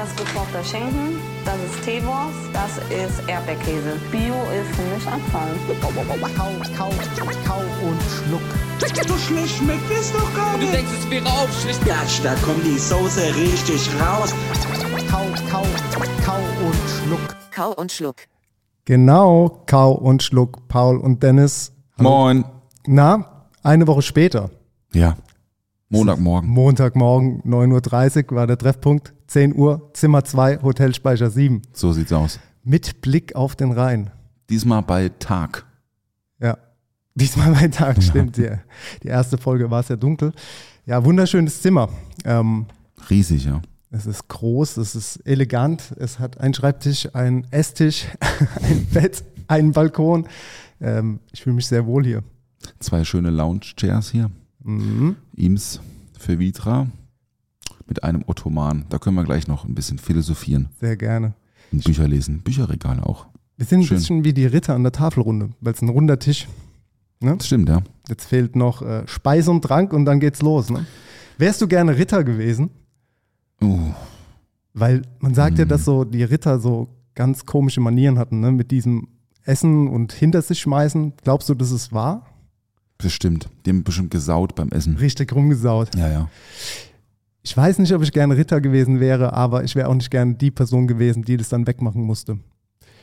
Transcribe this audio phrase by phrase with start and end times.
[0.00, 4.00] Das ist gekochter Schinken, das ist Teewurst, das ist Erdbeerkäse.
[4.10, 5.52] Bio ist für mich Abfall.
[5.82, 5.88] Kau,
[6.38, 6.48] kau,
[7.44, 8.40] kau und schluck.
[9.06, 10.72] So schlecht schmeckt es doch gar Du nicht.
[10.72, 11.84] denkst, es wäre aufschlicht.
[11.84, 14.32] Gatsch, da kommt die Soße richtig raus.
[15.10, 15.66] Kau, kau,
[16.24, 17.36] kau und schluck.
[17.54, 18.16] Kau und Schluck.
[18.86, 21.72] Genau, Kau und Schluck, Paul und Dennis.
[21.98, 22.46] Moin.
[22.86, 24.48] Na, eine Woche später,
[24.94, 25.16] Ja.
[25.90, 26.48] Montagmorgen.
[26.48, 32.40] Montagmorgen, 9.30 Uhr war der Treffpunkt, 10 Uhr, Zimmer 2, Hotelspeicher 7, So sieht's aus.
[32.64, 34.10] mit Blick auf den Rhein.
[34.48, 35.64] Diesmal bei Tag.
[36.40, 36.58] Ja,
[37.14, 38.38] diesmal mein Tag, stimmt.
[38.38, 38.50] Die,
[39.04, 40.32] die erste Folge war sehr dunkel.
[40.84, 41.90] Ja, wunderschönes Zimmer.
[42.24, 42.66] Ähm,
[43.08, 43.62] Riesig, ja.
[43.92, 48.06] es ist groß, es ist elegant, es hat einen Schreibtisch, einen Esstisch,
[48.62, 50.26] ein Bett, einen Balkon.
[50.80, 52.24] Ähm, ich fühle mich sehr wohl hier.
[52.80, 54.28] Zwei schöne Lounge-Chairs hier.
[54.64, 55.14] Mhm.
[55.36, 55.78] Eames
[56.18, 56.88] für Vitra
[57.90, 58.86] mit einem Ottoman.
[58.88, 61.34] Da können wir gleich noch ein bisschen philosophieren Sehr gerne.
[61.72, 62.40] und Bücher lesen.
[62.40, 63.26] Bücherregale auch.
[63.58, 63.96] Wir sind ein Schön.
[63.98, 66.48] bisschen wie die Ritter an der Tafelrunde, weil es ein runder Tisch.
[67.20, 67.36] Ne?
[67.36, 67.82] Das stimmt, ja.
[68.08, 70.70] Jetzt fehlt noch äh, Speise und Trank und dann geht's los.
[70.70, 70.86] Ne?
[71.36, 72.70] Wärst du gerne Ritter gewesen?
[73.62, 73.90] Uh,
[74.72, 75.68] Weil man sagt ja, Mhm.
[75.68, 78.50] dass so die Ritter so ganz komische Manieren hatten, ne?
[78.52, 79.08] mit diesem
[79.44, 81.12] Essen und hinter sich schmeißen.
[81.22, 82.26] Glaubst du, dass es wahr?
[82.98, 83.48] bestimmt.
[83.64, 84.96] Die haben bestimmt gesaut beim Essen.
[84.98, 85.94] Richtig rumgesaut.
[85.96, 86.28] Ja, ja.
[87.42, 90.34] Ich weiß nicht, ob ich gerne Ritter gewesen wäre, aber ich wäre auch nicht gerne
[90.34, 92.38] die Person gewesen, die das dann wegmachen musste.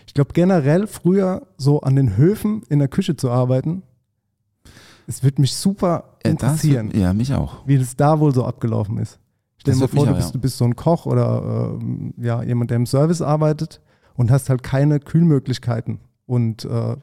[0.06, 3.84] Ich glaube generell früher so an den Höfen in der Küche zu arbeiten,
[5.07, 7.66] es würde mich super Äh, das- interessieren, ja, mich auch.
[7.66, 9.19] wie das da wohl so abgelaufen ist.
[9.57, 10.34] Stell Das dir mal vor, du auch, bist, ja.
[10.34, 13.81] du bist so ein Koch oder ähm, ja, jemand, der im Service arbeitet
[14.16, 16.95] und hast halt keine Kühlmöglichkeiten und äh,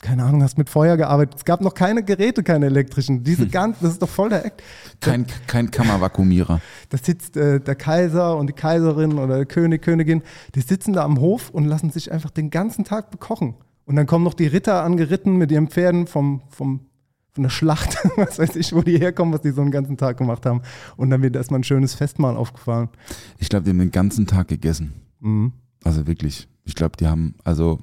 [0.00, 1.34] keine Ahnung, hast mit Feuer gearbeitet.
[1.38, 3.24] Es gab noch keine Geräte, keine elektrischen.
[3.24, 3.50] Diese Hm.
[3.50, 4.62] ganz, das ist doch voll der Act.
[5.00, 6.60] Kein, kein Kammervakuumierer.
[6.88, 10.22] Da sitzt äh, der Kaiser und die Kaiserin oder der König, Königin,
[10.54, 13.54] die sitzen da am Hof und lassen sich einfach den ganzen Tag bekochen.
[13.86, 16.80] Und dann kommen noch die Ritter angeritten mit ihren Pferden vom, vom,
[17.32, 20.18] von der Schlacht, was weiß ich, wo die herkommen, was die so einen ganzen Tag
[20.18, 20.62] gemacht haben.
[20.96, 22.88] Und dann wird erstmal ein schönes Festmahl aufgefahren.
[23.38, 24.92] Ich glaube, die haben den ganzen Tag gegessen.
[25.20, 25.52] Mhm.
[25.82, 26.48] Also wirklich.
[26.64, 27.80] Ich glaube, die haben also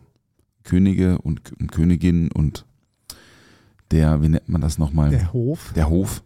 [0.65, 2.65] Könige und, und Königinnen und
[3.91, 5.11] der, wie nennt man das nochmal?
[5.11, 6.23] Der Hof, Der Hof.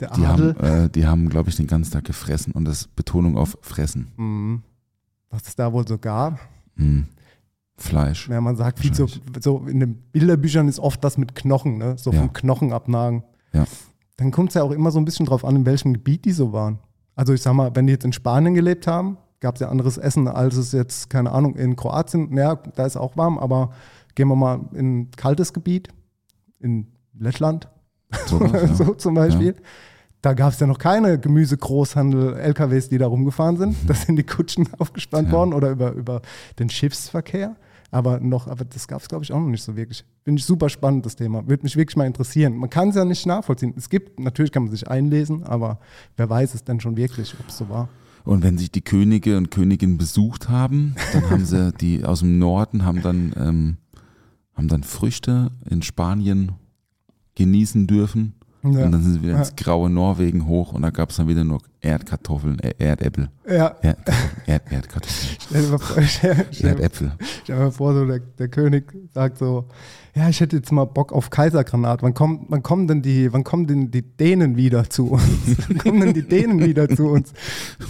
[0.00, 0.54] der Die Adel.
[0.58, 4.12] haben, äh, die haben, glaube ich, den ganzen Tag gefressen und das Betonung auf Fressen.
[4.16, 4.62] Mhm.
[5.30, 6.38] Was es da wohl so gab.
[6.76, 7.06] Hm.
[7.78, 8.28] Fleisch.
[8.28, 9.06] Ja, man sagt viel so,
[9.40, 11.94] so in den Bilderbüchern ist oft das mit Knochen, ne?
[11.96, 12.18] so Ja.
[12.20, 13.22] vom Knochen abnagen.
[13.54, 13.64] Ja.
[14.18, 16.32] Dann kommt es ja auch immer so ein bisschen drauf an, in welchem Gebiet die
[16.32, 16.78] so waren.
[17.14, 19.98] Also ich sag mal, wenn die jetzt in Spanien gelebt haben, gab es ja anderes
[19.98, 23.72] Essen, als es jetzt, keine Ahnung, in Kroatien, ja, da ist auch warm, aber
[24.14, 25.88] gehen wir mal in ein kaltes Gebiet,
[26.60, 26.86] in
[27.18, 27.68] Lettland,
[28.26, 28.74] Sowas, ja.
[28.74, 29.54] so zum Beispiel.
[30.22, 33.76] Da gab es ja noch keine Gemüsegroßhandel, LKWs, die da rumgefahren sind.
[33.88, 35.32] Da sind die Kutschen aufgespannt Mhm.
[35.32, 35.38] Ja.
[35.38, 36.22] worden oder über, über
[36.58, 37.56] den Schiffsverkehr.
[37.90, 40.04] Aber noch, aber das gab es, glaube ich, auch noch nicht so wirklich.
[40.24, 41.46] Finde ich super spannend, das Thema.
[41.48, 42.56] Würde mich wirklich mal interessieren.
[42.56, 43.74] Man kann es ja nicht nachvollziehen.
[43.76, 45.78] Es gibt, natürlich kann man sich einlesen, aber
[46.16, 47.88] wer weiß es denn schon wirklich, ob es so war.
[48.24, 52.38] Und wenn sich die Könige und Königinnen besucht haben, dann haben sie die aus dem
[52.38, 53.76] Norden haben dann, ähm,
[54.54, 56.52] haben dann Früchte in Spanien
[57.34, 58.34] genießen dürfen.
[58.64, 58.84] Ja.
[58.84, 59.38] Und dann sind sie wieder Ja.
[59.40, 63.28] ins graue Norwegen hoch und da gab es dann wieder nur Erdkartoffeln, äh, Erdäpfel.
[63.44, 63.98] Ja, Erd,
[64.46, 65.36] Erd, Erdkartoffeln.
[65.48, 67.12] stell dir mal vor, stell, Erdäpfel.
[67.42, 69.64] stell dir mal vor so der, der König sagt so,
[70.14, 72.02] ja, ich hätte jetzt mal Bock auf Kaisergranat.
[72.04, 75.24] Wann kommen, wann kommen denn die, wann kommen denn die Dänen wieder zu uns?
[75.68, 77.32] wann kommen denn die Dänen wieder zu uns?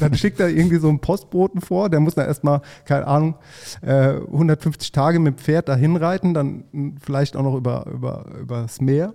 [0.01, 3.35] Dann schickt er irgendwie so einen Postboten vor, der muss dann erstmal, keine Ahnung,
[3.83, 8.81] äh, 150 Tage mit dem Pferd dahin reiten, dann vielleicht auch noch über, über, übers
[8.81, 9.13] Meer.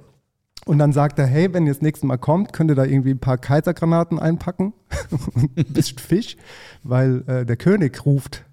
[0.68, 3.12] Und dann sagt er, hey, wenn ihr das nächste Mal kommt, könnt ihr da irgendwie
[3.12, 4.74] ein paar Kaisergranaten einpacken
[5.34, 6.38] und ein bisschen Fisch,
[6.84, 8.44] weil äh, der König ruft.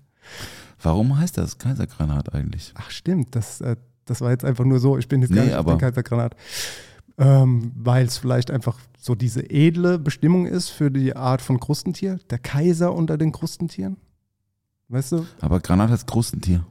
[0.81, 2.73] Warum heißt das Kaisergranat eigentlich?
[2.77, 5.47] Ach stimmt, das, äh, das war jetzt einfach nur so, ich bin jetzt gar Nee,
[5.51, 6.37] nicht auf aber- Kaisergranat.
[7.17, 12.19] Ähm, weil es vielleicht einfach so diese edle Bestimmung ist für die Art von Krustentier.
[12.31, 13.97] Der Kaiser unter den Krustentieren.
[14.89, 15.25] Weißt du?
[15.41, 16.65] Aber Granat heißt Krustentier.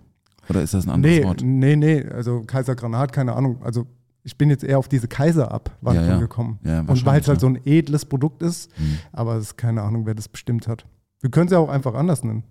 [0.50, 1.42] Oder ist das ein anderes Nee, Wort?
[1.44, 3.62] nee, nee, also Kaisergranat, keine Ahnung.
[3.64, 3.88] Also
[4.24, 6.20] Ich bin jetzt eher auf diese Kaiser-Abwandlung Ja, ja.
[6.20, 6.60] gekommen.
[6.64, 9.00] Ja, und weil es halt so ein edles Produkt ist, Mhm.
[9.12, 10.86] aber es ist keine Ahnung, wer das bestimmt hat.
[11.22, 12.44] Wir können es ja auch einfach anders nennen.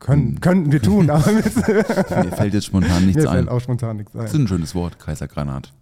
[0.00, 0.40] Können, Mhm.
[0.40, 1.44] könnten wir tun, aber mir Mir
[2.32, 3.48] fällt jetzt spontan nichts mir fällt ein.
[3.48, 4.42] auch spontan nichts Das ist ein.
[4.42, 5.72] ein schönes Wort, Kaisergranat.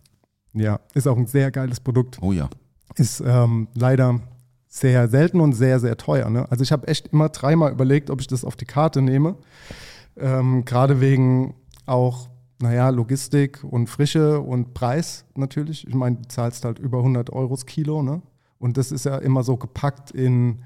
[0.52, 2.18] Ja, ist auch ein sehr geiles Produkt.
[2.20, 2.48] Oh ja.
[2.96, 4.20] Ist ähm, leider
[4.68, 6.28] sehr selten und sehr, sehr teuer.
[6.28, 6.46] Ne?
[6.50, 9.36] Also ich habe echt immer dreimal überlegt, ob ich das auf die Karte nehme.
[10.16, 11.54] Ähm, Gerade wegen
[11.86, 12.28] auch,
[12.62, 15.86] naja, Logistik und Frische und Preis natürlich.
[15.86, 18.02] Ich meine, du zahlst halt über 100 Euro das Kilo.
[18.02, 18.22] Ne?
[18.58, 20.60] Und das ist ja immer so gepackt in,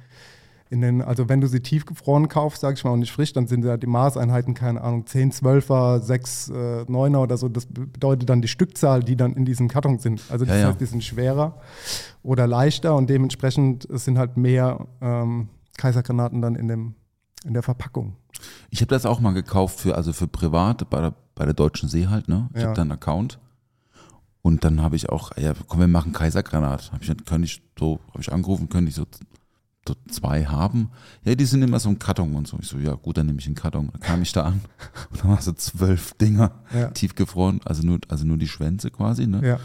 [0.68, 3.46] in den, also wenn du sie tiefgefroren kaufst, sag ich mal, und nicht frisch, dann
[3.46, 6.52] sind ja die Maßeinheiten, keine Ahnung, 10, 12er, 6, äh,
[6.82, 7.48] 9er oder so.
[7.48, 10.22] Das bedeutet dann die Stückzahl, die dann in diesem Karton sind.
[10.28, 10.68] Also das Ja, ja.
[10.68, 11.58] heißt, die sind schwerer
[12.22, 16.94] oder leichter und dementsprechend sind halt mehr ähm, Kaisergranaten dann in, dem,
[17.46, 18.16] in der Verpackung.
[18.68, 21.88] Ich habe das auch mal gekauft für, also für privat, bei der, bei der Deutschen
[21.88, 22.48] See halt, ne?
[22.54, 22.66] Ich Ja.
[22.68, 23.38] habe da einen Account.
[24.42, 26.90] Und dann habe ich auch, ja, komm, wir machen Kaisergranat.
[26.92, 29.04] Habe ich, könnte ich so, habe ich angerufen, könnte ich so,
[29.86, 30.90] so zwei haben.
[31.24, 32.56] Ja, die sind immer so im Karton und so.
[32.60, 33.88] Ich so, ja gut, dann nehme ich einen Karton.
[33.92, 34.60] Dann kam ich da an
[35.10, 36.90] und dann waren so zwölf Dinger Ja.
[36.90, 39.46] tiefgefroren, also nur, also nur die Schwänze quasi, ne?
[39.46, 39.58] Ja.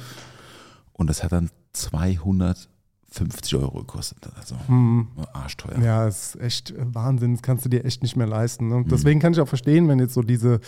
[0.93, 4.29] Und das hat dann 250 Euro gekostet.
[4.35, 5.09] Also Mhm.
[5.33, 5.79] arschteuer.
[5.79, 8.65] Ja, ist echt Wahnsinn, das kannst du dir echt nicht mehr leisten.
[8.67, 8.77] Mhm.
[8.81, 8.85] Ne?
[8.89, 10.59] Deswegen kann ich auch verstehen, wenn jetzt so diese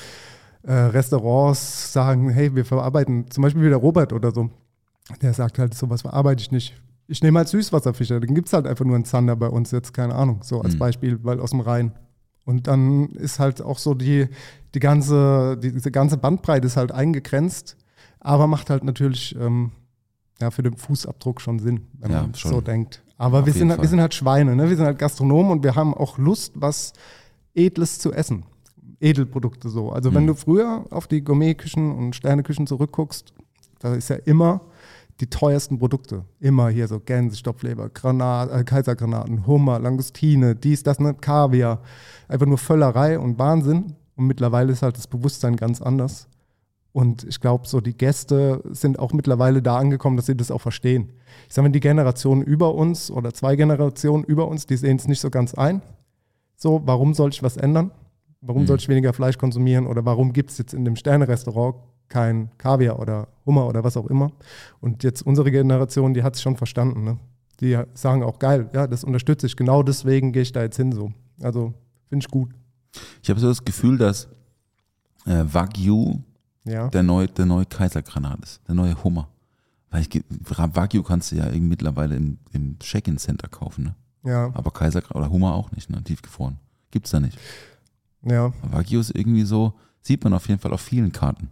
[0.64, 4.50] äh, Restaurants sagen, hey, wir verarbeiten, zum Beispiel wie der Robert oder so,
[5.22, 6.74] der sagt halt, sowas verarbeite ich nicht.
[7.08, 9.94] Ich nehme halt Süßwasserfischer, dann gibt es halt einfach nur einen Zander bei uns jetzt,
[9.94, 10.80] keine Ahnung, so als Mhm.
[10.80, 11.92] Beispiel, weil aus dem Rhein.
[12.46, 14.28] Und dann ist halt auch so die,
[14.74, 17.78] die ganze, die, diese ganze Bandbreite ist halt eingegrenzt,
[18.20, 19.72] aber macht halt natürlich ähm,
[20.42, 22.52] ja, für den Fußabdruck schon Sinn, wenn Ja, man schon.
[22.52, 23.04] so denkt.
[23.18, 24.70] Aber Auf wir sind, halt- wir sind halt Schweine, ne?
[24.70, 26.94] wir sind halt Gastronomen und wir haben auch Lust, was
[27.54, 28.46] Edles zu essen.
[29.04, 29.92] Edelprodukte so.
[29.92, 30.28] Also wenn Mhm.
[30.28, 33.34] du früher auf die Gourmetküchen und Sterneküchen zurückguckst,
[33.80, 34.62] da ist ja immer
[35.20, 36.26] die teuersten Produkte.
[36.40, 41.82] Immer hier so Gänse, Stopfleber, Granat, äh, Kaisergranaten, Hummer, Langustine, dies, das, ne, Kaviar.
[42.28, 43.94] Einfach nur Völlerei und Wahnsinn.
[44.16, 46.28] Und mittlerweile ist halt das Bewusstsein ganz anders.
[46.94, 50.62] Und ich glaube, so die Gäste sind auch mittlerweile da angekommen, dass sie das auch
[50.62, 51.12] verstehen.
[51.48, 55.08] Ich sage mal, die Generation über uns oder zwei Generationen über uns, die sehen es
[55.08, 55.82] nicht so ganz ein.
[56.56, 57.92] So, warum soll ich was ändern?
[58.46, 58.68] Warum Mhm.
[58.68, 59.88] soll ich weniger Fleisch konsumieren?
[59.88, 61.76] Oder warum gibt es jetzt in dem Sterne-Restaurant
[62.10, 64.32] kein Kaviar oder Hummer oder was auch immer?
[64.82, 67.04] Und jetzt unsere Generation, die hat es schon verstanden.
[67.04, 67.18] Ne?
[67.62, 69.56] Die sagen auch, geil, ja, das unterstütze ich.
[69.56, 71.12] Genau deswegen gehe ich da jetzt hin so.
[71.42, 71.74] Also,
[72.10, 72.50] finde ich gut.
[73.22, 74.28] Ich habe so das Gefühl, dass
[75.26, 76.20] äh, Wagyu
[76.66, 76.90] Ja.
[76.90, 79.30] der neue, der neue Kaisergranat ist, der neue Hummer.
[79.90, 80.10] Weil ich,
[80.74, 83.96] Wagyu kannst du ja irgendwie mittlerweile im, im Check-in Center kaufen, ne?
[84.26, 86.04] Ja, Aber Kaisergranat oder Hummer auch nicht, ne?
[86.04, 86.58] Tiefgefroren.
[86.92, 87.38] Gibt's da nicht.
[88.26, 88.52] Ja.
[88.72, 91.50] Wagyu ist irgendwie so, sieht man auf jeden Fall auf vielen Karten.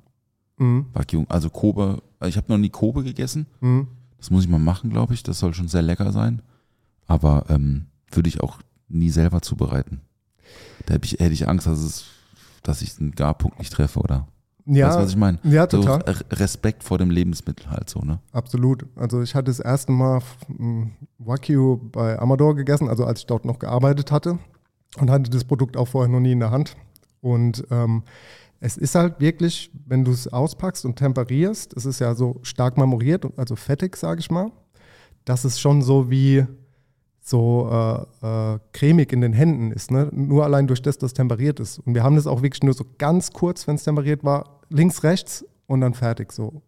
[0.58, 0.86] Mhm.
[0.94, 3.48] Wagyu, also Kobe, ich habe noch nie Kobe gegessen.
[3.62, 3.88] Mhm.
[4.18, 5.24] Das muss ich mal machen, glaube ich.
[5.24, 6.42] Das soll schon sehr lecker sein.
[7.08, 10.02] Aber ähm, würde ich auch nie selber zubereiten.
[10.86, 12.06] Da hätte ich, hätte ich Angst, dass, es,
[12.64, 14.28] dass ich den Garpunkt nicht treffe, oder?
[14.68, 15.40] Ja, Weißt du, was ich meine?
[15.44, 16.02] ja, So total.
[16.02, 18.20] Re- Respekt vor dem Lebensmittel halt so, ne?
[18.32, 18.86] Absolut.
[18.96, 20.22] Also ich hatte das erste Mal
[21.18, 24.38] Wagyu bei Amador gegessen, also als ich dort noch gearbeitet hatte
[24.98, 26.76] und hatte das Produkt auch vorher noch nie in der Hand.
[27.22, 28.04] Und ähm,
[28.60, 32.78] es ist halt wirklich, wenn du es auspackst und temperierst, es ist ja so stark
[32.78, 34.52] marmoriert, also fettig, sage ich mal,
[35.26, 36.46] dass es schon so wie
[37.24, 37.70] so
[38.22, 39.92] äh, äh, cremig in den Händen ist.
[39.92, 40.10] Ne?
[40.12, 41.80] Nur allein durch das, dass temperiert ist.
[41.80, 45.04] Und wir haben das auch wirklich nur so ganz kurz, wenn es temperiert war, links,
[45.04, 46.62] rechts und dann fertig so.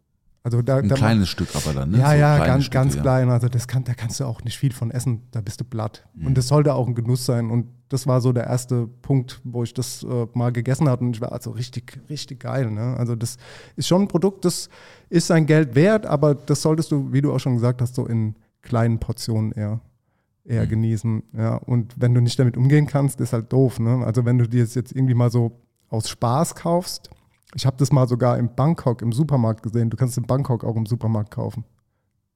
[0.45, 1.99] Also da, Ein da kleines Stück aber dann, ne?
[1.99, 3.01] ja, So ja, ganz, Stücke, ganz ja.
[3.01, 3.29] klein.
[3.29, 5.21] Also das kann, da kannst du auch nicht viel von essen.
[5.31, 6.05] Da bist du platt.
[6.15, 6.27] Mhm.
[6.27, 7.49] Und das sollte auch ein Genuss sein.
[7.49, 11.05] Und das war so der erste Punkt, wo ich das äh, mal gegessen hatte.
[11.05, 12.69] Und ich war also richtig, richtig geil.
[12.71, 12.97] Ne?
[12.97, 13.37] Also das
[13.77, 14.67] ist schon ein Produkt, das
[15.09, 18.05] ist sein Geld wert, aber das solltest du, wie du auch schon gesagt hast, so
[18.05, 19.79] in kleinen Portionen eher,
[20.43, 20.69] eher Mhm.
[20.69, 21.23] genießen.
[21.37, 21.55] Ja?
[21.55, 23.79] Und wenn du nicht damit umgehen kannst, ist halt doof.
[23.79, 24.03] Ne?
[24.05, 25.53] Also wenn du dir das jetzt irgendwie mal so
[25.87, 27.09] aus Spaß kaufst,
[27.55, 29.89] ich habe das mal sogar in Bangkok im Supermarkt gesehen.
[29.89, 31.63] Du kannst in Bangkok auch im Supermarkt kaufen.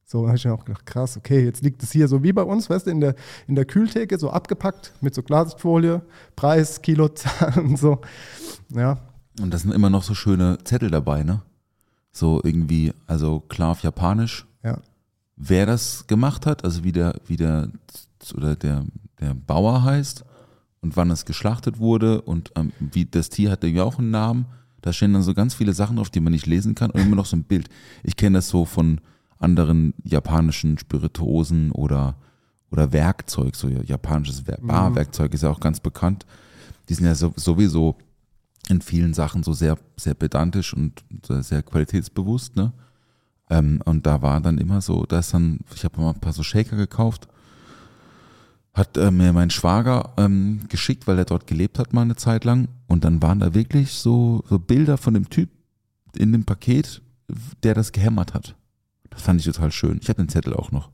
[0.05, 2.31] So, dann habe ich mir auch gedacht, krass, okay, jetzt liegt es hier so wie
[2.31, 6.01] bei uns, weißt du, in der, in der Kühltheke, so abgepackt mit so Glasfolie,
[6.35, 7.99] Preis, Kilozahl und so.
[8.69, 8.99] Ja,
[9.41, 11.41] Und da sind immer noch so schöne Zettel dabei, ne?
[12.13, 14.79] So irgendwie, also klar auf Japanisch, ja,
[15.35, 17.69] wer das gemacht hat, also wie der, wie der
[18.33, 18.85] oder der,
[19.19, 20.25] der Bauer heißt
[20.81, 24.45] und wann es geschlachtet wurde und ähm, wie das Tier hat ja auch einen Namen.
[24.87, 27.17] Da stehen dann so ganz viele Sachen drauf, die man nicht lesen kann und immer
[27.17, 27.67] noch so ein Bild.
[28.03, 29.01] Ich kenne das so von
[29.37, 32.15] anderen japanischen Spirituosen oder,
[32.71, 36.25] oder Werkzeug, so japanisches Wer- Barwerkzeug ist ja auch ganz bekannt.
[36.87, 37.97] Die sind ja so, sowieso
[38.69, 42.71] in vielen Sachen so sehr, sehr pedantisch und sehr, sehr qualitätsbewusst, ne?
[43.49, 46.31] Ähm, und da war dann immer so, da ist dann, ich habe mal ein paar
[46.33, 47.27] so Shaker gekauft,
[48.77, 52.45] hat äh, mir mein Schwager ähm, geschickt, weil er dort gelebt hat mal eine Zeit
[52.45, 52.67] lang.
[52.87, 55.49] Und dann waren da wirklich so, so Bilder von dem Typ
[56.15, 57.01] in dem Paket,
[57.63, 58.55] der das gehämmert hat.
[59.09, 59.99] Das fand ich total schön.
[60.01, 60.89] Ich habe den Zettel auch noch.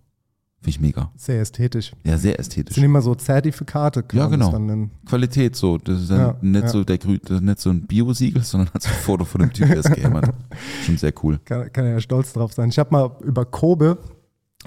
[0.61, 1.11] Finde ich mega.
[1.17, 1.91] Sehr ästhetisch.
[2.05, 2.75] Ja, sehr ästhetisch.
[2.75, 4.05] sind immer so Zertifikate.
[4.13, 4.89] Ja, genau.
[5.05, 5.77] Qualität so.
[5.77, 6.69] Das ist dann Ja, nicht ja.
[6.69, 9.79] so der nicht so ein Bio-Siegel, sondern hat so ein Foto von dem Typ, der
[9.79, 10.35] es gehämmert hat.
[10.85, 11.37] Schon sehr cool.
[11.43, 12.69] Kann, kann er ja stolz drauf sein.
[12.69, 13.97] Ich habe mal über Kobe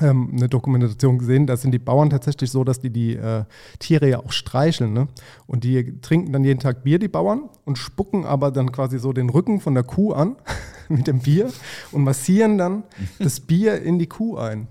[0.00, 3.44] ähm, eine Dokumentation gesehen, da sind die Bauern tatsächlich so, dass die die äh,
[3.78, 4.92] Tiere ja auch streicheln.
[4.92, 5.08] Ne?
[5.46, 9.12] Und die trinken dann jeden Tag Bier, die Bauern, und spucken aber dann quasi so
[9.12, 10.36] den Rücken von der Kuh an
[10.88, 11.50] mit dem Bier
[11.92, 12.84] und massieren dann
[13.18, 14.68] das Bier in die Kuh ein.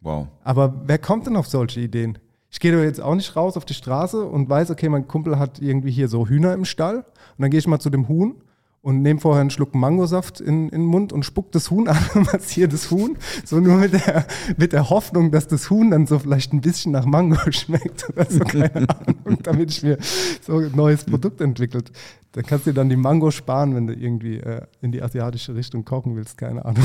[0.00, 0.28] Wow.
[0.42, 2.18] Aber wer kommt denn auf solche Ideen?
[2.50, 5.38] Ich gehe doch jetzt auch nicht raus auf die Straße und weiß, okay, mein Kumpel
[5.38, 6.96] hat irgendwie hier so Hühner im Stall.
[6.96, 7.04] Und
[7.38, 8.41] dann gehe ich mal zu dem Huhn
[8.82, 11.96] und nehme vorher einen Schluck Mangosaft in, in den Mund und spuck das Huhn an
[12.14, 13.16] und massiere das Huhn.
[13.44, 16.90] So nur mit der, mit der Hoffnung, dass das Huhn dann so vielleicht ein bisschen
[16.92, 19.98] nach Mango schmeckt oder so, keine Ahnung, damit ich mir
[20.44, 21.92] so ein neues Produkt entwickelt.
[22.32, 25.54] Dann kannst du dir dann die Mango sparen, wenn du irgendwie äh, in die asiatische
[25.54, 26.82] Richtung kochen willst, keine Ahnung.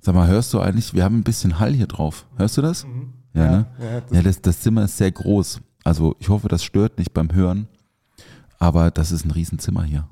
[0.00, 2.26] Sag mal, hörst du eigentlich, wir haben ein bisschen Hall hier drauf.
[2.36, 2.86] Hörst du das?
[3.32, 3.66] Ja, ne?
[3.80, 5.60] ja, das- ja das, das Zimmer ist sehr groß.
[5.84, 7.66] Also ich hoffe, das stört nicht beim Hören.
[8.58, 10.06] Aber das ist ein Riesenzimmer hier.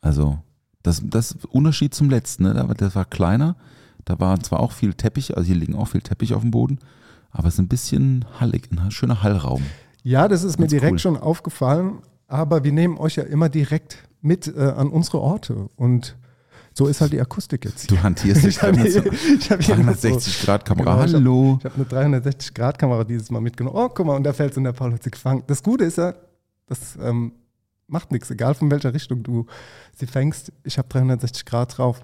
[0.00, 0.38] Also
[0.82, 2.74] das, das Unterschied zum letzten, ne?
[2.78, 3.56] Das war kleiner.
[4.04, 6.78] Da war zwar auch viel Teppich, also hier liegen auch viel Teppich auf dem Boden,
[7.30, 9.62] aber es ist ein bisschen hallig, ein schöner Hallraum.
[10.02, 10.98] Ja, das ist mir Ganz direkt cool.
[10.98, 16.16] schon aufgefallen, aber wir nehmen euch ja immer direkt mit äh, an unsere Orte und
[16.72, 17.90] so ist halt die Akustik jetzt.
[17.90, 20.84] Du hantierst dich ich habe hab hier noch so- 360 Grad Kamera.
[20.84, 21.58] Genau, hab- Hallo.
[21.58, 23.76] Ich habe eine 360-Grad-Kamera dieses Mal mitgenommen.
[23.76, 25.42] Oh, guck mal, und da fällt in der Paul hat sie gefangen.
[25.46, 26.14] Das Gute ist ja,
[26.66, 27.32] das ähm,
[27.90, 29.46] macht nichts, egal von welcher Richtung du
[29.96, 30.52] sie fängst.
[30.64, 32.00] Ich habe 360 Grad drauf.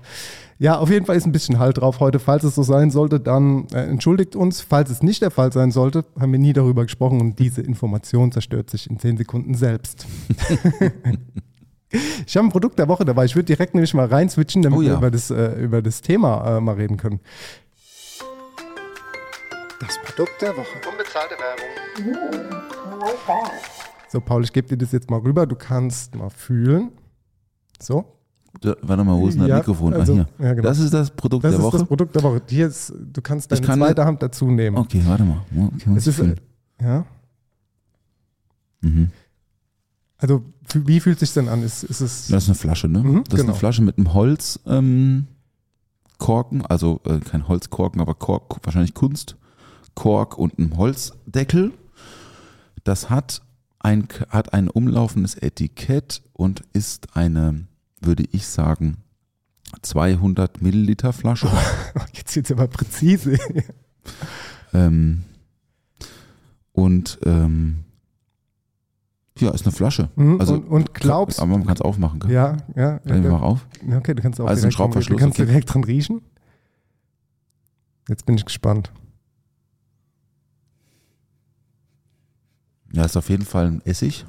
[0.59, 2.19] Ja, auf jeden Fall ist ein bisschen Halt drauf heute.
[2.19, 4.61] Falls es so sein sollte, dann äh, entschuldigt uns.
[4.61, 8.33] Falls es nicht der Fall sein sollte, haben wir nie darüber gesprochen und diese Information
[8.33, 10.07] zerstört sich in 10 Sekunden selbst.
[12.27, 13.25] ich habe ein Produkt der Woche dabei.
[13.25, 14.93] Ich würde direkt nämlich mal rein switchen, damit Oh ja.
[14.93, 17.21] wir über das, äh, über das Thema äh, mal reden können.
[19.81, 20.67] Das Produkt der Woche.
[20.91, 22.57] Unbezahlte Werbung.
[24.17, 25.47] So, Paul, ich gebe dir das jetzt mal rüber.
[25.47, 26.91] Du kannst mal fühlen.
[27.79, 28.03] So,
[28.63, 29.93] Da, warte mal, wo ist denn das Ja, Mikrofon?
[29.93, 30.47] also, ah, hier.
[30.47, 30.67] ja, genau.
[30.69, 31.79] Das ist das Produkt das der ist Woche.
[31.81, 32.41] das Produkt der Woche.
[32.49, 34.79] Hier ist, du kannst deine kann- zweite Hand dazu nehmen.
[34.79, 35.43] Okay, warte mal.
[35.55, 36.41] Okay, Es ist, fühlen.
[36.81, 37.05] ja,
[38.81, 39.11] Mhm.
[40.17, 40.43] also
[40.73, 41.63] wie fühlt sich denn an?
[41.63, 43.01] Ist, ist es Das ist eine Flasche, ne?
[43.01, 43.53] Mhm, das ist genau.
[43.53, 45.27] eine Flasche mit einem Holzkorken, ähm,
[46.17, 51.73] Korken, also äh, kein Holzkorken, aber Kork, wahrscheinlich Kunstkork und einem Holzdeckel.
[52.85, 53.43] Das hat
[53.87, 57.67] ein, hat ein umlaufendes Etikett und ist eine,
[58.01, 58.97] würde ich sagen,
[59.83, 61.49] 200 Milliliter Flasche.
[62.15, 63.39] jetzt jetzt aber präzise.
[64.75, 65.23] ähm,
[66.73, 67.85] und ähm,
[69.39, 70.09] ja, ist eine Flasche.
[70.17, 72.31] Mhm, Also, und, und glaubst Aber man kann es aufmachen, gell?
[72.33, 73.67] ja, ja, Dreh ja, mal auf.
[73.97, 75.47] okay, du kannst auch Also direkt, dran- Schraubverschluss, du kannst okay.
[75.47, 76.23] direkt dran riechen.
[78.09, 78.93] Jetzt bin ich gespannt.
[82.97, 84.25] Ja, ist auf jeden Fall ein Essig,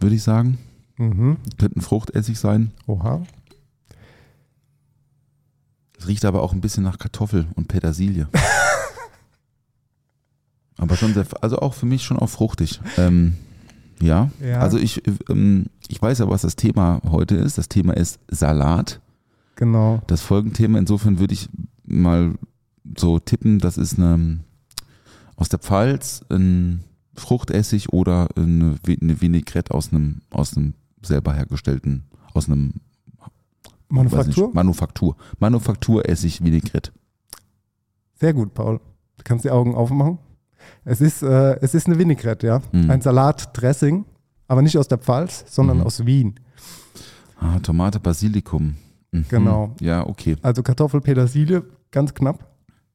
[0.00, 0.58] würde ich sagen.
[0.96, 1.36] Mhm.
[1.56, 2.72] Könnte ein Fruchtessig sein.
[2.88, 3.22] Oha.
[5.96, 8.26] Es riecht aber auch ein bisschen nach Kartoffel und Petersilie.
[10.78, 12.80] aber schon sehr, also auch für mich schon auch fruchtig.
[12.96, 13.36] Ähm,
[14.00, 14.32] ja.
[14.42, 14.58] Ja.
[14.58, 17.56] also ich, ähm, ich weiß ja, was das Thema heute ist.
[17.56, 19.00] Das Thema ist Salat.
[19.54, 20.02] Genau.
[20.08, 21.48] Das Folgenthema, insofern würde ich
[21.84, 22.34] mal
[22.96, 24.40] so tippen, das ist eine
[25.36, 26.82] aus der Pfalz, ein
[27.18, 32.74] Fruchtessig oder eine, eine Vinaigrette aus einem, aus einem selber hergestellten, aus einem
[33.88, 34.46] Manufaktur?
[34.46, 35.16] nicht, Manufaktur.
[35.38, 36.92] Manufakturessig Vinaigrette.
[38.14, 38.78] Sehr gut, Paul.
[39.16, 40.18] Du kannst die Augen aufmachen.
[40.84, 42.62] Es ist, äh, es ist eine Vinaigrette, ja.
[42.72, 42.90] Mhm.
[42.90, 44.04] Ein Salatdressing,
[44.48, 45.84] aber nicht aus der Pfalz, sondern Mhm.
[45.84, 46.34] aus Wien.
[47.40, 48.76] Ah, Tomate, Basilikum.
[49.12, 49.24] Mhm.
[49.28, 49.74] Genau.
[49.80, 50.36] Ja, okay.
[50.42, 52.46] Also Kartoffel, Petersilie, ganz knapp.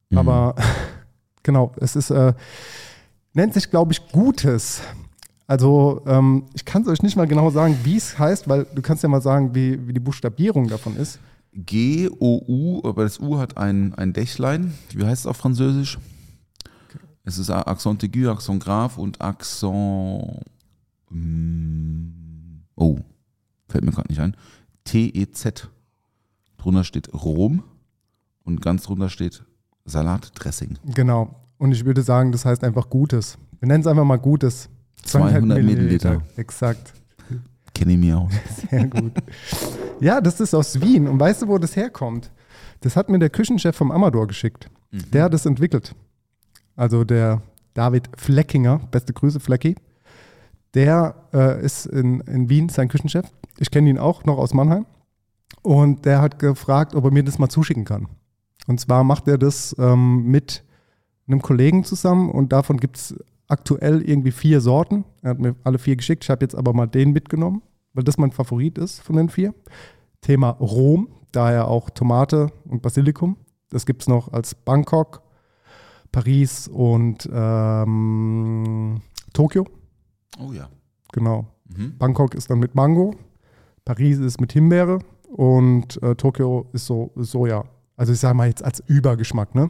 [0.10, 0.18] Mhm.
[0.18, 0.56] Aber
[1.44, 2.34] genau, es ist, äh,
[3.34, 4.82] nennt sich, glaube ich, Gutes.
[5.48, 8.82] Also ähm, ich kann es euch nicht mal genau sagen, wie es heißt, weil du
[8.82, 11.20] kannst ja mal sagen, wie, wie die Buchstabierung davon ist.
[11.54, 14.74] G, O, U, aber das U hat ein, ein Dächlein.
[14.92, 16.00] Wie heißt es auf Französisch?
[17.26, 20.42] Es ist Accent aigu, Accent grave und Accent.
[21.10, 22.08] mm,
[22.76, 22.98] Oh,
[23.70, 24.36] fällt mir gerade nicht ein.
[24.84, 25.70] T-E-Z.
[26.58, 27.64] Drunter steht Rom
[28.44, 29.44] und ganz drunter steht
[29.86, 30.80] Salatdressing.
[30.86, 31.36] Genau.
[31.58, 33.38] Und ich würde sagen, das heißt einfach Gutes.
[33.60, 34.70] Wir nennen es einfach mal Gutes.
[35.04, 36.22] 200 Milliliter.
[36.36, 36.94] Exakt.
[37.28, 37.44] Kennt
[37.74, 38.32] kenne ich mich aus.
[38.70, 39.14] Sehr gut.
[40.00, 41.08] Ja, das ist aus Wien.
[41.08, 42.32] Und weißt du, wo das herkommt?
[42.82, 44.70] Das hat mir der Küchenchef vom Amador geschickt.
[44.92, 45.96] Der hat es entwickelt.
[46.76, 47.42] Also der
[47.74, 49.76] David Fleckinger, beste Grüße, Flecki.
[50.74, 53.26] Der äh, ist in, in Wien sein Küchenchef.
[53.58, 54.86] Ich kenne ihn auch noch aus Mannheim.
[55.62, 58.08] Und der hat gefragt, ob er mir das mal zuschicken kann.
[58.68, 60.64] Und zwar macht er das ähm, mit
[61.28, 63.16] einem Kollegen zusammen und davon gibt es
[63.48, 65.06] aktuell irgendwie vier Sorten.
[65.22, 66.24] Er hat mir alle vier geschickt.
[66.24, 67.62] Ich habe jetzt aber mal den mitgenommen,
[67.94, 69.54] weil das mein Favorit ist von den vier.
[70.22, 73.38] Thema Rom, daher auch Tomate und Basilikum.
[73.70, 75.22] Das gibt es noch als Bangkok,
[76.12, 79.02] Paris und ähm,
[79.34, 79.66] Tokio.
[80.40, 80.70] Oh ja.
[81.12, 81.48] Genau.
[81.76, 81.98] Mhm.
[81.98, 83.16] Bangkok ist dann mit Mango,
[83.86, 85.00] Paris ist mit Himbeere
[85.30, 87.66] und äh, Tokio ist so Soja.
[87.96, 89.70] Also ich sage mal jetzt als Übergeschmack, ne?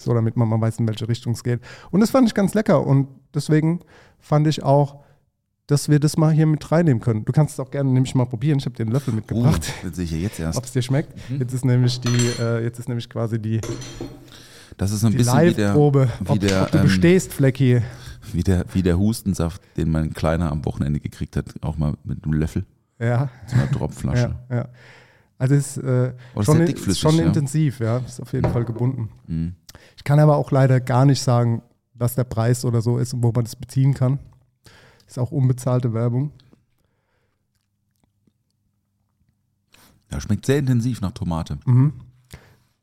[0.00, 1.60] So, damit man mal weiß, in welche Richtung es geht.
[1.90, 3.80] Und das fand ich ganz lecker und deswegen
[4.18, 5.00] fand ich auch,
[5.66, 7.24] dass wir das mal hier mit reinnehmen können.
[7.26, 8.58] Du kannst es auch gerne nämlich mal probieren.
[8.58, 10.56] Ich habe dir einen Löffel mitgebracht, das sehe ich ja jetzt erst.
[10.56, 11.12] ob es dir schmeckt.
[11.30, 11.40] Mhm.
[11.40, 13.60] Jetzt ist nämlich die, äh, jetzt ist nämlich quasi die,
[14.78, 17.32] Das ist ein die bisschen wie der, Live-Probe, wie, ob, der, ob du ähm, bestehst,
[17.34, 17.82] Flecki.
[18.32, 22.24] wie, der, wie der Hustensaft, den mein Kleiner am Wochenende gekriegt hat, auch mal mit
[22.24, 22.64] einem Löffel,
[22.98, 24.36] Ja, so einer Tropfflasche.
[24.50, 24.68] ja, ja.
[25.38, 27.26] Also es ist äh, Oh, schon, ist schon ja.
[27.26, 27.98] intensiv, ja.
[27.98, 29.10] Ist auf jeden Fall gebunden.
[29.26, 29.54] Mhm.
[29.96, 31.62] Ich kann aber auch leider gar nicht sagen,
[31.94, 34.18] was der Preis oder so ist und wo man das beziehen kann.
[35.06, 36.32] Ist auch unbezahlte Werbung.
[40.10, 41.58] Ja, schmeckt sehr intensiv nach Tomate.
[41.66, 41.92] Mhm.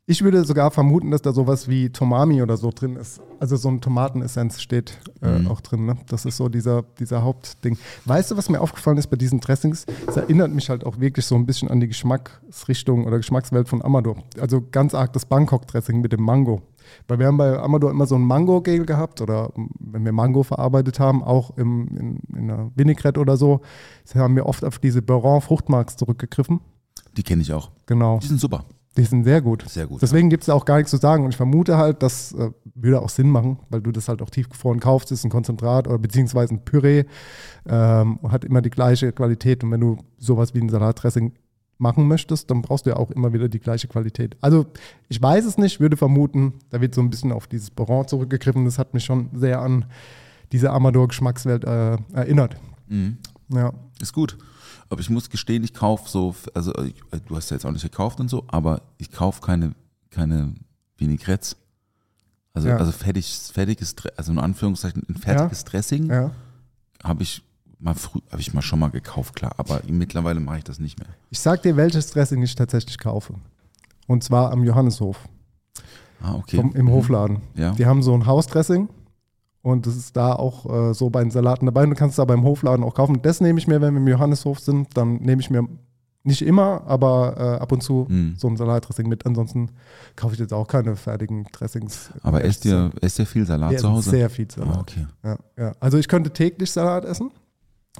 [0.08, 3.20] Ich würde sogar vermuten, dass da sowas wie Tomami oder so drin ist.
[3.40, 5.48] Also so ein Tomatenessenz steht äh, Mhm.
[5.48, 5.84] auch drin.
[5.84, 5.96] Ne?
[6.06, 7.76] Das ist so dieser, dieser Hauptding.
[8.04, 9.84] Weißt du, was mir aufgefallen ist bei diesen Dressings?
[10.06, 13.82] Es erinnert mich halt auch wirklich so ein bisschen an die Geschmacksrichtung oder Geschmackswelt von
[13.82, 14.18] Amador.
[14.40, 16.62] Also ganz arg das Bangkok-Dressing mit dem Mango.
[17.08, 21.00] Weil wir haben bei Amador immer so ein Mango-Gel gehabt oder wenn wir Mango verarbeitet
[21.00, 23.60] haben, auch im, in, in einer Vinaigrette oder so,
[24.14, 26.60] haben wir oft auf diese Baron-Fruchtmarks zurückgegriffen.
[27.16, 27.72] Die kenne ich auch.
[27.86, 28.20] Genau.
[28.22, 28.64] Die sind super.
[28.96, 29.64] Die sind sehr gut.
[29.68, 30.00] Sehr gut.
[30.00, 31.24] Deswegen gibt es auch gar nichts zu sagen.
[31.24, 34.30] Und ich vermute halt, das äh, würde auch Sinn machen, weil du das halt auch
[34.30, 37.04] tiefgefroren kaufst, ist ein Konzentrat oder beziehungsweise ein Püree,
[37.68, 39.62] ähm, hat immer die gleiche Qualität.
[39.64, 41.32] Und wenn du sowas wie ein Salatdressing
[41.78, 44.36] machen möchtest, dann brauchst du ja auch immer wieder die gleiche Qualität.
[44.40, 44.66] Also
[45.08, 48.64] ich weiß es nicht, würde vermuten, da wird so ein bisschen auf dieses Baron zurückgegriffen.
[48.64, 49.84] Das hat mich schon sehr an
[50.52, 52.56] diese Amador-Geschmackswelt äh, erinnert.
[52.88, 53.18] Mhm.
[53.50, 53.72] Ja.
[54.00, 54.38] Ist gut.
[54.88, 56.94] Aber ich muss gestehen, ich kaufe so, also ich,
[57.26, 59.72] du hast ja jetzt auch nicht gekauft und so, aber ich kaufe keine,
[60.10, 60.54] keine
[60.96, 61.56] Vinaigrettes.
[62.54, 62.76] Also, Ja.
[62.76, 66.30] also fertig, fertiges, also in Anführungszeichen ein fertiges Dressing ja.
[67.02, 67.42] habe ich
[67.78, 70.98] mal früh, habe ich mal schon mal gekauft, klar, aber mittlerweile mache ich das nicht
[70.98, 71.08] mehr.
[71.30, 73.34] Ich sag dir, welches Dressing ich tatsächlich kaufe.
[74.06, 75.18] Und zwar am Johanneshof.
[76.22, 76.56] Ah, okay.
[76.56, 76.90] vom, im Mhm.
[76.92, 77.42] Hofladen.
[77.56, 77.72] Ja.
[77.72, 78.88] Die haben so ein Hausdressing
[79.66, 81.82] und das ist da auch äh, so bei den Salaten dabei.
[81.82, 83.20] Und du kannst es da beim Hofladen auch kaufen.
[83.22, 85.66] Das nehme ich mir, wenn wir im Johanneshof sind, dann nehme ich mir
[86.22, 88.34] nicht immer, aber äh, ab und zu Mhm.
[88.36, 89.26] so ein Salatdressing mit.
[89.26, 89.70] Ansonsten
[90.14, 92.10] kaufe ich jetzt auch keine fertigen Dressings.
[92.22, 94.10] Aber esst ihr, esst ihr viel Salat Wir zu Hause?
[94.10, 94.76] Sehr viel Salat.
[94.76, 95.06] Ah, okay.
[95.24, 95.72] Ja, ja.
[95.80, 97.30] Also ich könnte täglich Salat essen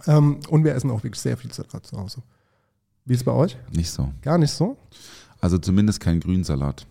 [0.07, 2.23] ähm, und wir essen auch wirklich sehr viel Salat zu Hause.
[3.05, 3.57] Wie ist es bei euch?
[3.73, 4.09] Nicht so.
[4.23, 4.77] Gar nicht so?
[5.41, 6.87] Also zumindest kein Grünsalat.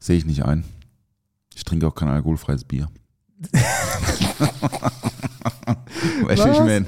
[0.00, 0.64] Sehe ich nicht ein.
[1.54, 2.88] Ich trinke auch kein alkoholfreies Bier.
[6.22, 6.60] Weißt du, ich Was?
[6.60, 6.86] meine?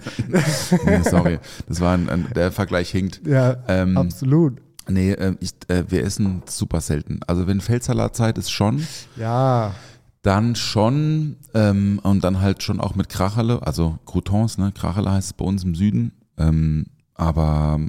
[0.85, 1.39] nee, sorry,
[1.69, 3.21] das war ein, ein, der Vergleich hinkt.
[3.27, 4.61] Ja, Ähm, absolut.
[4.89, 7.21] Nee, äh, ich, äh, wir essen super selten.
[7.27, 9.75] Also wenn Feldsalatzeit ist schon, Ja,
[10.23, 14.73] dann schon ähm, und dann halt schon auch mit Kracherle, also Croutons, ne?
[14.73, 16.13] Kracherle heißt es bei uns im Süden.
[16.39, 17.81] Ähm, aber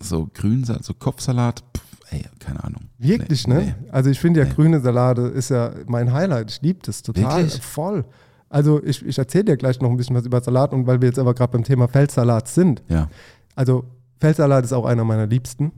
[0.00, 1.82] so Grünsalat, so Kopfsalat, pff,
[2.12, 2.82] ey, keine Ahnung.
[2.98, 3.60] Wirklich, Nee, ne?
[3.80, 3.90] nee.
[3.90, 4.52] Also ich finde ja Nee.
[4.54, 6.50] grüne Salate ist ja mein Highlight.
[6.50, 7.42] Ich liebe das total.
[7.44, 7.60] Wirklich?
[7.62, 8.04] Voll.
[8.48, 11.08] Also ich, ich erzähle dir gleich noch ein bisschen was über Salat und weil wir
[11.08, 12.82] jetzt aber gerade beim Thema Feldsalat sind.
[12.88, 13.08] Ja.
[13.54, 13.84] Also
[14.20, 15.72] Feldsalat ist auch einer meiner liebsten.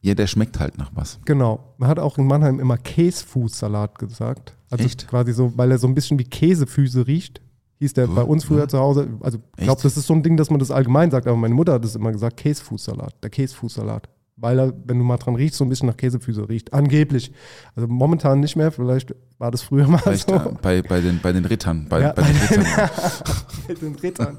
[0.00, 1.18] Ja, der schmeckt halt nach was.
[1.24, 1.74] Genau.
[1.76, 4.54] Man hat auch in Mannheim immer Käsefußsalat gesagt.
[4.70, 5.08] Also Echt?
[5.08, 7.40] quasi so, weil er so ein bisschen wie Käsefüße riecht.
[7.80, 8.68] Hieß der bei uns früher Ja.
[8.68, 9.08] zu Hause.
[9.20, 11.54] Also ich glaube, das ist so ein Ding, dass man das allgemein sagt, aber meine
[11.54, 14.08] Mutter hat das immer gesagt, Käsefußsalat, der Käsefußsalat.
[14.40, 16.72] Weil er, wenn du mal dran riechst, so ein bisschen nach Käsefüße riecht.
[16.72, 17.32] Angeblich.
[17.74, 20.36] Also momentan nicht mehr, vielleicht war das früher mal Vielleicht so.
[20.36, 21.86] äh, bei, bei, den, bei den Rittern.
[21.88, 22.90] Bei, Ja, bei den bei Rittern.
[23.66, 24.38] Mit den Rittern.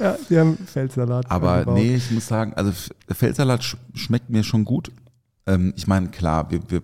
[0.00, 1.30] ja, die haben Feldsalat.
[1.30, 2.72] Aber nee, ich muss sagen, also
[3.08, 4.90] Feldsalat sch schmeckt mir schon gut.
[5.46, 6.82] Ähm, ich meine, klar, wir, wir,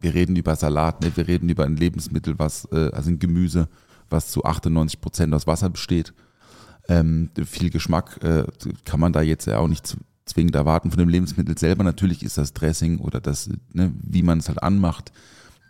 [0.00, 1.12] wir reden über Salat, ne?
[1.14, 3.68] wir reden über ein Lebensmittel, was, äh, also ein Gemüse,
[4.08, 6.14] was zu 98 Prozent aus Wasser besteht.
[6.88, 8.44] Ähm, viel Geschmack äh,
[8.84, 9.96] kann man da jetzt ja auch nicht
[10.30, 11.84] zwingend erwarten von dem Lebensmittel selber.
[11.84, 15.12] Natürlich ist das Dressing oder das, ne, wie man es halt anmacht.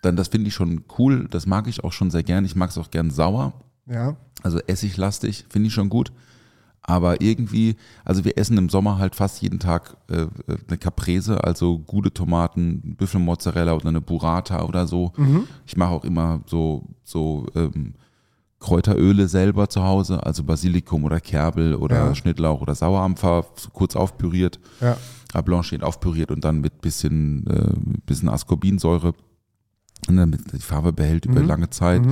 [0.02, 2.44] Dann, das finde ich schon cool, das mag ich auch schon sehr gern.
[2.44, 3.52] Ich mag es auch gern sauer.
[3.86, 4.16] Ja.
[4.42, 6.12] Also essiglastig, finde ich schon gut.
[6.82, 10.26] Aber irgendwie, also wir essen im Sommer halt fast jeden Tag äh,
[10.66, 15.12] eine Caprese, also gute Tomaten, Büffelmozzarella oder eine Burrata oder so.
[15.66, 17.94] Ich mache auch immer so, so ähm,
[18.60, 22.14] Kräuteröle selber zu Hause, also Basilikum oder Kerbel oder Ja.
[22.14, 24.96] Schnittlauch oder Sauerampfer, so kurz aufpüriert, Ja.
[25.34, 27.72] äh, blanchiert aufpüriert und dann mit bisschen, äh,
[28.06, 29.14] bisschen Ascorbinsäure,
[30.08, 32.02] und damit die Farbe behält über lange Zeit.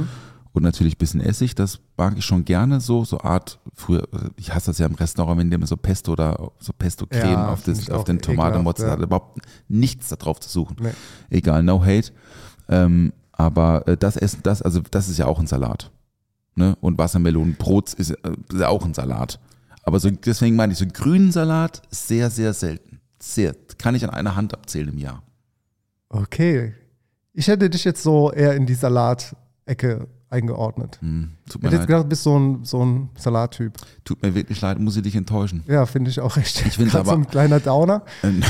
[0.52, 4.52] Und natürlich ein bisschen Essig, das mag ich schon gerne so, so Art, früher, ich
[4.54, 7.62] hasse das ja im Restaurant, wenn die immer so Pesto oder so Pesto-Creme Ja, auf,
[7.62, 8.98] das, auf den Tomatenmozzarella, ja.
[9.00, 10.76] hat überhaupt nichts da drauf zu suchen.
[10.80, 10.90] Nee.
[11.30, 12.12] Egal, no hate.
[12.68, 15.90] Ähm, aber äh, das Essen, das, also das ist ja auch ein Salat.
[16.58, 16.76] Ne?
[16.80, 19.38] Und Wassermelonenbrot ist, äh, ist auch ein Salat.
[19.84, 23.00] Aber so, deswegen meine ich, so grünen Salat sehr, sehr selten.
[23.20, 25.22] Sehr, kann ich an einer Hand abzählen im Jahr.
[26.08, 26.74] Okay.
[27.32, 30.98] Ich hätte dich jetzt so eher in die Salat-Ecke eingeordnet.
[31.00, 31.86] Hm, tut Ich mir hätte jetzt leid.
[31.88, 33.72] gedacht, du bist so ein, so ein Salattyp.
[34.04, 35.62] Tut mir wirklich leid, muss ich dich enttäuschen.
[35.66, 36.64] Ja, finde ich auch recht.
[36.66, 38.02] Ich Grad so ein kleiner Downer.
[38.22, 38.42] Ähm,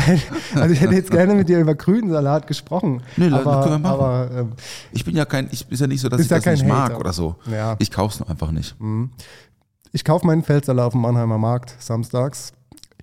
[0.54, 3.02] Also ich hätte jetzt gerne mit dir über grünen Salat gesprochen.
[3.16, 4.00] Nee, das aber, können wir machen.
[4.00, 4.52] aber ähm,
[4.92, 6.90] Ich bin ja kein, ich ist ja nicht so, dass ich ja das nicht mag
[6.90, 7.00] Hater.
[7.00, 7.36] oder so.
[7.50, 7.76] Ja.
[7.78, 8.76] Ich kauf's nur einfach nicht.
[9.92, 12.52] ich kaufe meinen Feldsalat auf dem Mannheimer Markt samstags.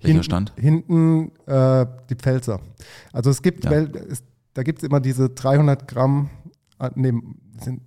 [0.02, 0.52] Welcher Stand?
[0.56, 2.60] Hinten äh, die Pfälzer.
[3.12, 3.72] Also es gibt, Ja.
[3.72, 4.22] Es,
[4.54, 6.30] da gibt es immer diese 300 Gramm,
[6.78, 7.12] ah, nee,
[7.62, 7.82] sind,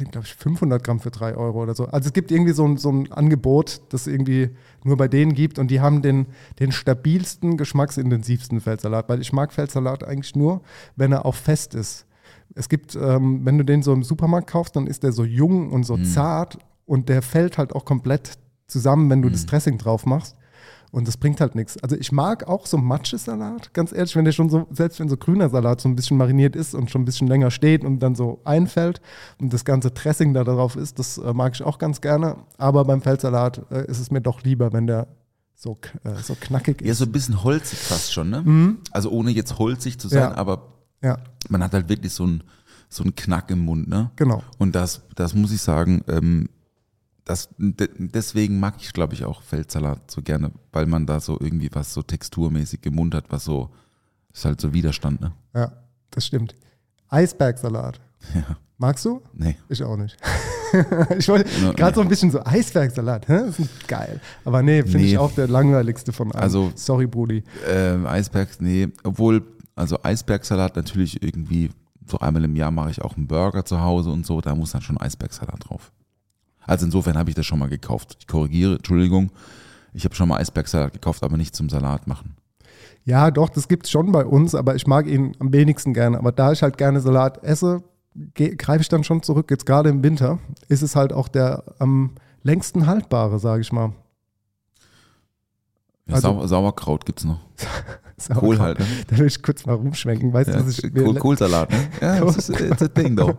[0.00, 1.86] sind glaube ich 500 Gramm für 3 Euro oder so.
[1.86, 4.50] Also es gibt irgendwie so ein, so ein Angebot, das irgendwie
[4.82, 6.26] nur bei denen gibt und die haben den,
[6.58, 10.62] den stabilsten, geschmacksintensivsten Feldsalat, weil ich mag Feldsalat eigentlich nur,
[10.96, 12.06] wenn er auch fest ist.
[12.54, 15.70] Es gibt, ähm, wenn du den so im Supermarkt kaufst, dann ist der so jung
[15.70, 20.06] und so zart und der fällt halt auch komplett zusammen, wenn du das Dressing drauf
[20.06, 20.36] machst.
[20.92, 21.76] Und das bringt halt nichts.
[21.82, 25.16] Also ich mag auch so Matschesalat, ganz ehrlich, wenn der schon so, selbst wenn so
[25.16, 28.14] grüner Salat so ein bisschen mariniert ist und schon ein bisschen länger steht und dann
[28.14, 29.00] so einfällt
[29.40, 32.36] und das ganze Dressing da drauf ist, das äh, mag ich auch ganz gerne.
[32.58, 35.06] Aber beim Feldsalat äh, ist es mir doch lieber, wenn der
[35.54, 36.98] so, äh, so knackig Ja, ist.
[36.98, 38.76] so ein bisschen holzig fast schon, ne?
[38.90, 40.34] Also ohne jetzt holzig zu sein, Ja.
[40.36, 40.72] aber
[41.02, 42.42] Ja, man hat halt wirklich so ein
[42.88, 44.10] so Knack im Mund, ne?
[44.16, 44.42] genau.
[44.58, 46.48] Und das, das muss ich sagen, ähm,
[47.30, 51.38] das, de, deswegen mag ich, glaube ich, auch Feldsalat so gerne, weil man da so
[51.40, 53.70] irgendwie was so texturmäßig im Mund hat, was so,
[54.34, 55.32] ist halt so Widerstand, ne?
[55.54, 55.72] Ja,
[56.10, 56.54] das stimmt.
[57.08, 58.00] Eisbergsalat.
[58.34, 59.22] Ja, Magst du?
[59.34, 59.56] nee.
[59.68, 60.16] Ich auch nicht.
[61.18, 61.94] ich wollte Ja, gerade nee.
[61.94, 63.40] so ein bisschen so Eisbergsalat, hä?
[63.46, 64.20] Das ist geil.
[64.44, 65.06] Aber nee, finde Nee.
[65.12, 66.42] ich auch der langweiligste von allen.
[66.42, 67.42] Also- Sorry, Brudi.
[67.66, 69.42] Ähm, Eisbergs, nee, obwohl,
[69.74, 71.70] also Eisbergsalat natürlich irgendwie,
[72.06, 74.72] so einmal im Jahr mache ich auch einen Burger zu Hause und so, da muss
[74.72, 75.92] dann schon Eisbergsalat drauf.
[76.70, 78.16] Also insofern habe ich das schon mal gekauft.
[78.20, 79.32] Ich korrigiere, Entschuldigung,
[79.92, 82.36] ich habe schon mal Eisbergsalat gekauft, aber nicht zum Salat machen.
[83.04, 86.16] Ja, doch, das gibt's schon bei uns, aber ich mag ihn am wenigsten gerne.
[86.16, 87.82] Aber da ich halt gerne Salat esse,
[88.36, 89.50] greife ich dann schon zurück.
[89.50, 92.12] Jetzt gerade im Winter ist es halt auch der am
[92.44, 93.92] längsten haltbare, sage ich mal.
[96.06, 97.40] Ja, Also- Sau Sauerkraut gibt's noch.
[98.34, 98.86] Kohl halt, ne?
[99.08, 100.32] Da will ich kurz mal rumschwenken.
[100.32, 101.78] Weißt du, Ja, was ich Kohl, Kohlsalat, ne?
[102.00, 103.34] Ja, das ist it's a thing, though.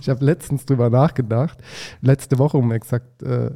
[0.00, 1.58] Ich habe letztens drüber nachgedacht,
[2.00, 3.50] letzte Woche, um exakt äh,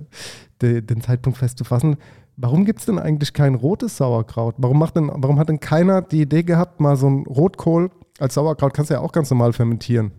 [0.60, 1.96] de, den Zeitpunkt festzufassen.
[2.36, 4.54] Warum gibt es denn eigentlich kein rotes Sauerkraut?
[4.58, 8.34] Warum, macht denn, warum hat denn keiner die Idee gehabt, mal so ein Rotkohl als
[8.34, 10.12] Sauerkraut kannst du ja auch ganz normal fermentieren.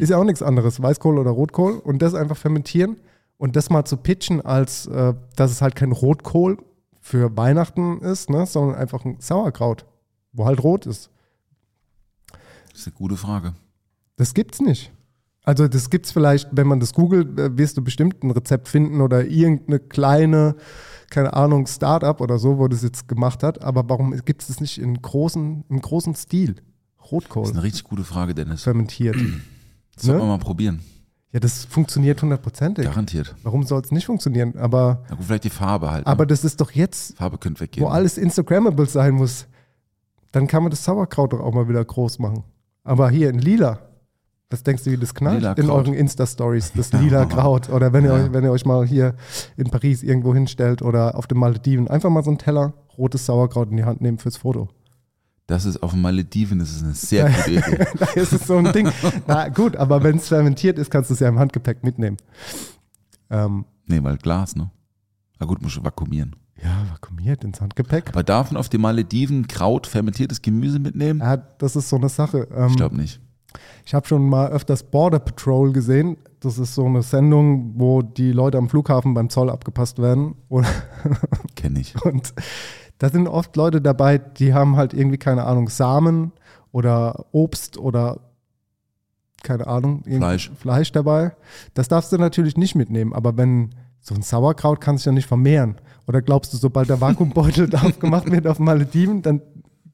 [0.00, 2.96] Ist ja auch nichts anderes, Weißkohl oder Rotkohl und das einfach fermentieren
[3.36, 6.58] und das mal zu pitchen, als äh, dass es halt kein Rotkohl
[7.06, 9.86] für Weihnachten ist, ne, sondern einfach ein Sauerkraut,
[10.32, 11.08] wo halt rot ist.
[12.72, 13.54] Das ist eine gute Frage.
[14.16, 14.90] Das gibt's nicht.
[15.44, 19.00] Also das gibt's vielleicht, wenn man das googelt, äh, wirst du bestimmt ein Rezept finden
[19.00, 20.56] oder irgendeine kleine,
[21.08, 23.62] keine Ahnung, Startup oder so, wo das jetzt gemacht hat.
[23.62, 26.54] Aber warum gibt es das nicht in großen, im großen Stil?
[26.54, 26.64] Das
[27.06, 28.64] ist Rotkohl eine richtig gute Frage, Dennis.
[28.64, 29.14] fermentiert.
[29.94, 30.26] Das sollten ne?
[30.26, 30.80] wir mal probieren.
[31.32, 32.84] Ja, das funktioniert hundertprozentig.
[32.86, 33.34] Garantiert.
[33.42, 34.56] Warum soll es nicht funktionieren?
[34.56, 36.06] Aber, Na gut, vielleicht die Farbe halt.
[36.06, 36.28] aber ne?
[36.28, 37.84] das ist doch jetzt, Farbe könnte weggehen.
[37.84, 39.46] wo alles Instagrammable sein muss.
[40.32, 42.44] Dann kann man das Sauerkraut doch auch mal wieder groß machen.
[42.84, 43.80] Aber hier in lila,
[44.50, 45.76] was denkst du, wie das knallt Lila in Kraut.
[45.86, 47.68] euren Insta-Stories, das lila Kraut?
[47.70, 48.24] Oder wenn ihr, Ja.
[48.24, 49.14] euch, wenn ihr euch mal hier
[49.56, 53.70] in Paris irgendwo hinstellt oder auf den Malediven, einfach mal so einen Teller rotes Sauerkraut
[53.70, 54.68] in die Hand nehmen fürs Foto.
[55.48, 57.86] Das ist auf den Malediven, das ist eine sehr gute Idee.
[57.98, 58.90] da ist es so ein Ding.
[59.28, 62.16] Na gut, aber wenn es fermentiert ist, kannst du es ja im Handgepäck mitnehmen.
[63.30, 64.68] Ähm, Nee, weil Glas, ne?
[65.38, 66.34] Na gut, muss vakuumieren.
[66.60, 68.08] ja, vakuumiert ins Handgepäck.
[68.08, 71.20] Aber darf man auf den Malediven Kraut, fermentiertes Gemüse mitnehmen?
[71.20, 72.48] Ja, das ist so eine Sache.
[72.52, 73.20] Ähm, Ich glaube nicht.
[73.84, 76.16] Ich habe schon mal öfters Border Patrol gesehen.
[76.40, 80.34] Das ist so eine Sendung, wo die Leute am Flughafen beim Zoll abgepasst werden.
[81.54, 81.94] Kenne ich.
[82.04, 82.34] und
[82.98, 86.32] da sind oft Leute dabei, die haben halt irgendwie, keine Ahnung, Samen
[86.72, 88.20] oder Obst oder
[89.42, 90.50] keine Ahnung, Fleisch.
[90.58, 91.32] Fleisch dabei.
[91.74, 93.12] Das darfst du natürlich nicht mitnehmen.
[93.12, 95.76] Aber wenn so ein Sauerkraut kann sich ja nicht vermehren.
[96.06, 99.42] Oder glaubst du, sobald der Vakuumbeutel aufgemacht wird auf Malediven, dann,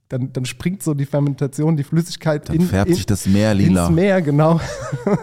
[0.08, 3.54] dann, dann springt so die Fermentation, die Flüssigkeit Dann in, färbt in, sich das Meer
[3.54, 3.86] lila.
[3.86, 4.60] ins Meer, genau.
[5.04, 5.18] Dann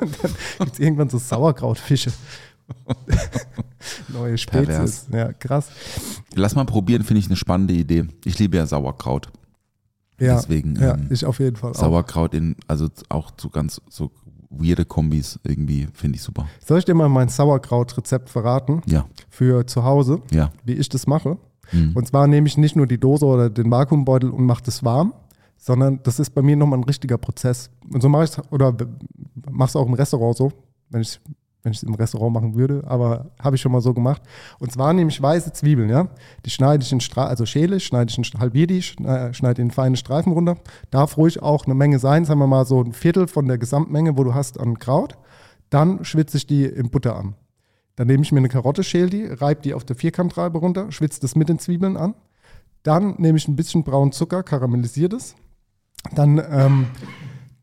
[0.60, 2.12] gibt es irgendwann so Sauerkrautfische.
[4.10, 4.68] Neue Spezies.
[4.68, 5.08] Pervers.
[5.12, 5.70] Ja, krass.
[6.36, 8.06] Lass mal probieren, finde ich eine spannende Idee.
[8.26, 9.30] Ich liebe ja Sauerkraut.
[10.20, 11.76] Ja, Deswegen, ja ähm, ich auf jeden Fall auch.
[11.76, 14.12] Sauerkraut in, also auch so ganz so
[14.50, 16.48] weirde Kombis irgendwie, finde ich super.
[16.66, 20.52] Soll ich dir mal mein Sauerkraut-Rezept verraten Ja, für zu Hause, ja.
[20.66, 21.38] wie ich das mache?
[21.68, 21.92] Hm.
[21.96, 25.14] Und zwar nehme ich nicht nur die Dose oder den Vakuumbeutel und mache das warm,
[25.58, 27.70] sondern das ist bei mir nochmal ein richtiger Prozess.
[27.92, 28.76] Und so mache ich es, oder
[29.50, 30.52] mache es auch im Restaurant so,
[30.90, 31.20] wenn ich
[31.64, 34.22] wenn ich es im Restaurant machen würde, aber habe ich schon mal so gemacht.
[34.60, 36.08] Und zwar nehme ich weiße Zwiebeln, ja.
[36.46, 39.72] Die schneide ich in Stra also schäle ich, schneide ich in halbiere die, schneide in
[39.72, 40.58] feine Streifen runter.
[40.90, 44.18] Darf ruhig auch eine Menge sein, sagen wir mal so ein Viertel von der Gesamtmenge,
[44.18, 45.18] wo du hast an Kraut.
[45.70, 47.36] Dann schwitze ich die in Butter an.
[47.96, 51.20] Dann nehme ich mir eine Karotte, schäle die, reibe die auf der Vierkantreibe runter, schwitze
[51.20, 52.16] das mit den Zwiebeln an.
[52.84, 55.36] Dann nehme ich ein bisschen braunen Zucker, karamellisiere das.
[56.16, 56.88] Dann, ähm,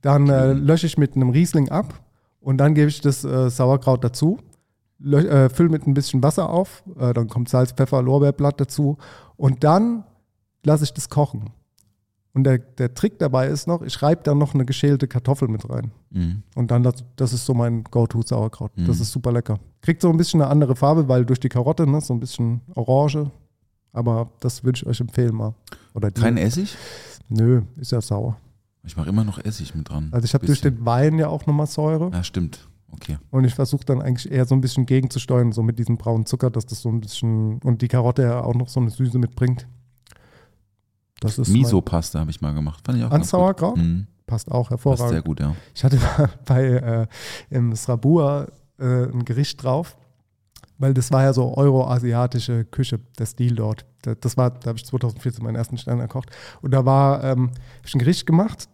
[0.03, 2.06] dann äh, lösche ich mit einem Riesling ab
[2.47, 4.39] und dann gebe ich das äh, Sauerkraut dazu.
[5.05, 8.97] Äh, fülle mit ein bisschen Wasser auf, äh, dann kommt Salz, Pfeffer, Lorbeerblatt dazu
[9.37, 10.05] und dann
[10.65, 11.51] lasse ich das kochen.
[12.33, 15.69] Und der, der Trick dabei ist noch, ich reibe dann noch eine geschälte Kartoffel mit
[15.69, 15.91] rein.
[16.11, 16.43] Mhm.
[16.55, 18.71] Und dann, das, das ist so mein Go-To-Sauerkraut.
[18.77, 19.03] Das Mhm.
[19.03, 19.59] ist super lecker.
[19.83, 22.61] Kriegt so ein bisschen eine andere Farbe, weil durch die Karotte, ne, so ein bisschen
[22.75, 23.31] Orange.
[23.93, 25.55] Aber das würde ich euch empfehlen mal.
[25.95, 26.21] Oder die.
[26.21, 26.77] Kein Essig?
[27.29, 28.37] Nö, ist ja sauer.
[28.87, 30.09] Ich mache immer noch Essig mit dran.
[30.13, 32.11] Also ich habe durch den Wein ja auch nochmal Säure.
[32.13, 32.69] Ja, stimmt.
[32.93, 33.19] Okay.
[33.31, 36.51] Und ich versuche dann eigentlich eher so ein bisschen gegenzusteuern, so mit diesem braunen Zucker,
[36.51, 39.67] dass das so ein bisschen und die Karotte ja auch noch so eine Süße mitbringt.
[41.21, 42.85] Das ist Miso-Pasta habe ich mal gemacht.
[42.87, 43.77] Fand ich auch An ganz Sauerkraut?
[43.77, 44.07] Mhm.
[44.27, 45.25] passt auch Passt sehr hervorragend.
[45.25, 45.55] gut, ja.
[45.75, 47.07] Ich hatte mal bei äh,
[47.51, 48.47] im Srabua
[48.79, 49.97] äh, ein Gericht drauf,
[50.79, 53.85] weil das war ja so euroasiatische Küche, der Stil dort.
[54.03, 56.31] Da- Das war, da habe ich 2014 meinen ersten Stern erkocht.
[56.63, 58.69] Und da war, ähm, hab ich ein Gericht gemacht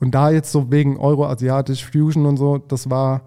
[0.00, 3.22] und da jetzt so wegen euroasiatisch Fusion und so, das war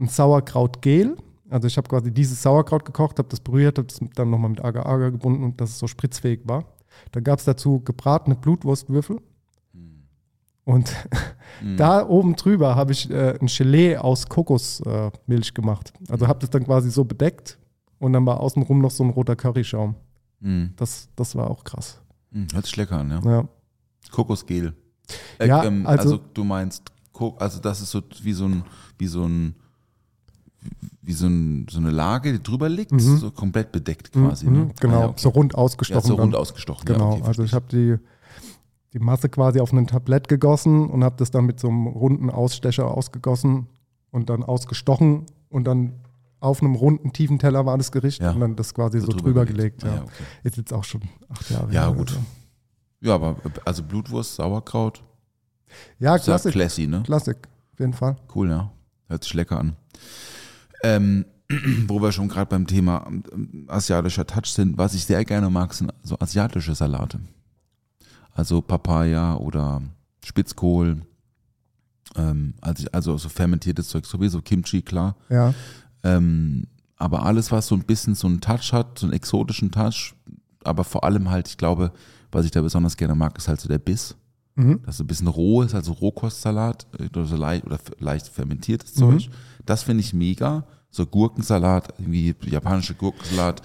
[0.00, 1.16] ein Sauerkrautgel.
[1.48, 4.64] Also ich habe quasi dieses Sauerkraut gekocht, habe das berührt, habe das dann nochmal mit
[4.64, 6.64] Agar-Agar gebunden und dass es so spritzfähig war.
[7.12, 9.18] Dann gab es dazu gebratene Blutwurstwürfel.
[10.64, 10.94] Und
[11.60, 11.76] Mhm.
[11.76, 15.92] da oben drüber habe ich äh, ein Gelee aus Kokosmilch äh, gemacht.
[16.08, 17.58] Also habe das dann quasi so bedeckt
[17.98, 19.94] und dann war außenrum noch so ein roter Curryschaum.
[20.76, 22.00] Das, das war auch krass.
[22.52, 23.20] Hört sich lecker an, ja.
[23.30, 23.48] Ja.
[24.10, 24.74] Kokosgel.
[25.38, 26.82] Äh, Ja, ähm, also- also, du meinst,
[27.38, 28.64] also das ist so wie so ein,
[28.98, 29.54] wie so ein,
[31.02, 33.00] wie so, ein, so eine Lage, die drüber liegt, Mhm.
[33.18, 34.46] so komplett bedeckt quasi.
[34.46, 34.70] Mhm, ne?
[34.80, 35.20] Genau, Ah, ja, okay.
[35.20, 36.06] so rund ja, ausgestochen.
[36.08, 36.40] so rund dann.
[36.40, 36.84] ausgestochen.
[36.84, 37.96] Genau, ja, okay, also ich habe die,
[38.92, 42.30] die Masse quasi auf ein Tablett gegossen und habe das dann mit so einem runden
[42.30, 43.66] Ausstecher ausgegossen
[44.12, 45.94] und dann ausgestochen und dann
[46.38, 48.32] auf einem runden, tiefen Teller war das Gericht Ja.
[48.32, 49.80] und dann das quasi so, So drüber, drüber gelegt.
[49.80, 49.84] gelegt.
[49.84, 49.94] Ah, ja.
[49.96, 50.24] ja, okay.
[50.44, 52.02] Ist jetzt auch schon acht Jahre Ja, gut.
[52.02, 52.18] oder so.
[53.02, 55.02] Ja, aber also Blutwurst, Sauerkraut,
[55.98, 56.52] Ja, ist ja Klassik.
[56.52, 57.02] classy, ne?
[57.04, 58.16] Klassik, auf jeden Fall.
[58.34, 58.70] Cool, ja.
[59.08, 59.76] Hört sich lecker an.
[60.82, 61.24] Ähm,
[61.88, 65.74] wo wir schon gerade beim Thema ähm, asiatischer Touch sind, was ich sehr gerne mag,
[65.74, 67.20] sind so asiatische Salate.
[68.34, 69.82] Also Papaya oder
[70.24, 71.02] Spitzkohl,
[72.16, 75.16] ähm, also, also so fermentiertes Zeug, sowieso Kimchi, klar.
[75.28, 75.52] Ja.
[76.04, 80.14] Ähm, aber alles, was so ein bisschen so einen Touch hat, so einen exotischen Touch,
[80.64, 81.92] aber vor allem halt, ich glaube,
[82.32, 84.16] was ich da besonders gerne mag, ist halt so der Biss.
[84.54, 84.80] Mhm.
[84.84, 88.96] Das ist ein bisschen roh ist, also Rohkostsalat äh, oder so leicht oder leicht fermentiertes
[88.96, 89.18] Mhm.
[89.20, 89.30] Zeug.
[89.64, 90.64] Das finde ich mega.
[90.90, 93.62] So Gurkensalat, irgendwie japanische Gurkensalat.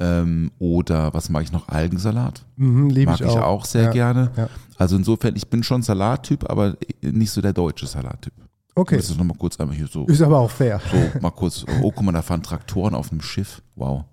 [0.00, 1.68] Ähm, oder was mag ich noch?
[1.68, 2.44] Algensalat.
[2.56, 3.36] Mhm, Mag ich ich auch.
[3.42, 4.30] auch, sehr Ja, gerne.
[4.36, 4.48] ja.
[4.76, 8.32] Also insofern, ich bin schon Salattyp, aber nicht so der deutsche Salattyp.
[8.74, 8.96] Okay.
[8.96, 10.80] Das ist nochmal kurz einmal hier so, Ist aber auch fair.
[10.90, 13.60] so mal kurz, oh guck mal, da fahren Traktoren auf einem Schiff.
[13.76, 14.04] Wow.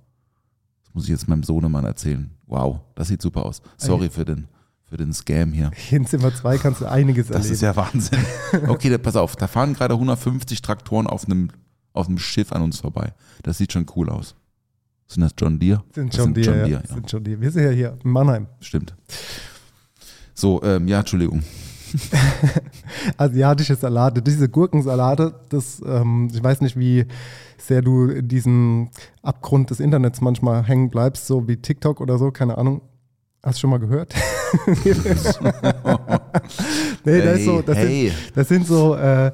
[0.99, 2.29] Das muss ich jetzt meinem Sohnemann erzählen.
[2.45, 3.61] Wow, das sieht super aus.
[3.77, 4.49] Sorry für den,
[4.83, 5.71] für den Scam hier.
[5.91, 7.53] In Zimmer 2 kannst du einiges Das erleben.
[7.53, 8.19] ist ja Wahnsinn.
[8.67, 11.51] Okay, da, pass auf, da fahren gerade 150 Traktoren auf einem,
[11.93, 13.13] auf einem Schiff an uns vorbei.
[13.43, 14.35] Das sieht schon cool aus.
[15.07, 15.83] Sind das John Deere?
[15.95, 16.65] sind Das schon die, ja.
[16.65, 16.81] ja.
[16.85, 17.39] Sind schon die.
[17.39, 18.47] Wir sind ja hier in Mannheim.
[18.59, 18.93] Stimmt.
[20.33, 21.43] So, ähm, ja, Entschuldigung.
[23.17, 27.05] Asiatische Salate, diese Gurkensalate, das, ähm, ich weiß nicht, wie
[27.57, 28.89] sehr du in diesem
[29.21, 32.81] Abgrund des Internets manchmal hängen bleibst, so wie TikTok oder so, keine Ahnung.
[33.43, 34.13] Hast du schon mal gehört?
[37.05, 38.09] nee, da ist so, das, hey.
[38.09, 39.31] sind, das sind so, äh,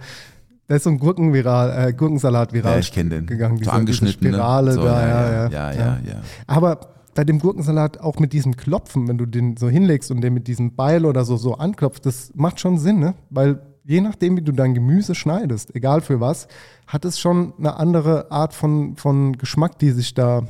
[0.68, 3.26] da ist so ein Gurkenviral, äh, Gurkensalat viral Ja, ich kenne den.
[3.26, 3.58] gegangen.
[3.58, 4.20] so diese- angeschnitten.
[4.22, 4.74] Diese Spirale ne?
[4.74, 6.22] so, da, ja, ja, ja, ja, ja.
[6.48, 6.80] Aber
[7.16, 10.48] bei dem Gurkensalat auch mit diesem Klopfen, wenn du den so hinlegst und den mit
[10.48, 13.16] diesem Beil oder so, so anklopfst, das macht schon Sinn, ne?
[13.30, 16.48] Weil je nachdem, wie du dein Gemüse schneidest, egal für was,
[16.88, 20.46] hat es schon eine andere Art von, von Geschmack, die sich da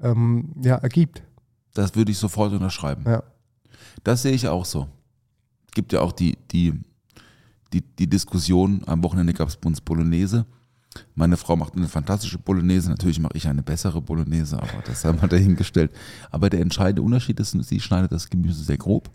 [0.00, 1.22] ähm, ja, ergibt.
[1.74, 3.04] Das würde ich sofort unterschreiben.
[3.06, 3.22] Ja.
[4.02, 4.88] Das sehe ich auch so.
[5.66, 6.74] Es gibt ja auch die, die,
[7.72, 10.44] die, die Diskussion, am Wochenende gab es bei uns Bolognese.
[11.14, 15.20] Meine Frau macht eine fantastische Bolognese, natürlich mache ich eine bessere Bolognese, aber das haben
[15.20, 15.90] wir dahingestellt.
[16.30, 19.10] Aber der entscheidende Unterschied ist, sie schneidet das Gemüse sehr grob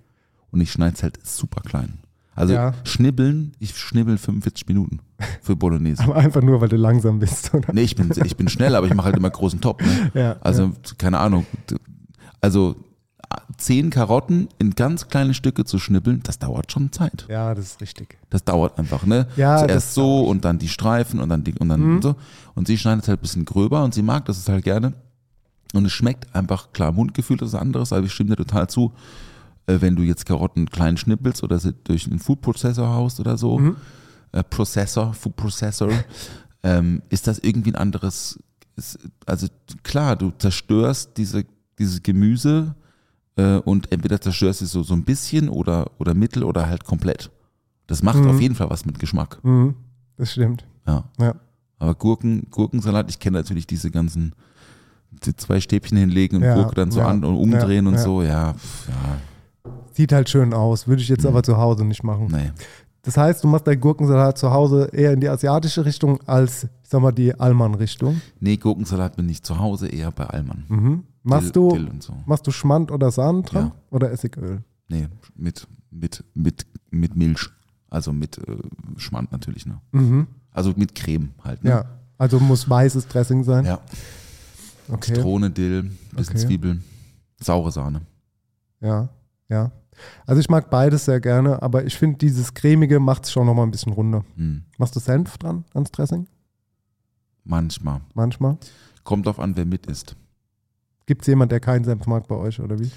[0.52, 2.00] und ich schneide es halt super klein.
[2.36, 2.74] Also Ja.
[2.86, 5.00] schnibbeln, ich schnibbel 45 Minuten
[5.42, 6.04] für Bolognese.
[6.06, 7.74] Aber einfach nur, weil du langsam bist, oder?
[7.74, 9.82] Nee, ich bin, ich bin schnell, aber ich mache halt immer großen Top.
[9.82, 10.12] Ne?
[10.14, 11.46] Ja, also, keine Ahnung.
[12.40, 12.78] Also,
[13.58, 17.26] zehn Karotten in ganz kleine Stücke zu schnippeln, das dauert schon Zeit.
[17.30, 18.18] Ja, das ist richtig.
[18.30, 19.28] Das dauert einfach, ne?
[19.36, 22.16] Ja, Zuerst so und dann die Streifen und dann die, und dann so.
[22.56, 24.94] Und sie schneidet halt ein bisschen gröber und sie mag das halt gerne.
[25.74, 28.94] Und es schmeckt einfach, klar, Mundgefühl ist anderes, aber ich stimme dir total zu.
[29.68, 33.38] Äh, wenn du jetzt Karotten klein schnippelst oder sie durch einen Food Processor haust oder
[33.38, 33.76] so,
[34.32, 35.92] äh, Processor, Food Processor,
[36.64, 38.40] ähm, ist das irgendwie ein anderes,
[38.76, 39.48] ist, also
[39.84, 41.46] klar, du zerstörst diese,
[41.78, 42.76] dieses Gemüse
[43.40, 46.84] äh, und entweder zerstörst du es so, so ein bisschen oder, oder mittel oder halt
[46.86, 47.32] komplett.
[47.88, 49.40] Das macht auf jeden Fall was mit Geschmack.
[49.44, 49.76] Mhm,
[50.18, 50.66] das stimmt.
[50.86, 51.06] Ja.
[51.20, 51.36] Ja.
[51.80, 54.34] Aber Gurken, Gurkensalat, ich kenne natürlich diese ganzen
[55.26, 58.00] die zwei Stäbchen hinlegen und Ja, Gurke dann so ja, an und umdrehen ja, und
[58.00, 62.04] so, ja, pf, ja, Sieht halt schön aus, würde ich jetzt aber zu Hause nicht
[62.04, 62.28] machen.
[62.32, 62.52] nee.
[63.02, 66.90] Das heißt, du machst deinen Gurkensalat zu Hause eher in die asiatische Richtung als, ich
[66.90, 68.22] sag mal, die Allmann-Richtung.
[68.42, 70.66] Nee, Gurkensalat bin ich zu Hause eher bei Allmann.
[70.68, 71.04] Mhm.
[71.24, 72.14] Machst Dill, du, Dill und so.
[72.26, 73.76] machst du Schmand oder Sahne dran Ja.
[73.92, 74.64] oder Essigöl?
[74.88, 77.50] Nee, mit, mit, mit, mit Milch.
[77.90, 78.58] Also mit äh,
[78.98, 79.82] Schmand natürlich, ne?
[79.92, 80.28] Mhm.
[80.52, 81.70] Also mit Creme halt, ne?
[81.72, 81.86] Ja.
[82.18, 83.66] Also muss weißes Dressing sein.
[83.66, 83.80] Ja.
[84.90, 85.14] Okay.
[85.14, 85.84] Zitrone, Dill,
[86.16, 86.46] bisschen Okay.
[86.48, 86.84] Zwiebeln,
[87.40, 88.02] saure Sahne.
[88.82, 89.10] Ja,
[89.50, 89.72] ja.
[90.26, 93.66] Also ich mag beides sehr gerne, aber ich finde, dieses cremige macht es schon nochmal
[93.68, 94.24] ein bisschen runder.
[94.36, 94.64] Hm.
[94.78, 96.28] Machst du Senf dran ans Dressing?
[97.44, 98.02] Manchmal.
[98.14, 98.58] Manchmal.
[99.04, 100.16] Kommt drauf an, wer mit ist.
[101.10, 102.92] Gibt es jemanden, der keinen Senf mag bei euch oder wie?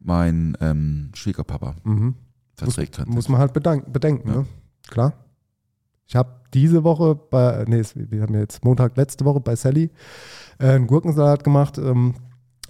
[0.00, 2.14] Mein ähm, Schwiegerpapa Mhm.
[2.56, 3.28] verträgt Muss Senf.
[3.28, 4.34] man halt bedank, bedenken, Ja.
[4.38, 4.46] ne?
[4.88, 5.12] Klar.
[6.04, 9.90] Ich habe diese Woche bei, nee, wir haben jetzt Montag letzte Woche bei Sally
[10.58, 12.14] äh, einen Gurkensalat gemacht, ähm,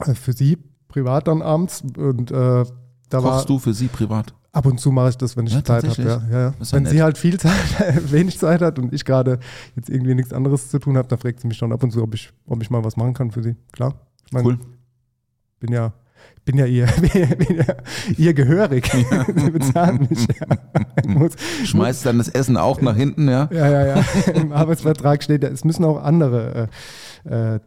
[0.00, 2.34] äh, für sie privat dann abends und äh,
[3.08, 4.34] da war Kochst du für sie privat?
[4.52, 6.02] ab und zu mache ich das, wenn ich Ja, Zeit habe.
[6.02, 6.54] Ja, ja, ja.
[6.72, 7.02] Wenn sie nett.
[7.04, 7.54] halt viel Zeit,
[8.12, 9.38] wenig Zeit hat und ich gerade
[9.76, 12.02] jetzt irgendwie nichts anderes zu tun habe, dann fragt sie mich schon ab und zu,
[12.02, 13.56] ob ich, ob ich mal was machen kann für sie.
[13.72, 13.94] Klar.
[14.26, 14.58] Ich mein, Cool.
[15.64, 15.92] Bin ja,
[16.44, 16.86] bin ja ihr,
[17.38, 17.74] bin ja
[18.18, 18.86] ihr gehörig.
[19.36, 20.26] Sie bezahlen mich.
[20.28, 21.28] Ja.
[21.64, 23.48] Schmeißt dann das Essen auch nach hinten, ja?
[23.50, 24.04] ja, ja, ja.
[24.34, 26.68] Im Arbeitsvertrag steht, ja, es müssen auch andere,
[27.24, 27.60] äh, äh,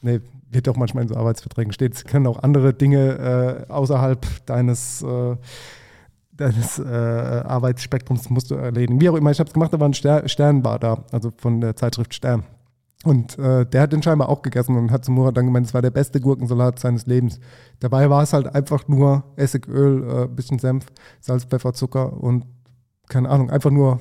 [0.00, 4.24] nee, wird doch manchmal in so Arbeitsverträgen steht, es können auch andere Dinge äh, außerhalb
[4.46, 5.36] deines, äh,
[6.32, 9.00] deines äh, Arbeitsspektrums musst du erledigen.
[9.00, 11.60] Wie auch immer, ich habe es gemacht, da war ein Ster Sternbar da, also von
[11.60, 12.44] der Zeitschrift Stern.
[13.04, 15.72] Und äh, der hat den scheinbar auch gegessen und hat zu Murat dann gemeint, es
[15.72, 17.40] war der beste Gurkensalat seines Lebens.
[17.78, 20.86] Dabei war es halt einfach nur Essigöl, äh, bisschen Senf,
[21.20, 22.44] Salz, Pfeffer, Zucker und
[23.08, 24.00] keine Ahnung, einfach nur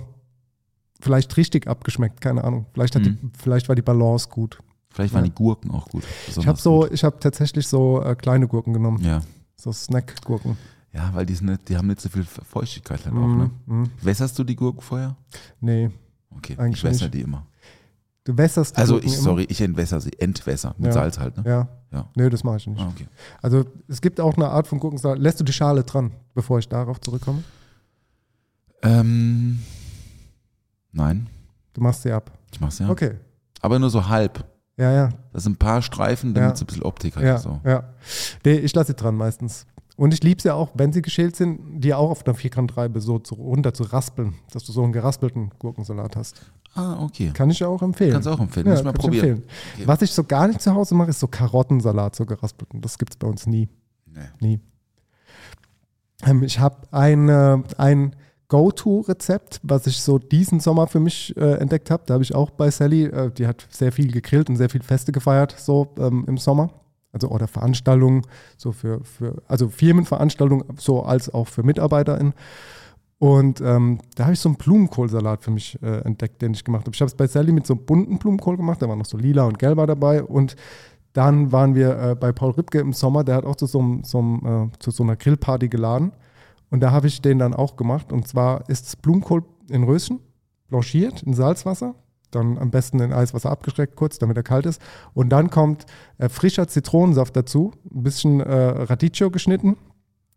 [1.00, 2.66] vielleicht richtig abgeschmeckt, keine Ahnung.
[2.74, 4.60] Vielleicht, hat die, vielleicht war die Balance gut.
[4.92, 6.04] Vielleicht waren die Gurken auch gut.
[6.28, 6.92] Ich habe so, gut.
[6.92, 9.22] ich habe tatsächlich so äh, kleine Gurken genommen, Ja.
[9.56, 10.58] so Snack-Gurken.
[10.92, 13.50] ja, weil die, sind nicht, die haben nicht so viel Feuchtigkeit halt auch, ne?
[13.66, 13.90] Mhm.
[14.02, 15.16] Wässerst du die Gurken vorher?
[15.62, 15.90] Nee,
[16.38, 17.46] Okay, Eigentlich ich wässer die immer.
[18.30, 19.24] Du wässerst die Also Gurken ich, immer?
[19.24, 20.92] sorry, ich entwässer sie, entwässer, mit Ja.
[20.94, 21.44] Salz halt, ne?
[21.46, 21.68] Ja.
[21.92, 22.08] Ja.
[22.16, 22.80] Nee, das mache ich nicht.
[22.80, 23.08] Ah, okay.
[23.42, 25.18] Also es gibt auch eine Art von Gurkensalat.
[25.20, 27.44] Lässt du die Schale dran, bevor ich darauf zurückkomme?
[28.84, 29.60] Ähm,
[30.92, 31.28] nein,
[31.74, 32.32] Du machst sie ab.
[32.52, 32.90] ich mach's ja.
[32.90, 33.16] Okay.
[33.62, 34.46] Aber nur so halb.
[34.78, 35.10] Ja, ja.
[35.34, 36.54] Das sind ein paar Streifen, damit Ja.
[36.54, 37.24] es ein bisschen Optik hat.
[37.24, 37.60] Ja, So.
[37.66, 37.84] ja.
[38.46, 39.66] Nee, ich lasse sie dran meistens.
[39.98, 43.02] Und ich liebe es ja auch, wenn sie geschält sind, die auch auf einer Vierkantreibe
[43.02, 46.42] so zu, runter zu raspeln, dass du so einen geraspelten Gurkensalat hast.
[46.76, 47.32] Ah, okay.
[47.34, 48.14] Kann ich ja auch empfehlen.
[48.14, 48.68] Kannst du auch empfehlen.
[48.68, 49.28] Ja, Muss ich mal kann ich probieren.
[49.38, 49.50] empfehlen.
[49.76, 49.88] Okay.
[49.88, 52.82] Was ich so gar nicht zu Hause mache, ist so Karottensalat, so geraspelten.
[52.82, 53.70] Das gibt es bei uns nie.
[54.06, 54.20] Nee.
[54.40, 54.60] Nie.
[56.26, 58.16] Ähm, ich habe ein, äh, ein
[58.50, 62.04] Go-To-Rezept, was ich so diesen Sommer für mich äh, entdeckt habe.
[62.06, 64.82] Da habe ich auch bei Sally, äh, die hat sehr viel gegrillt und sehr viel
[64.84, 66.72] Feste gefeiert, so ähm, im Sommer.
[67.12, 68.22] Also oder Veranstaltungen,
[68.58, 72.34] so für, für, also Firmenveranstaltungen, so als auch für MitarbeiterInnen.
[73.20, 76.86] Und ähm, da habe ich so einen Blumenkohlsalat für mich äh, entdeckt, den ich gemacht
[76.86, 76.96] habe.
[76.96, 79.18] Ich habe es bei Sally mit so einem bunten Blumenkohl gemacht, da war noch so
[79.18, 80.24] lila und gelber dabei.
[80.24, 80.56] Und
[81.12, 84.04] dann waren wir äh, bei Paul Ripke im Sommer, der hat auch zu so, einem-
[84.06, 86.14] so, einem, äh, zu so einer Grillparty geladen.
[86.70, 88.14] Und da habe ich den dann auch gemacht.
[88.14, 90.20] Und zwar ist Blumenkohl in Röschen,
[90.70, 91.96] blanchiert in Salzwasser,
[92.32, 94.82] dann am besten in Eiswasser abgeschreckt kurz, damit er kalt ist.
[95.14, 95.86] Und dann kommt
[96.20, 99.76] äh, frischer Zitronensaft dazu, ein bisschen äh, Radicchio geschnitten,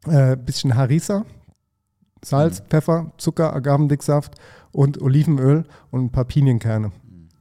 [0.09, 1.27] äh, ein bisschen Harissa,
[2.25, 4.35] Salz, Pfeffer, Zucker, Agavendicksaft
[4.71, 6.93] und Olivenöl und ein paar Pinienkerne.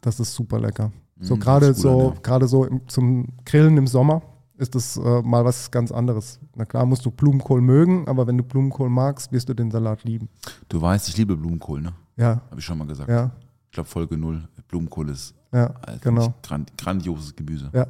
[0.01, 0.91] Das ist super lecker.
[1.19, 4.23] So Mm, gerade so, gerade so im, zum Grillen im Sommer
[4.57, 6.39] ist das äh, mal was ganz anderes.
[6.55, 10.03] Na klar musst du Blumenkohl mögen, aber wenn du Blumenkohl magst, wirst du den Salat
[10.03, 10.29] lieben.
[10.69, 11.93] Du weißt, ich liebe Blumenkohl, ne?
[12.17, 13.09] Ja, Habe ich schon mal gesagt.
[13.09, 13.31] ja,
[13.65, 14.47] Ich glaube, Folge 0.
[14.67, 16.33] Blumenkohl ist ja, äh, genau.
[16.43, 17.69] grand, grandioses Gemüse.
[17.73, 17.87] Ja,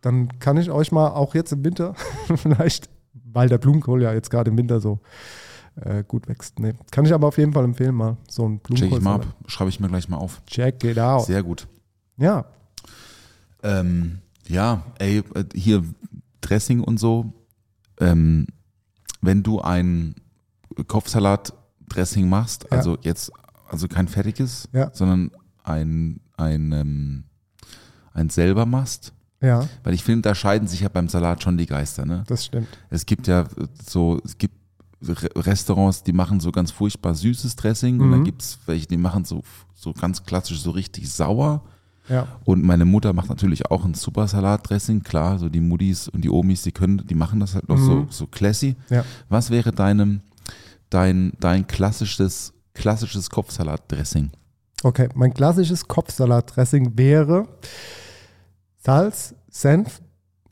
[0.00, 1.94] dann kann ich euch mal auch jetzt im Winter
[2.36, 4.98] vielleicht, weil der Blumenkohl ja jetzt gerade im Winter so
[5.76, 6.58] äh, gut wächst.
[6.58, 9.28] Nee, kann ich aber auf jeden Fall empfehlen mal so ein Check ich mal Blumenkohl.
[9.28, 9.36] ab.
[9.46, 10.42] Schreibe ich mir gleich mal auf.
[10.46, 11.26] Check it out.
[11.26, 11.66] Sehr gut.
[12.16, 12.44] Ja,
[13.64, 14.18] Ähm,
[14.48, 15.22] ja, ey,
[15.54, 15.84] hier
[16.40, 17.32] Dressing und so.
[18.00, 18.46] Ähm,
[19.20, 20.16] wenn du ein
[20.88, 22.76] Kopfsalat-Dressing machst, Ja.
[22.78, 23.30] also jetzt,
[23.68, 24.90] also kein fertiges, Ja.
[24.92, 25.30] sondern
[25.64, 27.24] ein, ein, ähm,
[28.14, 31.66] ein selber machst, ja, weil ich finde, da scheiden sich ja beim Salat schon die
[31.66, 32.24] Geister, ne?
[32.26, 32.68] das stimmt.
[32.90, 33.44] Es gibt ja
[33.84, 34.54] so, es gibt
[35.06, 38.24] Restaurants, die machen so ganz furchtbar süßes Dressing und dann Mhm.
[38.24, 39.42] gibt's welche, die machen so,
[39.74, 41.62] so ganz klassisch so richtig sauer.
[42.08, 46.22] Ja, Und meine Mutter macht natürlich auch ein super Salatdressing, klar, so die Muddies und
[46.22, 48.06] die Omis, die können, die machen das halt noch so, Mhm.
[48.10, 48.74] so classy.
[48.90, 49.04] ja.
[49.28, 50.20] Was wäre deinem,
[50.90, 54.30] dein, dein klassisches, klassisches Kopfsalatdressing?
[54.82, 57.46] Okay, mein klassisches Kopfsalatdressing wäre
[58.78, 60.00] Salz, Senf,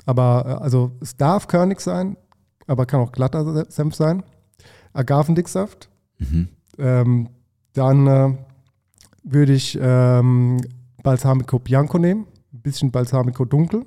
[0.07, 2.17] aber äh, also es darf körnig sein,
[2.69, 4.23] aber kann auch glatter Senf sein.
[4.93, 5.88] Agavendicksaft.
[6.18, 6.49] Mhm.
[6.78, 7.28] Ähm,
[7.72, 8.34] dann äh,
[9.22, 10.61] würde ich ähm,
[11.03, 13.86] Balsamico Bianco nehmen, ein bisschen Balsamico Dunkel.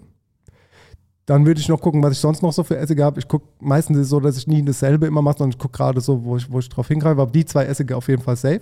[1.25, 3.19] Dann würde ich noch gucken, was ich sonst noch so für Essige habe.
[3.19, 5.77] Ich gucke meistens ist es so, dass ich nie dasselbe immer mache, sondern ich gucke
[5.77, 7.21] gerade so, wo ich, wo ich drauf hingreife.
[7.21, 8.61] Aber die zwei Essige auf jeden Fall safe.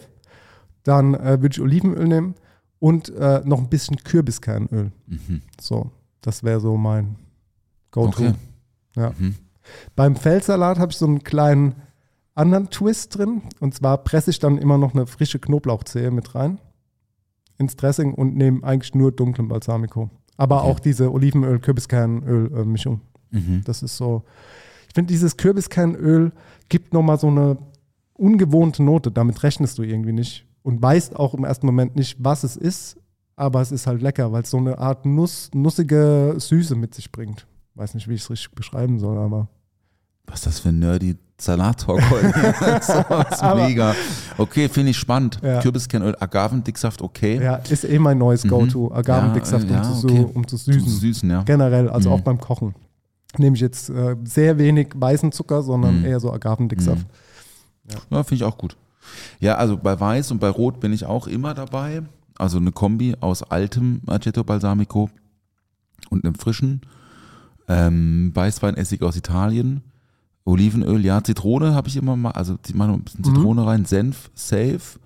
[0.83, 2.35] Dann äh, würde ich Olivenöl nehmen
[2.79, 4.91] und äh, noch ein bisschen Kürbiskernöl.
[5.07, 5.41] Mhm.
[5.59, 7.15] So, das wäre so mein
[7.91, 8.09] Go-To.
[8.09, 8.33] Okay.
[8.95, 9.11] Ja.
[9.17, 9.35] Mhm.
[9.95, 11.75] Beim Feldsalat habe ich so einen kleinen
[12.35, 13.41] anderen Twist drin.
[13.59, 16.59] Und zwar presse ich dann immer noch eine frische Knoblauchzehe mit rein
[17.57, 20.09] ins Dressing und nehme eigentlich nur dunklen Balsamico.
[20.37, 20.71] Aber Okay.
[20.71, 23.01] auch diese Olivenöl-Kürbiskernöl-Mischung.
[23.31, 23.61] Mhm.
[23.65, 24.23] Das ist so.
[24.87, 26.31] Ich finde, dieses Kürbiskernöl
[26.69, 27.57] gibt nochmal so eine
[28.13, 29.11] ungewohnte Note.
[29.11, 30.45] Damit rechnest du irgendwie nicht.
[30.63, 32.97] Und weißt auch im ersten Moment nicht, was es ist.
[33.35, 37.11] Aber es ist halt lecker, weil es so eine Art Nuss, nussige Süße mit sich
[37.11, 37.47] bringt.
[37.75, 39.47] Weiß nicht, wie ich es richtig beschreiben soll, aber.
[40.27, 41.17] Was ist das für ein nerdy
[41.47, 42.53] Heute?
[42.59, 42.89] das
[43.31, 43.95] ist mega.
[44.37, 45.39] Okay, finde ich spannend.
[45.41, 45.59] Ja.
[45.61, 47.41] Kürbiskernöl, Agavendicksaft, okay.
[47.41, 48.49] Ja, ist eh mein neues Mhm.
[48.49, 48.91] Go-To.
[48.93, 50.25] Agavendicksaft, Ja, äh, ja, um, zu, okay.
[50.33, 50.87] um zu süßen.
[50.89, 51.43] Süßen, ja.
[51.43, 52.15] Generell, also Mhm.
[52.15, 52.75] auch beim Kochen.
[53.37, 56.05] Nehme ich jetzt äh, sehr wenig weißen Zucker, sondern Mhm.
[56.05, 57.05] eher so Agavendicksaft.
[58.09, 58.77] Ja, finde ich auch gut.
[59.39, 62.03] Ja, also bei Weiß und bei Rot bin ich auch immer dabei.
[62.37, 65.09] Also eine Kombi aus altem Aceto Balsamico
[66.09, 66.81] und einem frischen.
[67.67, 69.81] Ähm, Weißweinessig aus Italien.
[70.45, 73.35] Olivenöl, ja, Zitrone habe ich immer mal, also die machen ein bisschen Mhm.
[73.35, 74.99] Zitrone rein, Senf, safe.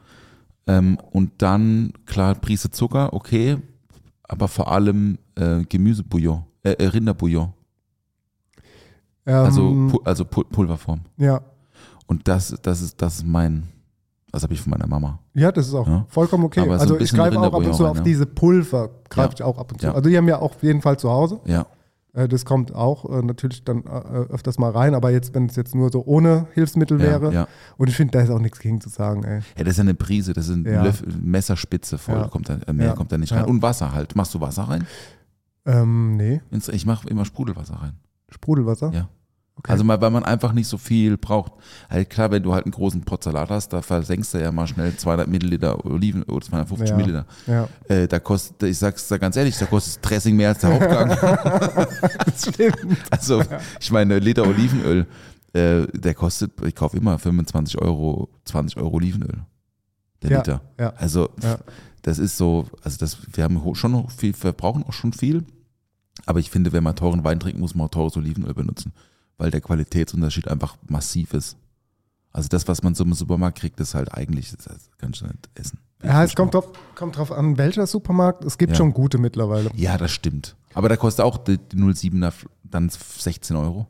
[0.67, 3.57] Ähm, und dann, klar, Prise Zucker, okay.
[4.23, 7.53] Aber vor allem äh, Gemüsebouillon, äh, äh, Rinderbouillon.
[9.25, 11.01] Also, Ähm, Pu also Pu Pulverform.
[11.17, 11.41] ja.
[12.07, 13.63] Und das, das ist, das ist mein,
[14.31, 15.17] das habe ich von meiner Mama.
[15.33, 16.05] ja, das ist auch Ja.
[16.07, 16.59] vollkommen okay.
[16.59, 18.03] Aber also ich greife auch ab und zu rein, auf ja.
[18.03, 19.33] diese Pulver, greife Ja.
[19.33, 19.88] ich auch ab und zu.
[19.88, 19.93] Ja.
[19.93, 21.39] Also die haben wir auf jeden Fall zu Hause.
[21.45, 21.65] Ja,
[22.28, 23.89] das kommt auch äh, natürlich dann äh,
[24.32, 27.34] öfters mal rein, aber jetzt, wenn es jetzt nur so ohne Hilfsmittel ja, wäre.
[27.34, 27.47] ja.
[27.78, 29.39] Und ich finde, da ist auch nichts gegen zu sagen, ey.
[29.57, 30.91] Ja, das ist ja eine Prise, das ist ein Ja.
[31.22, 33.45] Messerspitze voll, kommt da, äh, mehr kommt da nicht rein.
[33.45, 34.16] Und Wasser halt.
[34.16, 34.86] Machst du Wasser rein?
[35.66, 36.41] Ähm, nee,
[36.72, 37.93] Ich mache immer Sprudelwasser rein.
[38.30, 38.91] Sprudelwasser.
[38.93, 39.09] Ja.
[39.58, 39.72] Okay.
[39.72, 41.53] Also mal, weil man einfach nicht so viel braucht.
[41.89, 44.68] Halt klar, wenn du halt einen großen Pot Salat hast, da versenkst du ja mal
[44.68, 46.95] schnell 200 Milliliter Oliven oder 250 Ja.
[46.97, 47.26] Milliliter.
[47.47, 47.68] ja.
[47.88, 51.10] Äh, da kostet, ich sag's da ganz ehrlich, da kostet Dressing mehr als der Hauptgang.
[52.26, 52.97] Das stimmt.
[53.10, 53.41] also
[53.80, 55.08] ich meine, Liter Olivenöl,
[55.53, 59.43] äh, der kostet, ich kaufe immer 25 Euro, 20 Euro Olivenöl.
[60.22, 60.62] Der Ja, Liter.
[60.80, 60.89] ja.
[60.97, 61.30] Also
[62.01, 65.14] das ist so, also das, wir haben ho- schon noch viel, wir brauchen auch schon
[65.14, 65.45] viel.
[66.26, 68.91] Aber ich finde, wenn man teuren Wein trinkt, muss man auch teures Olivenöl benutzen,
[69.38, 71.57] weil der Qualitätsunterschied einfach massiv ist.
[72.31, 75.49] Also das, was man so im Supermarkt kriegt, ist halt eigentlich, das kannst du nicht
[75.55, 75.79] essen.
[76.03, 78.43] Ja, es kommt drauf, kommt drauf an, welcher Supermarkt.
[78.43, 78.77] Es gibt Ja.
[78.77, 79.71] schon gute mittlerweile.
[79.75, 80.55] Ja, das stimmt.
[80.73, 83.88] Aber da kostet auch die, die 07er f- dann 16 Euro.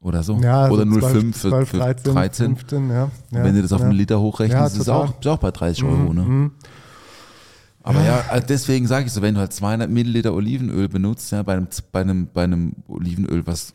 [0.00, 0.36] Oder so.
[0.38, 2.46] Ja, Oder so 05 für, 12, für 13, 13.
[2.56, 3.10] 15, ja.
[3.30, 6.12] Wenn du das auf einen Liter hochrechnest, ist es auch, ist auch bei 30 Euro.
[6.12, 6.22] Ne?
[6.22, 6.52] Mhm.
[7.82, 11.42] Aber ja, also deswegen sage ich so, wenn du halt 200 Milliliter Olivenöl benutzt, ja,
[11.42, 13.74] bei einem, bei einem, bei einem Olivenöl, was,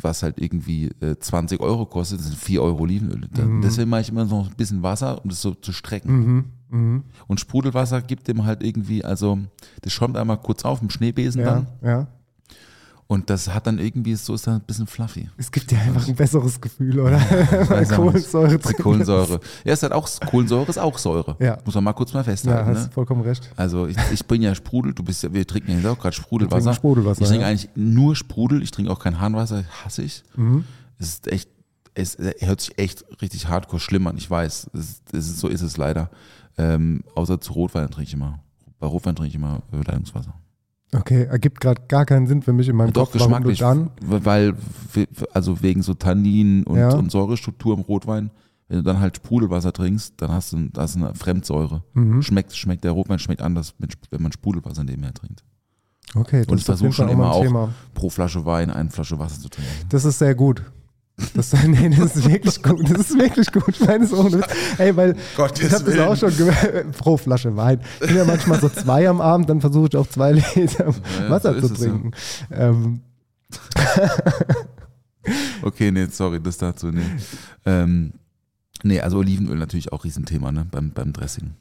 [0.00, 3.28] was halt irgendwie äh, 20 Euro kostet, das sind 4 Euro Olivenöl.
[3.32, 6.12] Dann- Deswegen mache ich immer noch ein bisschen Wasser, um das so zu strecken.
[6.12, 6.44] Mhm.
[6.68, 7.04] Mhm.
[7.28, 9.38] Und Sprudelwasser gibt dem halt irgendwie, also
[9.82, 12.06] das schäumt einmal kurz auf im Schneebesen Ja, dann ja.
[13.08, 15.30] Und das hat dann irgendwie, so ist dann ein bisschen fluffy.
[15.36, 17.18] Es gibt ja einfach ein besseres Gefühl, oder?
[17.18, 17.92] Nicht.
[17.92, 19.40] Kohlensäure drin Kohlensäure.
[19.64, 21.36] Ja, ist halt auch, Kohlensäure ist auch Säure.
[21.38, 21.58] Ja.
[21.64, 22.26] Muss man mal kurz mal ist.
[22.26, 22.70] Ja, festhalten.
[22.70, 22.92] hast ne?
[22.92, 23.48] vollkommen recht.
[23.54, 26.16] Also ich, ich bin ja Sprudel, du bist ja, wir trinken ja jetzt auch gerade
[26.16, 26.74] Sprudelwasser.
[26.74, 27.48] Sprudelwasser, ich trinke ja.
[27.48, 30.24] eigentlich nur Sprudel, ich trinke auch kein Harnwasser, hasse ich.
[30.34, 30.64] Mhm.
[30.98, 31.48] Es ist echt,
[31.94, 34.70] es hört sich echt richtig hardcore schlimm an, ich weiß.
[34.74, 36.10] Es es ist, so ist es leider.
[36.58, 38.40] Ähm, außer zu Rotwein trinke ich immer.
[38.80, 40.34] Bei Rotwein trinke ich immer Leitungswasser.
[40.94, 43.58] Okay, ergibt gerade gar keinen Sinn für mich in meinem Doch, Kopf, geschmacklich.
[43.58, 43.90] dann.
[44.00, 44.54] Weil,
[45.32, 46.94] also wegen so Tannin und, Ja.
[46.94, 48.30] und Säurestruktur im Rotwein,
[48.68, 51.82] wenn du dann halt Sprudelwasser trinkst, dann hast du, hast eine Fremdsäure.
[51.94, 52.22] Mhm.
[52.22, 53.74] Schmeckt, schmeckt der Rotwein schmeckt anders,
[54.10, 55.44] wenn man Sprudelwasser nebenher trinkt.
[56.14, 57.74] Okay, das Und ich versuche schon auch immer auch Thema.
[57.94, 59.70] pro Flasche Wein eine Flasche Wasser zu trinken.
[59.88, 60.62] Das ist sehr gut.
[61.34, 62.90] Das, nee, das ist wirklich gut.
[62.90, 63.68] Das ist wirklich gut.
[63.68, 64.48] Ich meine es ohne Witz.
[64.78, 66.96] Ey, weil Gottes ich habe das auch schon gehört.
[66.98, 67.80] Pro Flasche Wein.
[68.00, 71.30] Ich bin ja manchmal so zwei am Abend, dann versuche ich auch zwei Liter Ja,
[71.30, 71.86] Wasser so zu es, ja.
[71.86, 72.10] trinken.
[72.50, 73.00] Ähm,
[75.62, 77.02] Okay, nee, sorry, das dazu, nee.
[77.64, 78.12] Ähm,
[78.82, 81.54] nee, also Olivenöl natürlich auch Riesenthema, ne, beim, beim Dressing.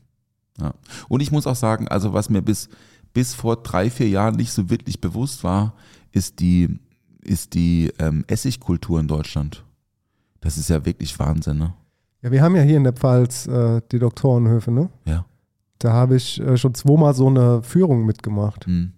[0.59, 0.73] Ja.
[1.07, 2.69] Und ich muss auch sagen, also was mir bis,
[3.13, 5.73] bis vor drei, vier Jahren nicht so wirklich bewusst war,
[6.11, 6.79] ist die,
[7.25, 9.63] ist die ähm, Essigkultur in Deutschland.
[10.41, 11.73] Das ist ja wirklich Wahnsinn, ne?
[12.25, 14.89] ja, wir haben ja hier in der Pfalz äh, die Doktorenhöfe, ne?
[15.05, 15.25] Ja.
[15.77, 18.65] Da habe ich äh, schon zweimal so eine Führung mitgemacht.
[18.65, 18.93] Hm.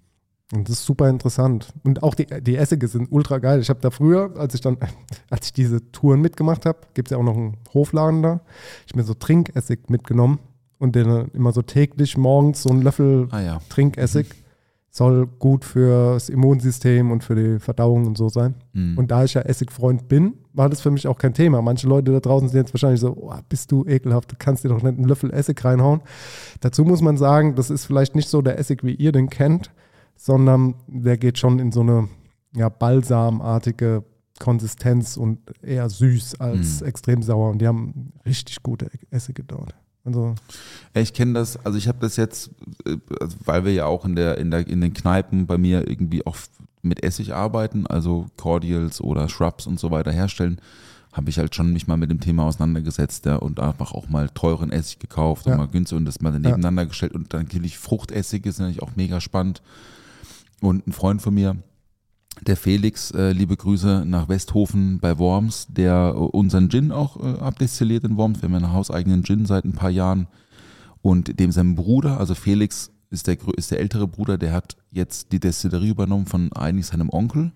[0.54, 1.74] Und das ist super interessant.
[1.84, 3.60] Und auch die, die Essige sind ultra geil.
[3.60, 4.78] Ich habe da früher, als ich dann,
[5.30, 8.40] als ich diese Touren mitgemacht habe, gibt es ja auch noch einen Hofladen da.
[8.86, 10.40] Ich mir so Trinkessig mitgenommen
[10.78, 13.62] und den immer so täglich morgens so einen Löffel Ah ja.
[13.68, 14.28] Trinkessig.
[14.98, 18.56] Soll gut fürs Immunsystem und für die Verdauung und so sein.
[18.74, 18.98] Hm.
[18.98, 21.62] Und da ich ja Essigfreund bin, war das für mich auch kein Thema.
[21.62, 24.70] Manche Leute da draußen sind jetzt wahrscheinlich so, oh, bist du ekelhaft, du kannst dir
[24.70, 26.02] doch nicht einen Löffel Essig reinhauen.
[26.62, 29.70] Dazu muss man sagen, das ist vielleicht nicht so der Essig, wie ihr den kennt,
[30.16, 32.08] sondern der geht schon in so eine
[32.56, 34.04] ja, balsamartige
[34.40, 36.88] Konsistenz und eher süß als Mhm.
[36.88, 37.52] extrem sauer.
[37.52, 39.76] Und die haben richtig gute Essige dort.
[40.08, 40.36] Also,
[40.96, 42.50] Ja, ich kenne das, also ich habe das jetzt,
[42.86, 45.88] äh, also weil wir ja auch in der, in der, in den Kneipen bei mir
[45.88, 46.38] irgendwie auch
[46.82, 50.60] mit Essig arbeiten, also Cordials oder Shrubs und so weiter herstellen,
[51.12, 54.30] habe ich halt schon mich mal mit dem Thema auseinandergesetzt ja, und einfach auch mal
[54.30, 55.54] teuren Essig gekauft Ja.
[55.54, 58.96] und mal günstig und das mal nebeneinander gestellt und dann natürlich Fruchtessig ist natürlich auch
[58.96, 59.62] mega spannend.
[60.62, 61.56] Und ein Freund von mir,
[62.46, 67.40] der Felix, äh, liebe Grüße nach Westhofen bei Worms, der äh, unseren Gin auch äh,
[67.40, 68.42] abdestilliert in Worms.
[68.42, 70.28] Wir haben einen hauseigenen Gin seit ein paar Jahren.
[71.02, 75.32] Und dem sein Bruder, also Felix ist der, ist der ältere Bruder, der hat jetzt
[75.32, 77.52] die Destillerie übernommen von eigentlich seinem Onkel.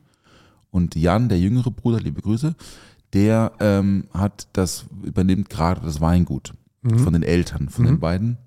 [0.69, 2.55] Und Jan, der jüngere Bruder, liebe Grüße,
[3.13, 6.53] der ähm, hat das, übernimmt gerade das Weingut
[6.83, 8.37] von den Eltern, von den beiden.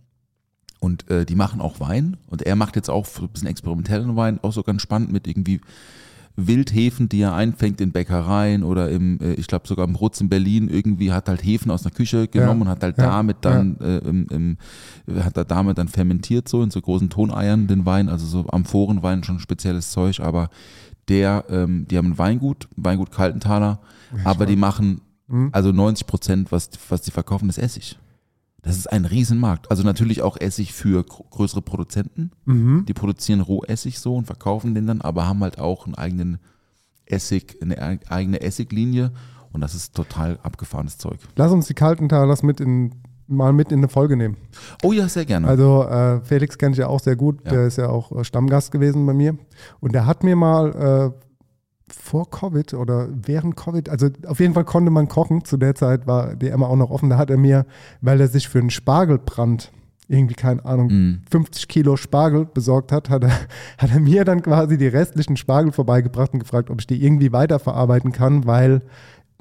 [0.80, 2.16] Und äh, die machen auch Wein.
[2.26, 5.26] Und er macht jetzt auch so ein bisschen experimentellen Wein, auch so ganz spannend mit
[5.26, 5.60] irgendwie
[6.36, 10.28] Wildhefen, die er einfängt in Bäckereien oder im, äh, ich glaube sogar im Rutz in
[10.28, 13.78] Berlin, irgendwie hat halt Hefen aus einer Küche genommen und hat halt ja, damit dann,
[13.80, 14.56] äh, im, im,
[15.22, 19.22] hat er damit dann fermentiert so in so großen Toneiern den Wein, also so Amphorenwein,
[19.22, 20.48] schon spezielles Zeug, aber
[21.08, 23.80] der, ähm, die haben ein Weingut, Weingut Kaltenthaler,
[24.24, 25.48] aber die machen, Mhm.
[25.52, 27.98] also 90 Prozent, was, was die verkaufen, ist Essig.
[28.64, 29.70] Das ist ein Riesenmarkt.
[29.70, 32.30] Also natürlich auch Essig für gr- größere Produzenten.
[32.46, 32.84] mhm.
[32.86, 36.38] Die produzieren Rohessig so und verkaufen den dann, aber haben halt auch einen eigenen
[37.06, 39.12] Essig, eine e- eigene Essiglinie
[39.52, 41.18] und das ist total abgefahrenes Zeug.
[41.36, 42.92] lass uns die Kaltentalers mit in,
[43.26, 44.36] mal mit in eine Folge nehmen.
[44.82, 45.46] Oh ja, sehr gerne.
[45.46, 47.50] Also äh, Felix kenne ich ja auch sehr gut, Ja.
[47.52, 49.36] der ist ja auch äh, Stammgast gewesen bei mir.
[49.80, 51.24] Und der hat mir mal äh,
[51.88, 55.44] vor Covid oder während Covid, also auf jeden Fall konnte man kochen.
[55.44, 57.10] Zu der Zeit war die Emma auch noch offen.
[57.10, 57.66] Da hat er mir,
[58.00, 59.70] weil er sich für einen Spargelbrand
[60.08, 61.22] irgendwie, keine Ahnung, Mm.
[61.30, 63.30] 50 Kilo Spargel besorgt hat, hat er,
[63.78, 67.32] hat er mir dann quasi die restlichen Spargel vorbeigebracht und gefragt, ob ich die irgendwie
[67.32, 68.82] weiterverarbeiten kann, weil,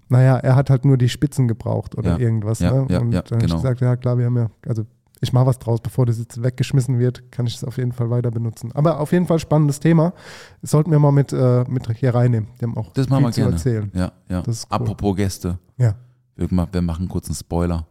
[0.08, 2.60] naja, er hat halt nur die Spitzen gebraucht oder Ja, irgendwas.
[2.60, 2.86] ja, ne?
[2.90, 3.56] ja, und ja, dann habe ich genau.
[3.62, 4.84] gesagt, ja klar, wir haben ja, also
[5.24, 8.10] ich mache was draus, bevor das jetzt weggeschmissen wird, kann ich es auf jeden Fall
[8.10, 8.72] weiter benutzen.
[8.74, 10.14] Aber auf jeden Fall spannendes Thema.
[10.62, 12.50] Das sollten wir mal mit, äh, mit hier reinnehmen.
[12.60, 13.88] Die haben auch das machen viel wir zu gerne.
[13.88, 13.92] erzählen.
[13.96, 14.44] Ja, ja.
[14.46, 14.54] Cool.
[14.70, 15.96] Apropos Gäste, Ja.
[16.36, 17.88] wir machen kurz einen Spoiler.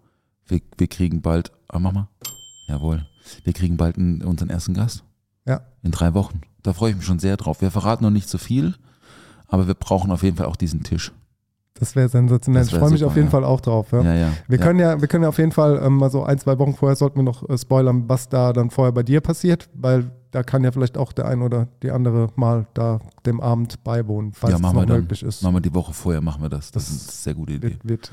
[0.47, 2.09] Wir, wir kriegen bald, ah, mach mal.
[2.69, 3.07] Jawohl.
[3.45, 5.05] Wir kriegen bald einen, unseren ersten Gast.
[5.47, 5.63] Ja.
[5.83, 6.43] In drei Wochen.
[6.63, 7.61] Da freue ich mich schon sehr drauf.
[7.63, 8.75] Wir verraten noch nicht so viel,
[9.49, 11.13] aber wir brauchen auf jeden Fall auch diesen Tisch.
[11.83, 12.63] Das wäre sensationell.
[12.63, 13.33] Das ich wär freue mich auf jeden ja.
[13.33, 13.91] Fall auch drauf.
[13.91, 14.03] Ja.
[14.03, 14.33] Ja, ja.
[14.47, 14.59] Wir.
[14.59, 16.95] Können ja, wir können ja auf jeden Fall ähm, mal so ein, zwei Wochen vorher
[16.95, 20.63] sollten wir noch äh, spoilern, was da dann vorher bei dir passiert, weil da kann
[20.63, 24.57] ja vielleicht auch der ein oder die andere mal da dem Abend beiwohnen, falls ja,
[24.59, 25.01] es noch wir dann.
[25.01, 25.43] möglich ist.
[25.43, 26.71] Machen wir die Woche vorher, machen wir das.
[26.71, 27.77] Das, Das ist eine sehr gute Idee.
[27.83, 28.13] wird,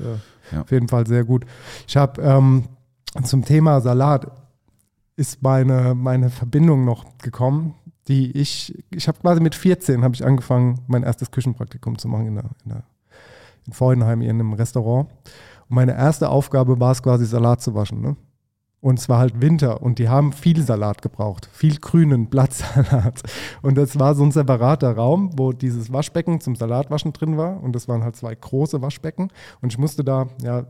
[0.52, 1.46] äh, auf jeden Fall sehr gut.
[1.86, 2.64] Ich habe ähm,
[3.22, 4.26] zum Thema Salat
[5.14, 7.74] ist meine, meine Verbindung noch gekommen,
[8.08, 12.26] die ich, ich habe quasi mit 14 habe ich angefangen, mein erstes Küchenpraktikum zu machen
[12.26, 12.82] in, der, in, der,
[13.70, 15.08] in Freudenheim, in einem Restaurant.
[15.68, 18.00] Und meine erste Aufgabe war es quasi Salat zu waschen.
[18.00, 18.16] Ne?
[18.80, 23.22] Und es war halt Winter und die haben viel Salat gebraucht, viel grünen Blattsalat.
[23.62, 27.62] Und das war so ein separater Raum, wo dieses Waschbecken zum Salatwaschen drin war.
[27.62, 29.28] Und das waren halt zwei große Waschbecken.
[29.60, 30.64] Und ich musste da ja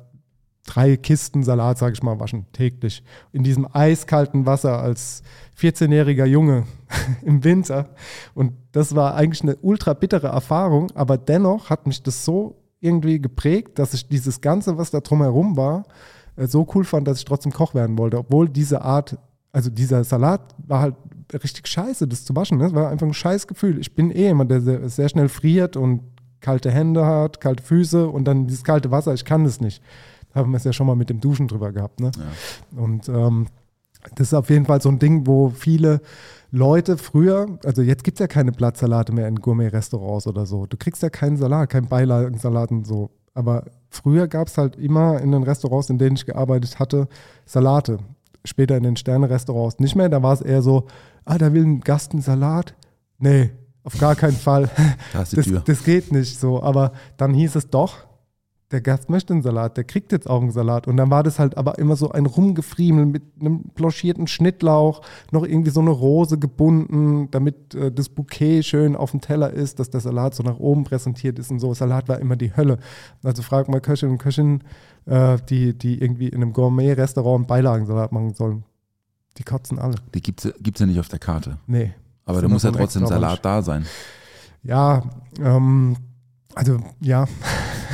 [0.66, 3.04] drei Kisten Salat, sage ich mal, waschen, täglich.
[3.32, 5.22] In diesem eiskalten Wasser als
[5.56, 6.64] 14-jähriger Junge
[7.22, 7.90] im Winter.
[8.34, 13.20] Und das war eigentlich eine ultra bittere Erfahrung, aber dennoch hat mich das so irgendwie
[13.20, 15.84] geprägt, dass ich dieses Ganze, was da drumherum war,
[16.36, 18.18] äh, so cool fand, dass ich trotzdem Koch werden wollte.
[18.18, 19.18] Obwohl diese Art,
[19.52, 20.94] also dieser Salat war halt
[21.32, 22.58] richtig scheiße, das zu waschen.
[22.58, 22.64] Ne?
[22.64, 23.78] Das war einfach ein scheiß Gefühl.
[23.78, 26.02] Ich bin eh jemand, der sehr, sehr schnell friert und
[26.40, 29.14] kalte Hände hat, kalte Füße und dann dieses kalte Wasser.
[29.14, 29.82] Ich kann das nicht.
[30.32, 32.00] Da haben wir es ja schon mal mit dem Duschen drüber gehabt.
[32.00, 32.10] Ne?
[32.16, 32.82] Ja.
[32.82, 33.46] Und ähm,
[34.14, 36.00] das ist auf jeden Fall so ein Ding, wo viele
[36.52, 40.66] Leute früher, also jetzt gibt es ja keine Blattsalate mehr in Gourmet-Restaurants oder so.
[40.66, 43.10] Du kriegst ja keinen Salat, keinen Beilagensalat und so.
[43.34, 47.08] Aber früher gab es halt immer in den Restaurants, in denen ich gearbeitet hatte,
[47.46, 47.98] Salate.
[48.44, 50.08] Später in den Sterne-Restaurants nicht mehr.
[50.08, 50.86] Da war es eher so,
[51.24, 52.74] ah, da will ein Gast einen Salat.
[53.18, 53.50] Nee,
[53.84, 54.70] auf gar keinen Fall.
[55.12, 55.30] Das,
[55.64, 56.62] das, geht nicht so.
[56.62, 58.06] Aber dann hieß es doch,
[58.70, 60.86] der Gast möchte einen Salat, der kriegt jetzt auch einen Salat.
[60.86, 65.02] Und dann war das halt aber immer so ein Rumgefriemel mit einem blochierten Schnittlauch,
[65.32, 69.80] noch irgendwie so eine Rose gebunden, damit äh, das Bouquet schön auf dem Teller ist,
[69.80, 71.74] dass der Salat so nach oben präsentiert ist und so.
[71.74, 72.78] Salat war immer die Hölle.
[73.24, 74.62] Also frag mal Köchinnen und Köchinnen,
[75.06, 78.64] äh, die, die irgendwie in einem Gourmet-Restaurant einen Beilagensalat machen sollen.
[79.38, 79.96] Die kotzen alle.
[80.14, 81.58] Die gibt es ja nicht auf der Karte.
[81.66, 81.92] Nee.
[82.24, 83.84] Aber da muss ja trotzdem Salat da sein.
[84.62, 85.02] Ja,
[85.40, 85.96] ähm,
[86.54, 87.26] also ja.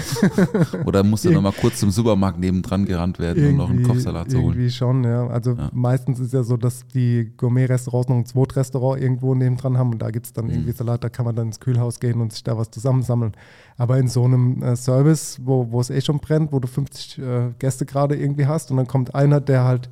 [0.86, 4.38] Oder muss du nochmal kurz zum Supermarkt nebendran gerannt werden, um noch einen Kopfsalat zu
[4.38, 4.46] holen?
[4.48, 5.26] Irgendwie schon, ja.
[5.26, 5.70] Also ja.
[5.72, 10.10] meistens ist ja so, dass die Gourmet-Restaurants noch ein Zweitrestaurant irgendwo nebendran haben und da
[10.10, 10.52] gibt es dann mhm.
[10.52, 13.32] irgendwie Salat, da kann man dann ins Kühlhaus gehen und sich da was zusammensammeln.
[13.76, 17.18] Aber in so einem äh, Service, wo, wo es eh schon brennt, wo du 50
[17.18, 17.22] äh,
[17.58, 19.90] Gäste gerade irgendwie hast und dann kommt einer, der halt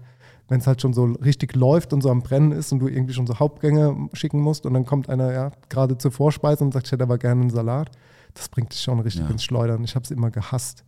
[0.48, 3.14] wenn es halt schon so richtig läuft und so am Brennen ist und du irgendwie
[3.14, 6.86] schon so Hauptgänge schicken musst und dann kommt einer ja gerade zur Vorspeise und sagt,
[6.86, 7.90] ich hätte aber gerne einen Salat
[8.34, 9.30] das bringt dich schon richtig ja.
[9.30, 9.82] ins Schleudern.
[9.84, 10.84] Ich habe es immer gehasst.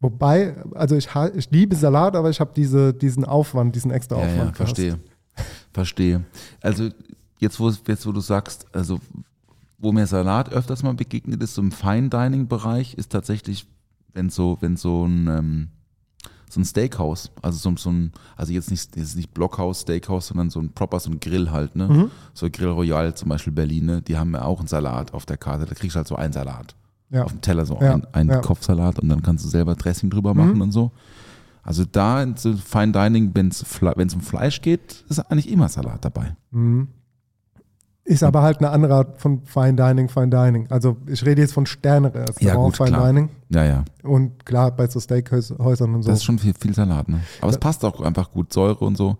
[0.00, 4.36] Wobei, also ich, ich liebe Salat, aber ich habe diese, diesen Aufwand, diesen extra Aufwand.
[4.36, 4.98] Ja, ja verstehe.
[5.72, 6.24] Verstehe.
[6.60, 6.90] Also
[7.38, 9.00] jetzt wo, jetzt, wo du sagst, also
[9.78, 13.66] wo mir Salat öfters mal begegnet ist, so im Fine-Dining-Bereich, ist tatsächlich,
[14.12, 15.68] wenn so, wenn so ein, ähm,
[16.50, 20.50] so ein Steakhouse, also so, so ein, also jetzt nicht, jetzt nicht Blockhaus, Steakhouse, sondern
[20.50, 21.88] so ein proper, so ein Grill halt, ne?
[21.88, 22.10] Mhm.
[22.34, 24.02] So Grill Royal zum Beispiel Berlin, ne?
[24.02, 26.32] Die haben ja auch einen Salat auf der Karte, da kriegst du halt so einen
[26.32, 26.74] Salat
[27.10, 27.24] ja.
[27.24, 28.00] auf dem Teller so ja.
[28.12, 28.40] ein, ja.
[28.40, 30.62] Kopfsalat und dann kannst du selber Dressing drüber machen mhm.
[30.62, 30.92] und so.
[31.62, 36.04] Also da in so Fine Dining, wenn es um Fleisch geht, ist eigentlich immer Salat
[36.04, 36.36] dabei.
[36.50, 36.88] Mhm.
[38.10, 40.66] Ist aber halt eine andere Art von Fine Dining, Fine Dining.
[40.68, 43.06] Also ich rede jetzt von Sterne-Restaurant, ja, gut, Fine klar.
[43.06, 43.28] Dining.
[43.50, 43.84] Ja, ja.
[44.02, 46.10] Und klar, bei so Steakhäusern und so.
[46.10, 47.20] Das ist schon viel, viel Salat, ne?
[47.40, 49.16] Aber es passt auch einfach gut, Säure und so.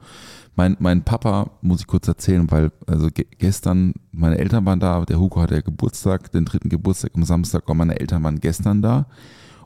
[0.57, 5.21] Mein, mein Papa, muss ich kurz erzählen, weil also gestern, meine Eltern waren da, der
[5.21, 9.07] Hugo hatte ja Geburtstag, den dritten Geburtstag am Samstag, und meine Eltern waren gestern da.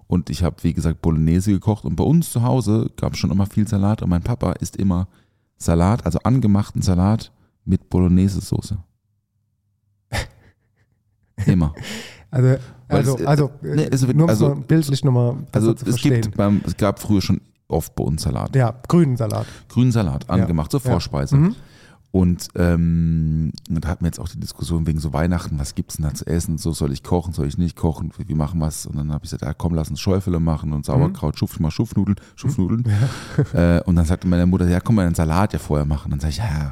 [0.07, 1.87] Und ich habe, wie gesagt, Bolognese gekocht.
[1.87, 4.03] Und bei uns zu Hause gab es schon immer viel Salat.
[4.03, 5.09] Und mein Papa isst immer
[5.57, 7.33] Salat, also angemachten Salat
[7.65, 8.77] mit Bolognese-Soße.
[11.47, 11.75] Immer.
[12.31, 12.57] Also,
[12.89, 16.77] also, es, also, nee, es wird, nur also, bildlich nochmal Also es, gibt beim, es
[16.77, 18.55] gab früher schon oft bei uns Salat.
[18.57, 19.47] Ja, grünen Salat.
[19.69, 20.81] Grünen Salat, angemacht, ja.
[20.81, 21.37] zur Vorspeise.
[21.37, 21.43] Ja.
[21.43, 21.57] Mhm.
[22.15, 25.97] Und ähm, da hatten wir jetzt auch die Diskussion wegen so Weihnachten, was gibt es
[25.97, 26.59] denn da zu essen?
[26.59, 28.87] So soll ich kochen, soll ich nicht kochen, wie machen wir es?
[28.87, 31.39] Und dann habe ich gesagt, ja, komm, lass uns Schäufele machen und Sauerkraut, mhm.
[31.39, 32.85] schupf mal Schupfnudeln, Schupfnudeln.
[33.53, 33.79] Ja.
[33.79, 36.13] Äh, und dann sagte meine Mutter, ja, komm mal einen Salat ja vorher machen.
[36.13, 36.71] Dann sage ich, ja,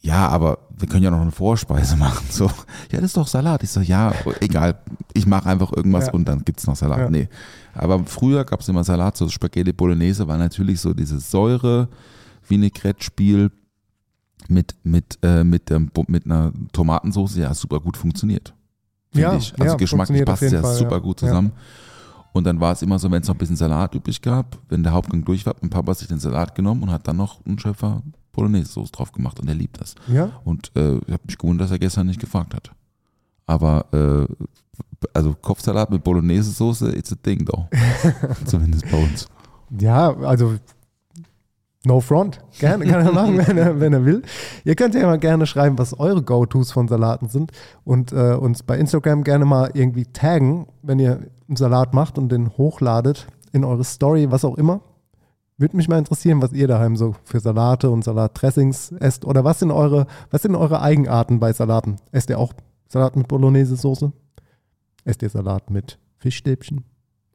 [0.00, 2.26] ja, aber wir können ja noch eine Vorspeise machen.
[2.30, 2.46] So,
[2.90, 3.62] ja, das ist doch Salat.
[3.62, 4.78] Ich so, ja, egal,
[5.12, 6.12] ich mache einfach irgendwas ja.
[6.12, 6.98] und dann gibt es noch Salat.
[6.98, 7.10] Ja.
[7.10, 7.28] Nee.
[7.74, 11.88] Aber früher gab es immer Salat, so Spaghetti Bolognese war natürlich so dieses Säure,
[12.46, 13.50] Vinaigrette-Spiel
[14.48, 18.54] mit, mit, äh, mit, der, mit einer Tomatensauce, ja, super gut funktioniert.
[19.14, 19.52] Ja, ich.
[19.58, 21.52] Also ja, geschmacklich passt es ja Fall, super gut zusammen.
[22.32, 24.82] Und dann war es immer so, wenn es noch ein bisschen Salat übrig gab, wenn
[24.82, 27.44] der Hauptgang durch war, hat mein Papa sich den Salat genommen und hat dann noch
[27.44, 28.02] einen Schöpfer
[28.38, 29.94] Bolognese-Sauce drauf gemacht und er liebt das.
[30.06, 30.30] Ja.
[30.44, 32.70] Und äh, ich habe mich gewundert, dass er gestern nicht gefragt hat.
[33.46, 34.32] Aber äh,
[35.12, 37.66] also Kopfsalat mit Bolognese-Soße, it's a thing though.
[38.44, 39.26] Zumindest bei uns.
[39.78, 40.54] Ja, also
[41.84, 42.40] No front.
[42.58, 44.22] Gerne, kann er machen, wenn er, wenn er will.
[44.64, 47.52] Ihr könnt ja mal gerne schreiben, was eure Go-Tos von Salaten sind
[47.84, 52.30] und äh, uns bei Instagram gerne mal irgendwie taggen, wenn ihr einen Salat macht und
[52.30, 54.80] den hochladet in eure Story, was auch immer.
[55.58, 59.24] Würde mich mal interessieren, was ihr daheim so für Salate und Salatdressings esst.
[59.24, 61.96] Oder was sind eure, was sind eure Eigenarten bei Salaten?
[62.12, 62.52] Esst ihr auch
[62.86, 64.12] Salat mit Bolognese-Soße?
[65.04, 66.84] Esst ihr Salat mit Fischstäbchen?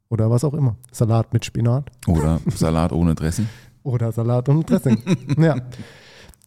[0.10, 0.78] Oder was auch immer.
[0.92, 1.92] Salat mit Spinat?
[2.08, 3.50] Oder Salat ohne Dressing.
[3.84, 5.00] Oder Salat und Dressing.
[5.38, 5.58] ja.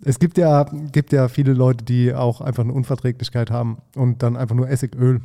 [0.02, 4.36] Es gibt ja, gibt ja viele Leute, die auch einfach eine Unverträglichkeit haben und dann
[4.36, 5.20] einfach nur Essigöl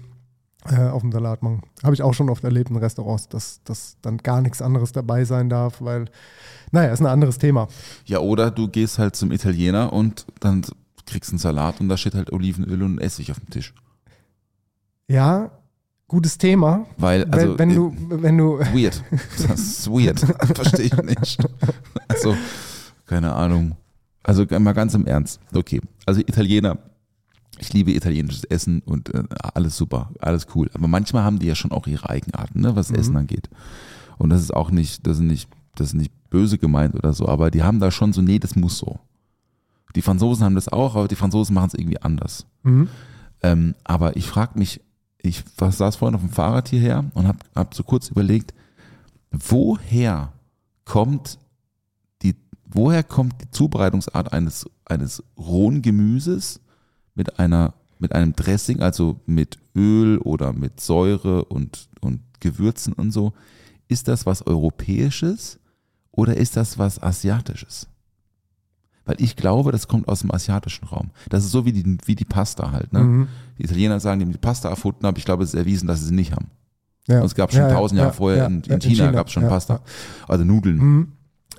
[0.70, 1.62] äh, auf dem Salat machen.
[1.84, 5.26] Habe ich auch schon oft erlebt in Restaurants, dass, dass dann gar nichts anderes dabei
[5.26, 6.06] sein darf, weil,
[6.72, 7.68] naja, ist ein anderes Thema.
[8.06, 10.64] Ja, oder du gehst halt zum Italiener und dann
[11.06, 13.74] kriegst einen Salat und da steht halt Olivenöl und Essig auf dem Tisch.
[15.08, 15.52] Ja,
[16.08, 16.86] gutes Thema.
[16.98, 19.04] Weil, Wenn- also, wenn äh, du, wenn du, Weird.
[19.48, 20.20] Das ist weird.
[20.56, 21.38] Verstehe ich nicht.
[22.08, 22.36] Also,
[23.06, 23.76] keine Ahnung.
[24.24, 25.40] Also mal ganz im Ernst.
[25.54, 25.82] Okay.
[26.06, 26.78] Also Italiener,
[27.62, 30.70] ich liebe italienisches Essen und äh, alles super, alles cool.
[30.74, 33.50] Aber manchmal haben die ja schon auch ihre Eigenarten, ne, was Essen angeht.
[34.18, 37.28] Und das ist auch nicht, das ist nicht, das ist nicht böse gemeint oder so,
[37.28, 39.00] aber die haben da schon so, nee, das muss so.
[39.96, 42.48] Die Franzosen haben das auch, aber die Franzosen machen es irgendwie anders.
[42.64, 42.88] Mhm.
[43.44, 44.82] Ähm, aber ich frage mich,
[45.22, 48.56] ich saß vorhin auf dem Fahrrad hierher und habe hab so kurz überlegt,
[49.30, 50.34] woher
[50.84, 51.38] kommt
[52.24, 52.36] die,
[52.66, 56.60] woher kommt die Zubereitungsart eines, eines rohen Gemüses
[57.16, 63.12] mit einer, mit einem Dressing, also mit Öl oder mit Säure und, und Gewürzen und
[63.12, 63.34] so?
[63.88, 65.60] Ist das was Europäisches
[66.12, 67.88] oder ist das was Asiatisches?
[69.06, 71.10] Weil ich glaube, das kommt aus dem asiatischen Raum.
[71.30, 72.94] Das ist so wie die, wie die Pasta halt.
[72.94, 73.00] Ne?
[73.00, 73.28] Mhm.
[73.58, 76.00] Die Italiener sagen, die haben die Pasta erfunden, aber ich glaube, es ist erwiesen, dass
[76.00, 76.48] sie sie nicht haben.
[77.08, 77.20] ja.
[77.20, 79.28] Und es gab schon Ja, ja, tausend Jahre ja, vorher ja, in, in China, gab
[79.28, 79.82] es schon Pasta.
[80.28, 80.78] Also Nudeln.
[80.78, 81.12] Mhm.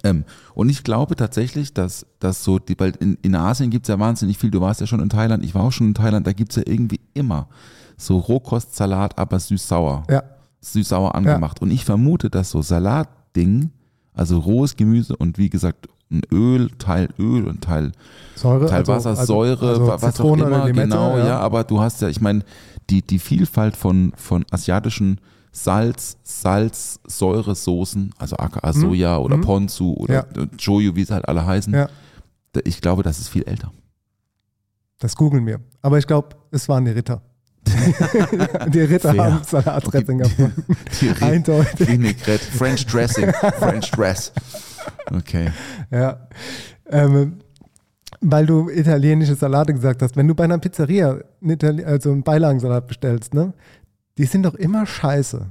[0.04, 0.24] Ähm,
[0.54, 3.98] und ich glaube tatsächlich, dass, dass so, die, weil in, in Asien gibt es ja
[3.98, 6.32] wahnsinnig viel, du warst ja schon in Thailand, ich war auch schon in Thailand, da
[6.32, 7.48] gibt es ja irgendwie immer
[7.96, 10.04] so Rohkostsalat, aber süß-sauer.
[10.10, 10.22] Ja,
[10.60, 11.60] Süß-sauer angemacht.
[11.60, 13.70] Und ich vermute, dass so Salatding,
[14.14, 17.92] also rohes Gemüse und wie gesagt, ein Öl, Teil Öl und Teil
[18.34, 18.66] Säure.
[18.66, 21.38] Teil also- Wasser, also- Säure, also wa- was Zitrone auch immer, Limette, genau, ja.
[21.38, 22.42] aber du hast ja, ich meine,
[22.90, 25.20] die, die Vielfalt von, von asiatischen
[25.52, 29.42] Salz, Salz, Säuresoßen, also aka Soja oder mhm.
[29.42, 30.44] Ponzu oder Ja.
[30.58, 31.88] Joyo, wie sie halt alle heißen, Ja.
[32.64, 33.70] ich glaube, das ist viel älter.
[34.98, 35.60] Das googeln wir.
[35.82, 37.20] Aber ich glaube, es waren die Ritter.
[38.72, 39.24] die Ritter Fair.
[39.24, 40.64] haben Salatdressing erfunden.
[41.00, 41.86] Die Re- Eindeutig.
[41.88, 44.32] Vinaigrette, French Dressing, French Dress.
[45.12, 45.50] Okay.
[45.90, 46.26] Ja.
[46.90, 47.38] Ähm,
[48.20, 51.18] weil du italienische Salate gesagt hast, wenn du bei einer Pizzeria
[51.84, 53.52] also einen Beilagensalat bestellst, ne,
[54.18, 55.50] die sind doch immer scheiße.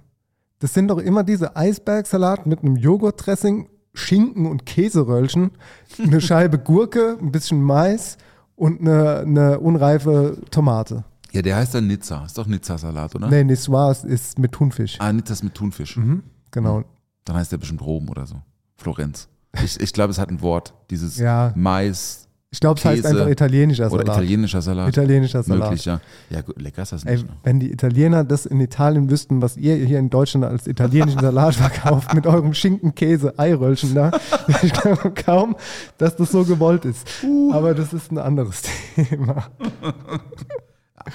[0.60, 5.52] Das sind doch immer diese Eisbergsalat mit einem Joghurtdressing, Schinken und Käseröllchen,
[6.00, 8.18] eine Scheibe Gurke, ein bisschen Mais
[8.56, 11.04] und eine, eine unreife Tomate.
[11.32, 12.26] Ja, der heißt dann Nizza.
[12.26, 13.28] Ist doch Nizza-Salat, oder?
[13.30, 14.98] Nee, Niçoise ist mit Thunfisch.
[15.00, 15.98] Ah, Nizza ist mit Thunfisch.
[15.98, 16.84] Mhm, genau.
[17.26, 18.36] Dann heißt der bestimmt Rom oder so.
[18.78, 19.30] Florenz.
[19.64, 20.74] Ich, ich glaube, es hat ein Wort.
[20.90, 21.54] Dieses Ja.
[21.56, 24.18] Mais Ich glaube, es heißt einfach italienischer oder Salat.
[24.18, 24.90] italienischer Salat.
[24.90, 25.70] Italienischer Salat.
[25.70, 26.02] Möglich, ja.
[26.30, 27.28] Ja, gut, lecker ist das Ey, nicht.
[27.30, 27.34] Ne?
[27.44, 31.56] wenn die Italiener das in Italien wüssten, was ihr hier in Deutschland als italienischen Salat
[31.56, 34.12] verkauft, mit eurem Schinken, Käse, Eiröllchen da,
[34.64, 35.56] ich glaube kaum,
[35.98, 37.08] dass das so gewollt ist.
[37.54, 38.64] Aber das ist ein anderes
[38.96, 39.48] Thema.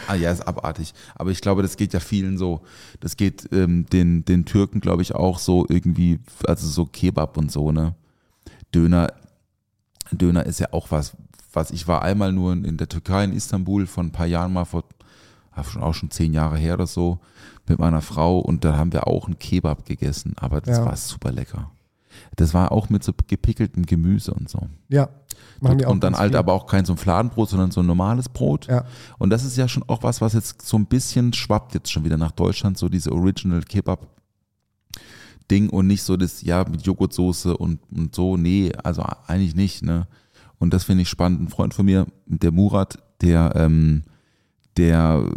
[0.09, 0.95] Ah ja, ist abartig.
[1.17, 2.63] Aber ich glaube, das geht ja vielen so.
[3.01, 7.53] Das geht ähm, den, den Türken, glaube ich, auch so irgendwie, also so Kebab und
[7.53, 7.95] so, ne?
[8.75, 9.13] Döner,
[10.13, 11.17] Döner ist ja auch was,
[11.57, 14.65] was ich war einmal nur in der Türkei, in Istanbul, vor ein paar Jahren mal,
[14.65, 14.85] vor
[15.65, 17.19] schon auch schon zehn Jahre her oder so,
[17.67, 20.85] mit meiner Frau und da haben wir auch einen Kebab gegessen, aber das Ja.
[20.85, 21.71] war super lecker.
[22.37, 24.61] Das war auch mit so gepickeltem Gemüse und so.
[24.89, 25.09] Ja,
[25.63, 26.39] auch und dann halt viel.
[26.39, 28.67] aber auch kein so ein Fladenbrot, sondern so ein normales Brot.
[28.67, 28.85] Ja.
[29.19, 32.05] Und das ist ja schon auch was, was jetzt so ein bisschen schwappt jetzt schon
[32.05, 34.07] wieder nach Deutschland, so diese Original Kebab
[35.51, 39.83] Ding und nicht so das, ja, mit Joghurtsoße und, und so, nee, also eigentlich nicht,
[39.83, 40.07] ne.
[40.59, 41.41] Und das finde ich spannend.
[41.41, 44.05] Ein Freund von mir, der Murat, der, ähm,
[44.77, 45.29] der,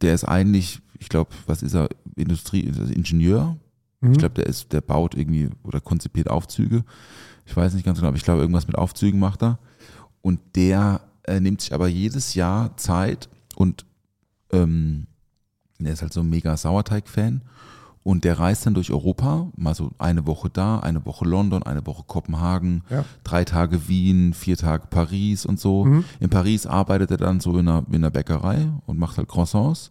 [0.00, 3.56] der ist eigentlich, ich glaube, was ist er, Industrie, also Ingenieur,
[4.00, 4.12] Mhm.
[4.12, 6.84] ich glaube, der ist, der baut irgendwie oder konzipiert Aufzüge.
[7.46, 9.58] Ich weiß nicht ganz genau, aber ich glaube, irgendwas mit Aufzügen macht er.
[10.22, 13.86] Und der äh, nimmt sich aber jedes Jahr Zeit und
[14.52, 15.06] ähm,
[15.78, 17.42] der ist halt so ein mega Sauerteig-Fan.
[18.08, 21.86] Und der reist dann durch Europa, mal so eine Woche da, eine Woche London, eine
[21.86, 23.04] Woche Kopenhagen, Ja.
[23.22, 25.84] drei Tage Wien, vier Tage Paris und so.
[25.84, 26.04] Mhm.
[26.18, 29.90] In Paris arbeitet er dann so in einer, in einer Bäckerei und macht halt Croissants.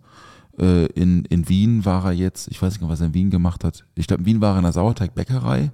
[0.59, 3.30] Äh, in, in Wien war er jetzt, ich weiß nicht, mehr, was er in Wien
[3.30, 3.86] gemacht hat.
[3.93, 5.70] Ich glaube, in Wien war er in einer Sauerteigbäckerei.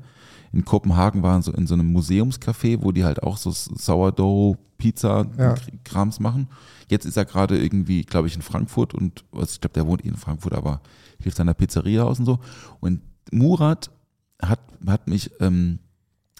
[0.51, 5.25] In Kopenhagen waren so in so einem Museumscafé, wo die halt auch so Sourdough, Pizza,
[5.37, 5.55] Ja.
[5.85, 6.49] Krams machen.
[6.89, 10.03] Jetzt ist er gerade irgendwie, glaube ich, in Frankfurt und also ich glaube, der wohnt
[10.03, 10.81] eh in Frankfurt, aber
[11.23, 12.39] hilft seiner Pizzeria aus und so.
[12.79, 13.01] Und
[13.31, 13.91] Murat
[14.41, 15.79] hat, hat mich ähm,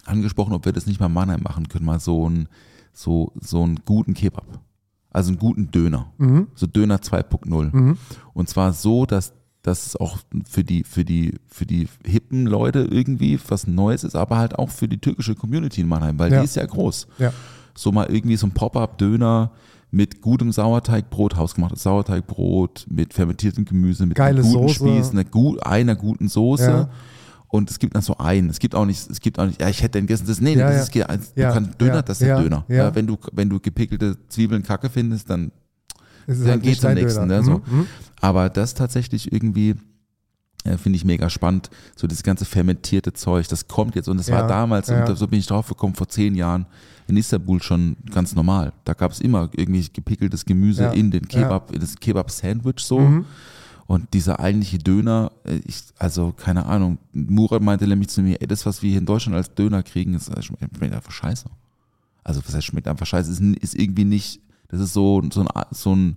[0.04, 2.48] angesprochen, ob wir das nicht mal in Mannheim machen können, mal so einen
[2.92, 4.60] so, so einen guten Kebab.
[5.10, 6.12] Also einen guten Döner.
[6.18, 6.48] Mhm.
[6.54, 7.96] So Döner 2.0.
[8.34, 9.32] Und zwar so, dass
[9.62, 14.14] dass es auch für die, für die, für die hippen Leute irgendwie was Neues ist,
[14.14, 16.40] aber halt auch für die türkische Community in Mannheim, weil Ja.
[16.40, 17.06] die ist ja groß.
[17.18, 17.32] Ja.
[17.74, 19.52] So mal irgendwie so ein Pop-Up-Döner
[19.94, 24.74] mit gutem Sauerteigbrot, hausgemachtes Sauerteigbrot, mit fermentiertem Gemüse, mit Geile einem guten Soße.
[24.74, 26.64] Spieß, einer, gu einer guten Soße.
[26.64, 26.88] Ja.
[27.48, 28.50] Und es gibt noch so einen.
[28.50, 30.54] Es gibt auch nicht, es gibt auch nicht, ja, ich hätte denn gegessen, das, nee,
[30.54, 31.04] Ja, das ja.
[31.06, 32.64] ist, du Ja, kannst Döner, das ist ja, Döner.
[32.68, 35.52] wenn du, wenn du gepickelte Zwiebeln kacke findest, dann
[36.26, 37.26] Es dann halt geht's nicht am nächsten.
[37.28, 37.52] Ne, so.
[37.52, 37.78] Mhm.
[37.78, 37.86] Mhm.
[38.20, 39.76] Aber das tatsächlich irgendwie
[40.64, 41.70] äh, finde ich mega spannend.
[41.96, 45.06] So das ganze fermentierte Zeug, das kommt jetzt und das Ja, war damals, ja.
[45.06, 46.66] und so bin ich drauf gekommen, vor zehn Jahren
[47.06, 48.72] in Istanbul schon ganz normal.
[48.84, 51.28] Da gab es immer irgendwie gepickeltes Gemüse Ja, in den.
[51.28, 52.98] Kebab, in das Kebab-Sandwich so.
[53.00, 53.26] Mhm.
[53.86, 58.46] Und dieser eigentliche Döner, äh, ich, also keine Ahnung, Murat meinte nämlich zu mir, ey,
[58.46, 61.44] das, was wir hier in Deutschland als Döner kriegen, ist, schmeckt schmeckt einfach scheiße.
[62.22, 65.48] Also was heißt, schmeckt einfach scheiße, ist, ist irgendwie nicht, das ist so, so ein,
[65.72, 66.16] so ein,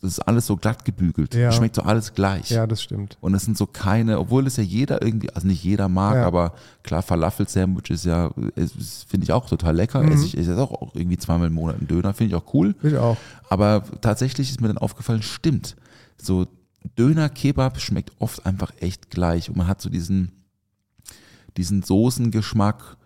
[0.00, 1.34] das ist alles so glatt gebügelt.
[1.34, 1.50] Ja.
[1.50, 2.50] Schmeckt so alles gleich.
[2.50, 3.18] Ja, das stimmt.
[3.20, 6.26] Und es sind so keine, obwohl es ja jeder irgendwie, also nicht jeder mag, Ja.
[6.26, 8.30] aber klar, Falafel-Sandwich ist ja,
[9.08, 10.00] finde ich auch total lecker.
[10.02, 10.12] Mhm.
[10.12, 12.76] Esse ich esse auch, auch irgendwie zweimal im Monat einen Döner, finde ich auch cool.
[12.82, 13.16] Ich auch.
[13.48, 15.74] Aber tatsächlich ist mir dann aufgefallen, stimmt.
[16.16, 16.46] So
[16.96, 19.48] Döner, Kebab schmeckt oft einfach echt gleich.
[19.50, 20.30] Und man hat so diesen,
[21.56, 22.96] diesen Soßengeschmack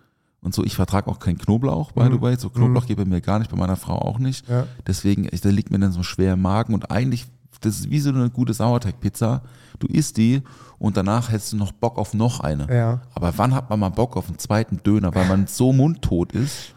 [0.42, 0.62] und so.
[0.64, 2.36] Ich vertrage auch keinen Knoblauch, by the way.
[2.36, 4.48] So Knoblauch geht bei mir gar nicht, bei meiner Frau auch nicht.
[4.48, 4.66] Ja.
[4.86, 6.74] Deswegen, da liegt mir dann so schwer im Magen.
[6.74, 7.26] Und eigentlich,
[7.60, 9.42] das ist wie so eine gute Sauerteigpizza.
[9.78, 10.42] Du isst die
[10.78, 12.66] und danach hättest du noch Bock auf noch eine.
[12.74, 13.00] Ja.
[13.14, 16.74] Aber wann hat man mal Bock auf einen zweiten Döner, weil man so mundtot ist?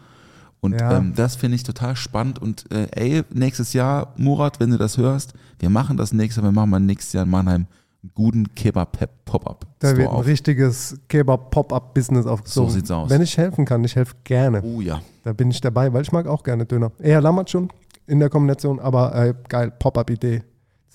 [0.60, 0.96] Und Ja.
[0.96, 2.38] ähm, das finde ich total spannend.
[2.40, 6.52] Und äh, ey, nächstes Jahr, Murat, wenn du das hörst, wir machen das nächstes Jahr,
[6.52, 7.66] wir machen mal nächstes Jahr in Mannheim
[8.14, 9.66] guten Kebab-Pop-Up.
[9.78, 10.26] Da wird ein auf.
[10.26, 12.70] richtiges Kebab-Pop-Up-Business aufgezogen.
[12.70, 13.10] So sieht's aus.
[13.10, 14.62] Wenn ich helfen kann, ich helfe gerne.
[14.62, 15.00] Oh ja.
[15.24, 16.92] Da bin ich dabei, weil ich mag auch gerne Döner.
[16.98, 17.70] Eher Lammertschun
[18.06, 20.42] in der Kombination, aber äh, geil, Pop-Up-Idee.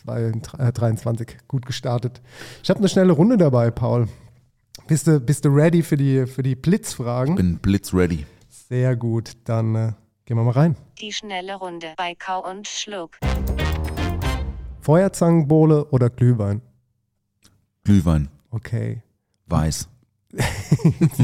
[0.04, 2.22] 2023, gut gestartet.
[2.64, 4.08] Ich habe eine schnelle Runde dabei, Paul.
[4.88, 7.36] Bist du, bist du ready für die, für die Blitzfragen?
[7.36, 8.26] Bin blitzready.
[8.50, 9.92] Sehr gut, dann äh,
[10.26, 10.76] gehen wir mal rein.
[11.00, 13.18] Die schnelle Runde bei Kau und Schluck.
[14.82, 16.62] Feuerzangenbowle oder Glühwein?
[17.84, 19.02] Glühwein, Okay.
[19.48, 19.88] weiß.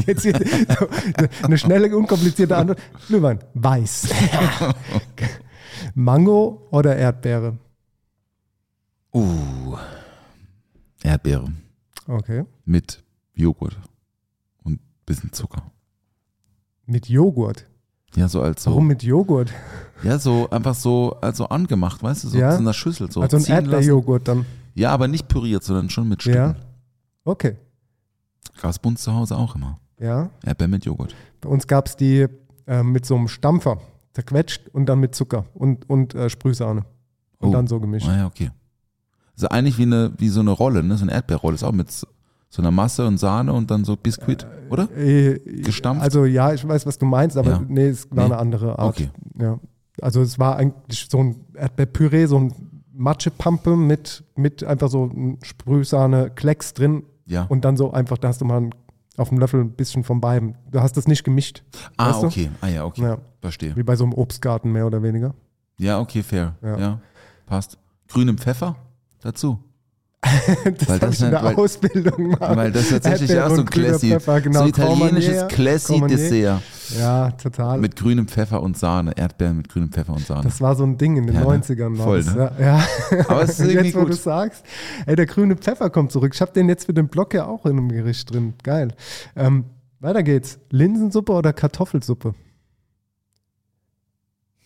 [0.06, 0.34] Jetzt hier,
[1.42, 2.78] eine schnelle, unkomplizierte Antwort.
[3.06, 4.08] Glühwein, weiß.
[5.94, 7.56] Mango oder Erdbeere?
[9.14, 9.76] Uh.
[11.02, 11.52] Erdbeere
[12.06, 12.44] Okay.
[12.64, 13.02] mit
[13.34, 13.78] Joghurt
[14.64, 15.70] und bisschen Zucker.
[16.86, 17.66] Mit Joghurt.
[18.14, 18.70] Ja, so als so.
[18.70, 19.52] Warum mit Joghurt?
[20.02, 22.52] Ja, so einfach so, also angemacht, weißt du, so Ja?
[22.52, 23.10] zu einer Schüssel.
[23.10, 23.44] So also ein.
[23.44, 24.46] Erdbeerjoghurt dann.
[24.78, 26.36] Ja, aber nicht püriert, sondern schon mit Stücken.
[26.38, 26.56] Ja.
[27.24, 27.56] Okay.
[28.60, 29.78] Gab's bei uns zu Hause auch immer.
[30.00, 30.30] Ja.
[30.44, 31.14] Erdbeer mit Joghurt.
[31.40, 32.26] Bei uns gab es die
[32.66, 33.78] äh, mit so einem Stampfer.
[34.14, 36.84] Zerquetscht und dann mit Zucker und, und äh, Sprühsahne.
[37.38, 37.52] Und Oh.
[37.52, 38.08] dann so gemischt.
[38.08, 38.50] Ah ja, okay.
[39.34, 40.96] Also eigentlich wie, eine, wie so eine Rolle, ne?
[40.96, 41.54] so eine Erdbeerrolle.
[41.54, 42.06] Ist auch mit so
[42.62, 44.88] einer Masse und Sahne und dann so Biskuit, oder?
[44.96, 46.02] Äh, Gestampft?
[46.02, 47.62] Also ja, ich weiß, was du meinst, aber Ja.
[47.68, 48.32] nee, es war Nee.
[48.32, 48.88] eine andere Art.
[48.88, 49.10] Okay.
[49.40, 49.60] Ja.
[50.02, 52.52] Also es war eigentlich so ein Erdbeerpüree, so ein
[52.98, 55.10] Matschepampe mit, mit einfach so
[55.42, 57.44] Sprühsahne, Klecks drin Ja.
[57.48, 58.74] und dann so einfach, da hast du mal ein,
[59.16, 60.54] auf dem Löffel ein bisschen von beidem.
[60.70, 61.62] Du hast das nicht gemischt.
[61.96, 62.26] ah, weißt du?
[62.26, 62.50] okay.
[62.60, 63.02] Ah ja, okay.
[63.02, 63.18] Ja.
[63.40, 63.74] Verstehe.
[63.76, 65.34] Wie bei so einem Obstgarten mehr oder weniger.
[65.78, 66.54] Ja, okay, fair.
[66.60, 66.78] Ja.
[66.78, 67.00] Ja.
[67.46, 67.78] Passt.
[68.08, 68.76] Grünem Pfeffer
[69.22, 69.58] dazu.
[70.64, 72.56] Das Weil das ich in der weil- Ausbildung mal.
[72.56, 74.60] Weil das tatsächlich ja so ein Classy, Pfeffer, genau.
[74.62, 76.16] so italienisches Cormanier, Classy Cormanier.
[76.16, 76.62] Dessert.
[76.96, 77.78] Ja, total.
[77.78, 79.16] Mit grünem Pfeffer und Sahne.
[79.16, 80.44] Erdbeeren mit grünem Pfeffer und Sahne.
[80.44, 81.46] Das war so ein Ding in den Ja, ne?
[81.58, 81.98] 90ern.
[81.98, 82.52] War Voll, ne?
[82.60, 82.84] ja.
[83.28, 84.10] Aber es ist irgendwie jetzt, wo gut.
[84.10, 84.64] du sagst,
[85.06, 86.32] ey, der grüne Pfeffer kommt zurück.
[86.34, 88.54] Ich habe den jetzt für den Block ja auch in einem Gericht drin.
[88.62, 88.94] Geil.
[89.36, 89.64] Ähm,
[90.00, 90.58] weiter geht's.
[90.70, 92.34] Linsensuppe oder Kartoffelsuppe?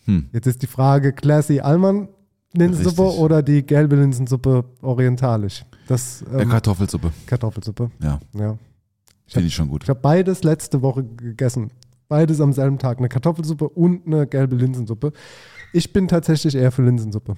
[0.05, 0.29] Hm.
[0.33, 2.09] Jetzt ist die Frage, Classy Allmann
[2.55, 3.19] Linsensuppe Richtig.
[3.19, 5.65] oder die gelbe Linsensuppe orientalisch?
[5.87, 7.11] Das ähm, Kartoffelsuppe.
[7.25, 7.89] Kartoffelsuppe.
[8.01, 8.57] Ja, Ja.
[9.27, 9.83] finde ich schon gut.
[9.83, 11.71] Ich habe beides letzte Woche gegessen.
[12.13, 12.99] Beides am selben Tag.
[12.99, 15.13] Eine Kartoffelsuppe und eine gelbe Linsensuppe.
[15.73, 17.35] Ich bin tatsächlich eher für Linsensuppe.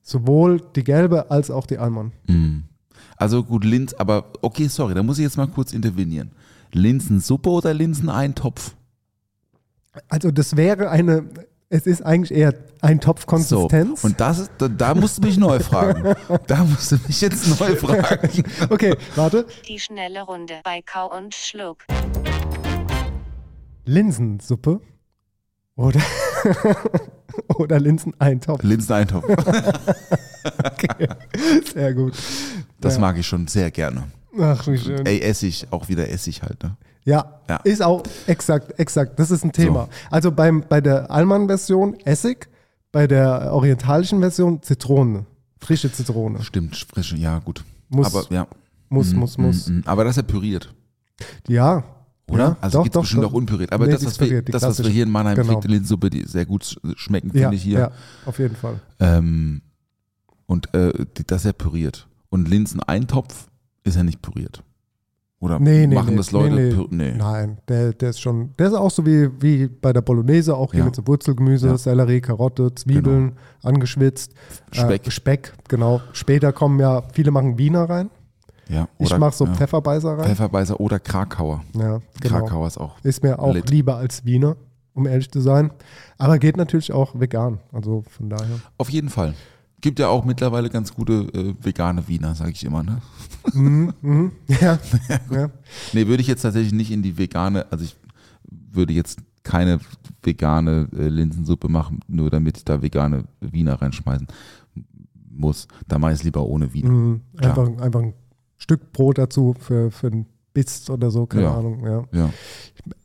[0.00, 2.14] Sowohl die gelbe als auch die Almond.
[2.26, 2.60] Mm.
[3.18, 6.30] Also gut, Linz, aber okay, sorry, da muss ich jetzt mal kurz intervenieren.
[6.72, 8.74] Linsensuppe oder Linseneintopf?
[10.08, 11.24] Also das wäre eine,
[11.68, 14.04] es ist eigentlich eher ein So, Topfkonsistenz.
[14.04, 16.14] und das da, da musst du mich neu fragen.
[16.46, 18.42] Da musst du mich jetzt neu fragen.
[18.70, 19.44] okay, warte.
[19.68, 21.84] Die schnelle Runde bei Kau und Schluck.
[23.86, 24.80] Linsensuppe
[25.76, 26.00] oder,
[27.56, 28.62] oder Linseneintopf.
[28.62, 29.24] Linseneintopf,
[30.64, 31.08] Okay.
[31.74, 32.14] Sehr gut.
[32.80, 33.00] das Ja.
[33.00, 34.04] mag ich schon sehr gerne.
[34.38, 35.04] Ach, wie schön.
[35.06, 36.76] Ey, Essig, auch wieder Essig halt, ne?
[37.04, 37.56] Ja, Ja.
[37.64, 39.18] ist auch exakt, exakt.
[39.18, 39.88] Das ist ein Thema.
[40.10, 42.48] Also beim, bei der Allmann-Version Essig,
[42.92, 45.26] bei der orientalischen Version Zitrone.
[45.60, 46.42] Frische Zitrone.
[46.42, 47.64] Stimmt, frische, ja, gut.
[47.88, 48.46] Muss, aber ja.
[48.88, 49.68] muss, Mhm, muss, muss.
[49.68, 49.82] mhm, mhm.
[49.86, 50.72] Aber das ist ja püriert,
[51.48, 51.84] Ja.
[52.30, 52.44] Oder?
[52.44, 53.30] Ja, also doch, gibt es doch, bestimmt doch.
[53.30, 53.72] auch unpüriert.
[53.72, 55.46] Aber Nee, das, die was ist wir, die das, was wir hier in Mannheim Genau.
[55.48, 57.78] gefegte Linsensuppe, die sehr gut sch- schmecken, Ja, finde ich hier.
[57.78, 57.90] ja,
[58.24, 58.80] auf jeden Fall.
[59.00, 59.62] Ähm,
[60.46, 62.06] und äh, die, das ist ja püriert.
[62.28, 63.48] Und Linseneintopf
[63.84, 64.62] ist ja nicht püriert.
[65.38, 66.54] Oder Nee, nee, machen nee, das Leute?
[66.54, 67.14] nee, nee.
[67.16, 70.72] Nein, der, der ist schon, der ist auch so wie, wie bei der Bolognese, auch
[70.72, 70.86] hier Ja.
[70.86, 71.72] mit so Wurzelgemüse, Ja.
[71.72, 71.78] Genau.
[71.78, 74.32] Sellerie, Karotte, Zwiebeln, angeschwitzt.
[74.72, 75.06] Speck.
[75.06, 76.00] Äh, Speck, genau.
[76.12, 78.08] Später kommen ja, viele machen Wiener rein.
[78.68, 79.54] Ja, Ich oder- mache so ja.
[79.54, 80.24] Pfefferbeißer rein.
[80.26, 81.62] Pfefferbeißer oder Krakauer.
[81.74, 82.38] Ja, genau.
[82.40, 82.96] Krakauer ist auch.
[83.04, 83.70] Ist mir auch Lit.
[83.70, 84.56] lieber als Wiener,
[84.94, 85.70] um ehrlich zu sein.
[86.18, 87.58] Aber geht natürlich auch vegan.
[87.72, 88.58] Also von daher.
[88.78, 89.34] Auf jeden Fall.
[89.82, 92.82] Gibt ja auch mittlerweile ganz gute äh, vegane Wiener, sage ich immer.
[92.82, 93.00] Ne?
[93.52, 94.32] Mhm, mhm.
[94.60, 94.78] Ja,
[95.30, 95.50] ja.
[95.92, 97.96] Nee, würde ich jetzt tatsächlich nicht in die vegane, also ich
[98.72, 99.78] würde jetzt keine
[100.24, 104.26] vegane äh, Linsensuppe machen, nur damit ich da vegane Wiener reinschmeißen
[105.30, 105.68] muss.
[105.86, 106.90] Da mache ich es lieber ohne Wiener.
[106.90, 107.20] Mhm.
[107.36, 108.14] Einfach, einfach ein
[108.58, 111.54] Stück Brot dazu für, für ein Biss oder so, keine Ja.
[111.58, 111.84] Ahnung.
[111.84, 112.04] Ja.
[112.12, 112.30] Ja.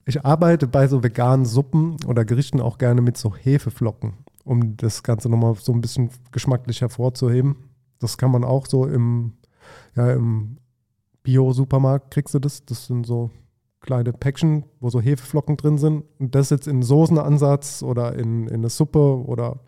[0.05, 4.13] Ich arbeite bei so veganen Suppen oder Gerichten auch gerne mit so Hefeflocken,
[4.45, 7.55] um das Ganze nochmal so ein bisschen geschmacklich hervorzuheben.
[7.99, 9.33] Das kann man auch so im,
[9.95, 10.57] ja, im
[11.23, 12.65] Bio-Supermarkt kriegst du das.
[12.65, 13.29] Das sind so
[13.81, 16.03] kleine Päckchen, wo so Hefeflocken drin sind.
[16.19, 19.59] Und das jetzt in Soßenansatz oder in, in eine Suppe oder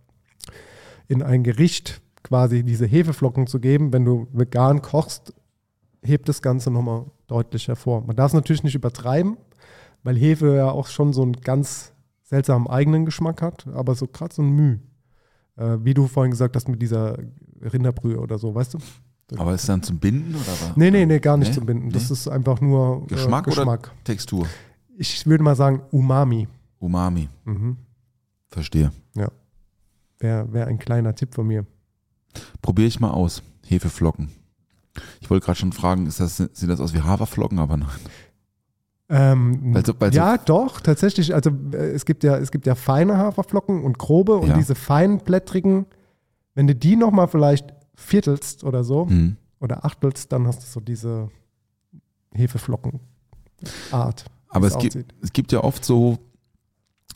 [1.08, 5.34] in ein Gericht quasi diese Hefeflocken zu geben, wenn du vegan kochst,
[6.04, 8.02] hebt das Ganze nochmal deutlich hervor.
[8.06, 9.38] Man darf es natürlich nicht übertreiben,
[10.04, 11.94] weil Hefe ja auch schon so einen ganz
[12.24, 14.78] seltsamen eigenen Geschmack hat, aber so gerade so ein Müh.
[15.56, 17.18] Äh, wie du vorhin gesagt hast mit dieser
[17.62, 18.80] Rinderbrühe oder so, weißt du?
[19.38, 20.76] Aber ist es dann zum Binden oder was?
[20.78, 21.54] Nee, nee, nee, gar nicht Nee?
[21.56, 21.90] zum Binden.
[21.92, 22.14] Das Nee?
[22.14, 23.88] ist einfach nur äh, Geschmack, Geschmack.
[23.94, 24.46] oder Textur?
[24.98, 26.48] Ich würde mal sagen Umami.
[26.80, 27.30] Umami.
[27.46, 27.78] Mhm.
[28.50, 28.92] Verstehe.
[30.20, 31.66] Wäre wär ein kleiner Tipp von mir.
[32.62, 33.44] Probiere ich mal aus.
[33.66, 34.30] Hefeflocken.
[35.22, 37.90] Ich wollte gerade schon fragen, ist das, sieht das aus wie Haferflocken, aber nein.
[39.10, 41.34] Ähm, Weil so- weil so- ja, doch, tatsächlich.
[41.36, 44.56] Also äh, es gibt ja, es gibt ja feine Haferflocken und grobe und Ja.
[44.56, 45.86] diese feinblättrigen,
[46.56, 49.38] wenn du die nochmal vielleicht viertelst oder so Hm.
[49.60, 51.30] oder achtelst, dann hast du so diese
[52.34, 54.26] Hefeflocken-Art.
[54.50, 56.20] Aber es gibt, es gibt ja oft so,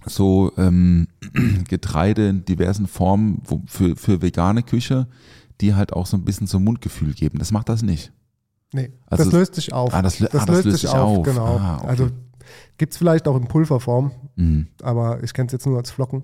[0.06, 1.08] so ähm,
[1.68, 5.08] Getreide in diversen Formen wo, für, für vegane Küche,
[5.62, 7.39] die halt auch so ein bisschen so Mundgefühl geben.
[7.39, 8.12] Das macht das nicht.
[8.74, 9.93] Nee, Also- das löst sich auf.
[9.93, 11.24] Ah, das lö- ah, das löst sich auf.
[11.24, 11.58] Genau.
[11.58, 11.88] Ah, okay.
[11.88, 12.10] Also
[12.78, 14.68] gibt es vielleicht auch in Pulverform, Mhm.
[14.82, 16.24] aber ich kenne es jetzt nur als Flocken.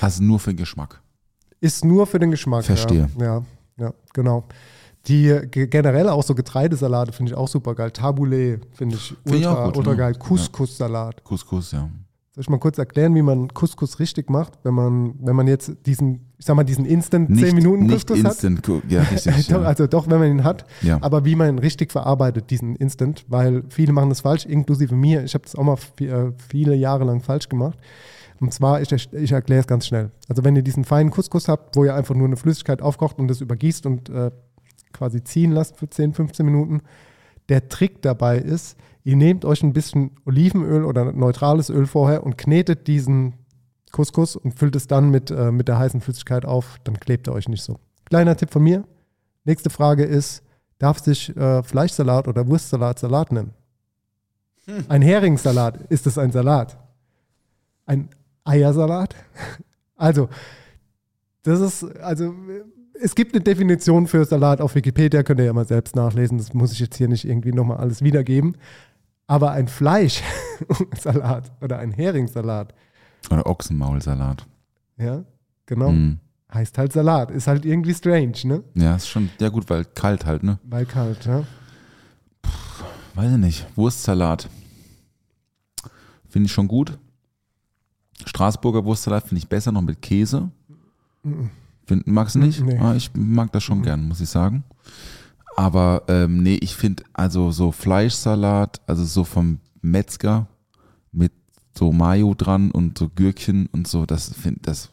[0.00, 1.00] Also nur für den Geschmack.
[1.60, 2.64] Ist nur für den Geschmack.
[2.64, 3.08] Verstehe.
[3.18, 3.42] Ja, ja,
[3.78, 4.44] ja genau.
[5.06, 7.90] Die ge- generell auch so Getreidesalate finde ich auch super geil.
[7.90, 9.96] Tabbouleh finde ich ich ultra, auch gut, ultra ja.
[9.96, 10.14] geil.
[10.14, 11.24] Couscous-Salat.
[11.24, 11.88] Couscous, ja.
[12.40, 15.76] Soll ich mal kurz erklären, wie man Couscous richtig macht, wenn man, wenn man jetzt
[15.84, 18.32] diesen, ich sag mal, diesen Instant 10 Minuten nicht Couscous hat?
[18.32, 19.46] instant, Cu- ja, richtig.
[19.48, 19.58] Ja.
[19.60, 20.96] Also doch, wenn man ihn hat, Ja.
[21.02, 25.22] aber wie man ihn richtig verarbeitet, diesen Instant, weil viele machen das falsch, inklusive mir.
[25.22, 27.78] Ich habe das auch mal äh, viele Jahre lang falsch gemacht.
[28.40, 30.10] Und zwar, ich, ich erkläre es ganz schnell.
[30.26, 33.28] Also wenn ihr diesen feinen Couscous habt, wo ihr einfach nur eine Flüssigkeit aufkocht und
[33.28, 34.30] das übergießt und äh,
[34.94, 36.80] quasi ziehen lasst für 10, 15 Minuten,
[37.50, 42.38] der Trick dabei ist, ihr nehmt euch ein bisschen Olivenöl oder neutrales Öl vorher und
[42.38, 43.34] knetet diesen
[43.92, 47.34] Couscous und füllt es dann mit, äh, mit der heißen Flüssigkeit auf, dann klebt er
[47.34, 47.78] euch nicht so.
[48.04, 48.84] Kleiner Tipp von mir.
[49.44, 50.42] Nächste Frage ist,
[50.78, 53.52] darf sich äh, Fleischsalat oder Wurstsalat Salat nennen?
[54.88, 56.78] Ein Heringssalat, ist es ein Salat?
[57.86, 58.08] Ein
[58.44, 59.14] Eiersalat?
[59.96, 60.30] Also,
[61.42, 62.34] das ist, also,
[62.94, 66.54] es gibt eine Definition für Salat auf Wikipedia, könnt ihr ja mal selbst nachlesen, das
[66.54, 68.56] muss ich jetzt hier nicht irgendwie nochmal alles wiedergeben.
[69.30, 72.74] Aber ein Fleischsalat oder ein Heringssalat,
[73.30, 74.44] Oder Ochsenmaulsalat.
[74.96, 75.22] ja,
[75.66, 76.18] genau, Mhm.
[76.52, 77.30] heißt halt Salat.
[77.30, 78.64] Ist halt irgendwie strange, ne?
[78.74, 80.58] Ja, ist schon, ja gut, weil kalt halt, ne?
[80.64, 81.44] Weil kalt, ja.
[83.14, 83.66] Weiß ich nicht.
[83.76, 84.48] Wurstsalat.
[86.28, 86.98] Finde ich schon gut.
[88.26, 90.50] Straßburger Wurstsalat finde ich besser, noch mit Käse.
[91.86, 92.60] Find, magst du nicht?
[92.64, 92.78] Nee.
[92.78, 94.64] Ah, ich mag das schon gern, muss ich sagen.
[95.56, 100.46] Aber ähm, nee, ich finde also so Fleischsalat, also so vom Metzger
[101.12, 101.32] mit
[101.76, 104.90] so Mayo dran und so Gürkchen und so, das finde das.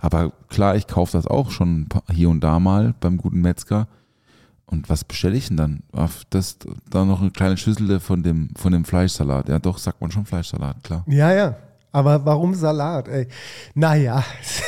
[0.00, 3.88] Aber klar, ich kaufe das auch schon hier und da mal beim guten Metzger.
[4.66, 5.82] Und was bestelle ich denn dann?
[6.30, 6.58] Das,
[6.90, 9.48] da noch eine kleine Schüssel von dem, von dem Fleischsalat.
[9.48, 11.04] Ja, doch, sagt man schon Fleischsalat, klar.
[11.06, 11.56] Ja, ja.
[11.90, 13.28] Aber warum Salat, ey?
[13.74, 14.22] Naja.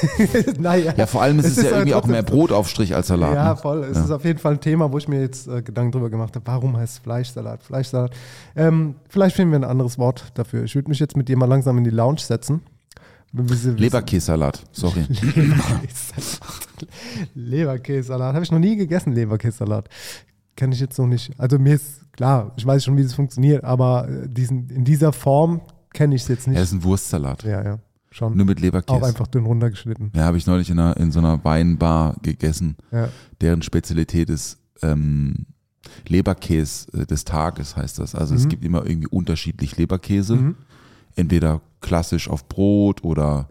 [0.58, 0.94] naja.
[0.96, 3.34] Ja, vor allem ist es, ja halt irgendwie auch mehr Brotaufstrich als Salat.
[3.34, 3.56] Ja, ne?
[3.56, 3.84] voll.
[3.84, 4.04] Es Ja.
[4.04, 6.46] ist auf jeden Fall ein Thema, wo ich mir jetzt äh, Gedanken drüber gemacht habe.
[6.46, 7.62] Warum heißt es Fleischsalat?
[7.62, 8.12] Fleischsalat.
[8.56, 10.64] Ähm, vielleicht finden wir ein anderes Wort dafür.
[10.64, 12.62] Ich würde mich jetzt mit dir mal langsam in die Lounge setzen.
[13.32, 15.02] Leberkässalat, sorry.
[15.08, 16.88] Leberkässalat.
[17.34, 18.34] Leberkässalat.
[18.34, 19.88] Habe ich noch nie gegessen, Leberkässalat.
[20.56, 21.32] Kann ich jetzt noch nicht.
[21.38, 25.12] Also mir ist klar, ich weiß schon, wie es funktioniert, aber äh, diesen, in dieser
[25.12, 25.60] Form
[25.92, 26.62] kenne ich es jetzt Ja, nicht.
[26.62, 27.42] ist ein Wurstsalat.
[27.44, 27.78] Ja, ja.
[28.12, 28.36] Schon.
[28.36, 28.98] Nur mit Leberkäse.
[28.98, 30.10] Auch einfach dünn runtergeschnitten.
[30.16, 32.76] Ja, habe ich neulich in, einer, in so einer Weinbar gegessen.
[32.90, 33.08] Ja.
[33.40, 35.46] Deren Spezialität ist ähm,
[36.08, 38.14] Leberkäse äh, des Tages, heißt das.
[38.14, 38.48] Also es Mhm.
[38.48, 40.36] gibt immer irgendwie unterschiedlich Leberkäse.
[40.36, 40.56] Mhm.
[41.16, 43.48] Entweder klassisch auf Brot oder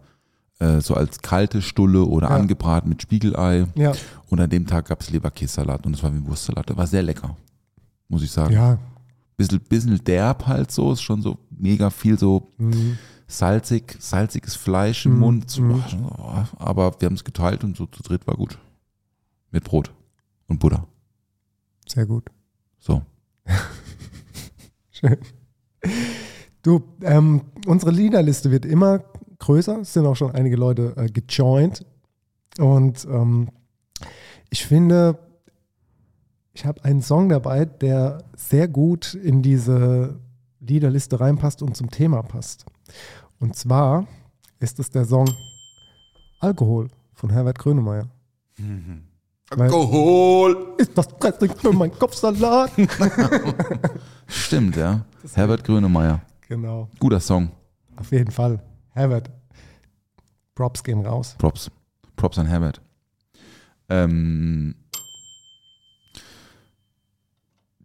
[0.58, 2.36] äh, so als kalte Stulle oder Ja.
[2.36, 3.66] angebraten mit Spiegelei.
[3.76, 3.92] Ja.
[4.28, 6.68] Und an dem Tag gab es Leberkässalat und es war wie ein Wurstsalat.
[6.68, 7.34] Der war sehr lecker,
[8.08, 8.52] muss ich sagen.
[8.52, 8.78] Ja.
[9.36, 12.98] Bisschen, bisschen derb halt so, ist schon so mega viel so Mhm.
[13.26, 15.18] salzig, salziges Fleisch im Mhm.
[15.20, 15.50] Mund.
[15.50, 15.82] So, Mhm.
[16.18, 18.58] oh, Aber wir haben es geteilt und so zu dritt war gut.
[19.50, 19.92] Mit Brot
[20.48, 20.86] und Butter.
[21.88, 22.24] Sehr gut.
[22.78, 23.02] So.
[24.90, 25.16] Schön.
[26.62, 29.02] Du, ähm, unsere Liederliste wird immer
[29.38, 29.80] größer.
[29.80, 31.84] Es sind auch schon einige Leute äh, gejoint.
[32.58, 33.48] Und ähm,
[34.50, 35.18] ich finde,
[36.52, 40.18] ich habe einen Song dabei, der sehr gut in diese
[40.60, 42.64] Liederliste reinpasst und zum Thema passt.
[43.38, 44.06] Und zwar
[44.58, 45.28] ist es der Song
[46.40, 48.08] Alkohol von Herbert Grönemeyer.
[49.50, 50.74] Weil- Alkohol!
[50.78, 52.72] Ist das Dressing für meinen Kopfsalat?
[54.26, 55.04] Stimmt, ja.
[55.34, 56.20] Herbert Grönemeyer.
[56.48, 57.50] genau, Guter Song.
[57.96, 58.62] auf jeden Fall.
[58.90, 59.30] Herbert,
[60.54, 61.34] Props gehen raus.
[61.38, 61.70] Props.
[62.16, 62.80] Props an Herbert.
[63.88, 64.74] Ähm,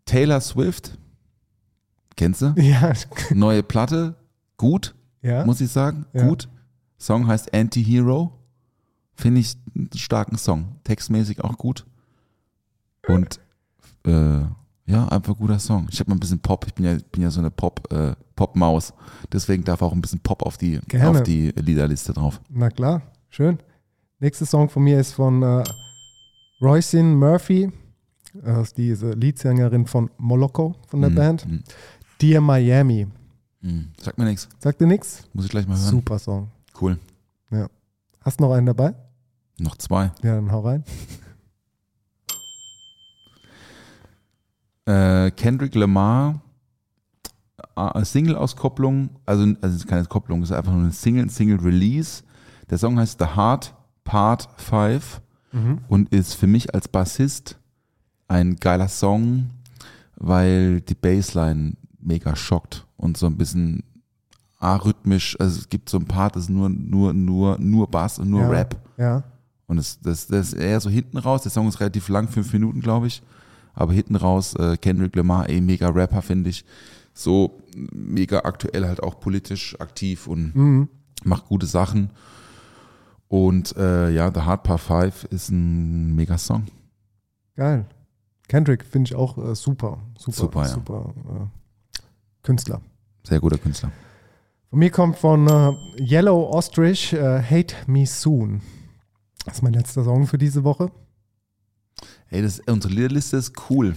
[0.05, 0.97] Taylor Swift.
[2.17, 2.53] Kennst du?
[2.57, 2.93] Ja,
[3.33, 4.15] Neue Platte.
[4.57, 5.45] Gut, ja.
[5.45, 6.05] muss ich sagen.
[6.13, 6.27] Ja.
[6.27, 6.47] Gut.
[6.97, 8.31] Song heißt Anti-Hero.
[9.15, 10.75] Finde ich einen starken Song.
[10.83, 11.85] Textmäßig auch gut.
[13.07, 13.39] Und
[14.05, 14.41] äh,
[14.87, 15.87] ja, einfach guter Song.
[15.91, 16.65] Ich habe mal ein bisschen Pop.
[16.67, 18.93] Ich bin ja, bin ja so eine Pop, äh, Pop-Maus.
[19.31, 21.09] Deswegen darf auch ein bisschen Pop auf die, Gerne.
[21.19, 22.39] auf die Liederliste drauf.
[22.49, 23.59] Na klar, schön.
[24.19, 25.63] Nächster Song von mir ist von äh,
[26.61, 27.71] Roisin Murphy.
[28.33, 31.47] Das ist diese Leadsängerin von Moloko von der Mhm, Band.
[31.47, 31.63] mhm,
[32.21, 33.07] Dear Miami.
[33.61, 33.91] mhm.
[33.99, 34.47] Sagt mir nichts.
[34.59, 35.27] Sagt dir nichts?
[35.33, 35.89] Muss ich gleich mal hören.
[35.89, 36.49] Super Song.
[36.79, 36.97] Cool.
[38.21, 38.95] Hast du noch einen dabei?
[39.59, 40.11] Noch zwei.
[40.23, 40.83] Ja, dann hau rein.
[44.87, 46.41] Äh, Kendrick Lamar,
[47.75, 52.23] äh, Single-Auskopplung, also, also es ist keine Kopplung, es ist einfach nur ein Single, Single-Release.
[52.69, 55.21] Der Song heißt The Heart Part 5
[55.53, 55.79] Mhm.
[55.87, 57.57] und ist für mich als Bassist
[58.27, 59.49] ein geiler Song,
[60.17, 61.73] weil die Bassline
[62.05, 63.83] mega schockt und so ein bisschen
[64.59, 68.29] arrhythmisch, also es gibt so ein Part, das ist nur, nur, nur, nur Bass und
[68.29, 68.49] nur ja.
[68.49, 68.75] Rap.
[68.97, 69.23] Ja.
[69.67, 71.41] Und das, das, das ist eher so hinten raus.
[71.43, 73.21] Der Song ist relativ lang, fünf Minuten, glaube ich.
[73.73, 76.63] Aber hinten raus, äh, Kendrick Lamar, ey, mega Rapper, finde ich.
[77.13, 80.87] So mega aktuell halt auch politisch aktiv und Mhm.
[81.23, 82.11] macht gute Sachen.
[83.27, 86.63] Und äh, ja, The Hard Part 5 ist ein mega Song.
[87.55, 87.85] Geil.
[88.47, 89.99] Kendrick finde ich auch äh, super.
[90.17, 90.67] Super, Super, ja.
[90.67, 91.64] super äh,
[92.45, 92.81] Künstler.
[93.23, 93.91] Sehr guter Künstler.
[94.69, 95.71] Von mir kommt von äh,
[96.01, 98.61] Yellow Ostrich äh, Hate Me Soon.
[99.45, 100.89] Das ist mein letzter Song für diese Woche.
[102.29, 103.95] Ey, das, unsere Liederliste ist cool,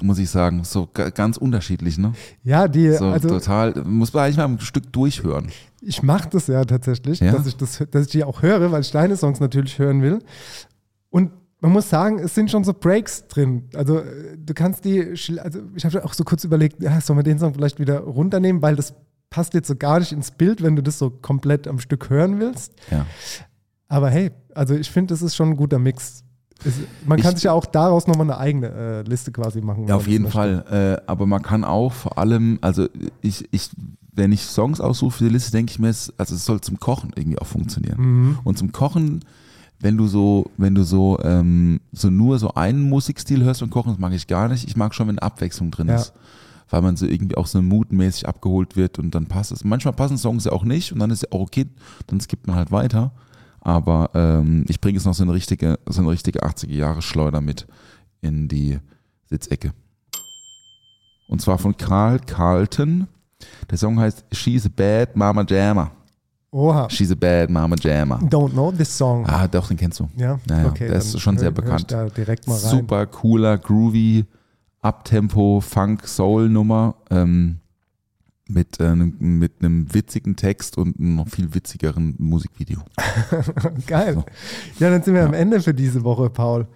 [0.00, 0.64] muss ich sagen.
[0.64, 2.12] So ga- ganz unterschiedlich, ne?
[2.42, 5.50] Ja, die, So also total, muss man eigentlich mal ein Stück durchhören.
[5.80, 7.32] ich mache das ja tatsächlich, Ja?
[7.32, 10.20] Dass, ich das, dass ich die auch höre, weil ich deine Songs natürlich hören will.
[11.10, 11.32] Und
[11.64, 13.64] man muss sagen, es sind schon so Breaks drin.
[13.74, 15.00] Also äh, du kannst die,
[15.38, 18.60] also ich habe auch so kurz überlegt, ja, sollen wir den Song vielleicht wieder runternehmen,
[18.60, 18.92] weil das
[19.30, 22.38] passt jetzt so gar nicht ins Bild, wenn du das so komplett am Stück hören
[22.38, 22.72] willst.
[22.90, 23.06] Ja.
[23.88, 26.22] Aber hey, also ich finde, das ist schon ein guter Mix.
[26.64, 26.74] Es,
[27.06, 29.88] man kann Ich- sich ja auch daraus nochmal eine eigene äh, Liste quasi machen.
[29.88, 30.28] Ja, auf jeden.
[30.28, 30.98] Fall.
[31.00, 32.86] Äh, aber man kann auch vor allem, also
[33.22, 33.70] ich, ich,
[34.12, 36.78] wenn ich Songs aussuche für die Liste, denke ich mir, es, also es soll zum
[36.78, 38.00] Kochen irgendwie auch funktionieren.
[38.00, 38.38] Mhm.
[38.44, 39.20] Und zum Kochen,
[39.84, 43.90] wenn du so, wenn du so, ähm, so nur so einen Musikstil hörst beim Kochen,
[43.92, 44.66] das mag ich gar nicht.
[44.66, 45.96] Ich mag schon, wenn Abwechslung drin Ja.
[45.96, 46.14] ist.
[46.70, 49.62] Weil man so irgendwie auch so moodmäßig abgeholt wird und dann passt es.
[49.62, 51.66] Manchmal passen Songs ja auch nicht und dann ist ja auch okay,
[52.06, 53.12] dann skippt man halt weiter.
[53.60, 57.66] Aber ähm, ich bringe jetzt noch so eine richtige, so eine richtige 80er-Jahre-Schleuder mit
[58.22, 58.78] in die
[59.28, 59.72] Sitzecke.
[61.28, 63.06] Und zwar von Carl Carlton.
[63.70, 65.90] Der Song heißt She's a Bad Mama Jammer.
[66.54, 66.88] Oha.
[66.88, 68.18] She's a Bad Mama Jammer.
[68.30, 69.26] Don't know this song.
[69.26, 70.08] Ah, doch, den kennst du.
[70.16, 70.86] Ja, Naja, okay.
[70.86, 71.90] der ist schon sehr hör- bekannt.
[71.90, 72.70] Da direkt mal rein.
[72.70, 74.24] Super cooler, groovy,
[74.80, 76.94] Uptempo, Funk, Soul Nummer.
[77.10, 77.56] Ähm,
[78.46, 82.78] mit, äh, einem- mit einem witzigen Text und einem noch viel witzigeren Musikvideo.
[83.86, 84.22] Geil.
[84.78, 86.66] Ja, dann sind wir am Ende für diese Woche, Paul.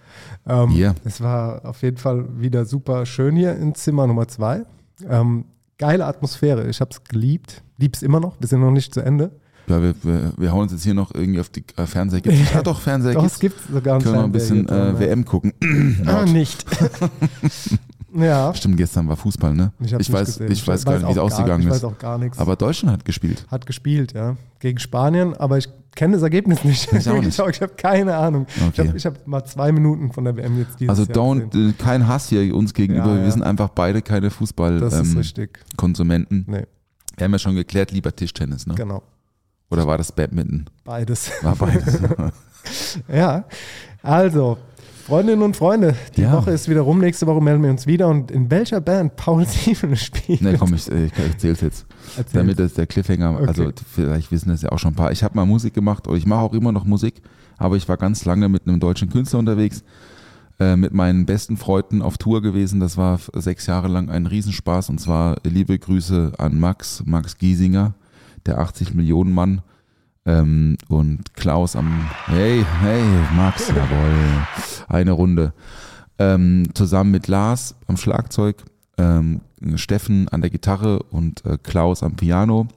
[0.47, 0.95] Ähm, Ja.
[1.05, 4.63] Es war auf jeden Fall wieder super schön hier in Zimmer Nummer zwei.
[5.07, 5.45] Ähm,
[5.77, 6.67] geile Atmosphäre.
[6.67, 7.63] Ich habe es geliebt.
[7.77, 8.35] Lieb's immer noch.
[8.41, 9.39] Wir sind noch nicht zu Ende.
[9.69, 12.21] Ja, wir, wir, wir hauen uns jetzt hier noch irgendwie auf die äh, Fernseher.
[12.21, 13.35] Gibt's, ja, doch, Fernseher Doch, gibt's.
[13.35, 15.53] es gibt sogar einen Können wir noch ein bisschen äh, WM gucken.
[15.61, 15.69] ja.
[16.19, 16.65] Ah, nicht.
[18.15, 18.53] ja.
[18.55, 19.71] Stimmt, gestern war Fußball, ne?
[19.79, 20.51] Ich, Ich weiß, gesehen.
[20.51, 21.73] ich weiß gar nicht, wie es ausgegangen Ich ist.
[21.75, 22.37] weiß auch gar nichts.
[22.39, 23.45] Aber Deutschland hat gespielt.
[23.49, 24.35] Hat gespielt, ja.
[24.59, 26.91] Gegen Spanien, aber ich kenne das Ergebnis nicht.
[26.91, 27.37] Ich auch nicht.
[27.39, 28.47] Ich habe keine Ahnung.
[28.55, 28.87] Ich Okay.
[28.87, 31.69] habe ich hab mal zwei Minuten von der WM jetzt dieses Also don't, gesehen.
[31.69, 33.07] äh, kein Hass hier uns gegenüber.
[33.11, 33.23] Ja, ja.
[33.25, 35.17] Wir sind einfach beide keine Fußball-Konsumenten.
[35.17, 36.47] richtig.
[36.47, 36.65] Nee,
[37.17, 38.73] Wir haben ja schon geklärt, lieber Tischtennis, ne?
[38.75, 39.03] genau.
[39.71, 40.65] Oder war das Badminton?
[40.83, 41.31] Beides.
[41.41, 41.99] War beides.
[43.11, 43.45] Ja,
[44.03, 44.57] also,
[45.05, 46.33] Freundinnen und Freunde, die Ja.
[46.33, 46.99] Woche ist wieder rum.
[46.99, 48.07] Nächste Woche melden wir uns wieder.
[48.09, 50.41] Und in welcher Band Paul Sieben spielt?
[50.41, 51.85] ne, komm, ich, ich erzähl's jetzt.
[52.17, 52.33] Erzähl's.
[52.33, 53.47] Damit ist der Cliffhanger, Okay.
[53.47, 55.11] also vielleicht wissen das ja auch schon ein paar.
[55.11, 57.21] Ich habe mal Musik gemacht oder ich mache auch immer noch Musik,
[57.57, 59.83] aber ich war ganz lange mit einem deutschen Künstler unterwegs,
[60.59, 62.79] äh, mit meinen besten Freunden auf Tour gewesen.
[62.81, 67.93] Das war sechs Jahre lang ein Riesenspaß und zwar liebe Grüße an Max, Max Giesinger,
[68.49, 69.61] der 80 Millionen Mann.
[70.25, 73.01] Ähm, und Klaus am, hey, hey,
[73.35, 74.13] Max, jawohl,
[74.87, 75.53] eine Runde.
[76.17, 78.57] Ähm, zusammen mit Lars am Schlagzeug,
[78.97, 79.41] ähm,
[79.75, 82.67] Steffen an der Gitarre und äh, Klaus am Piano.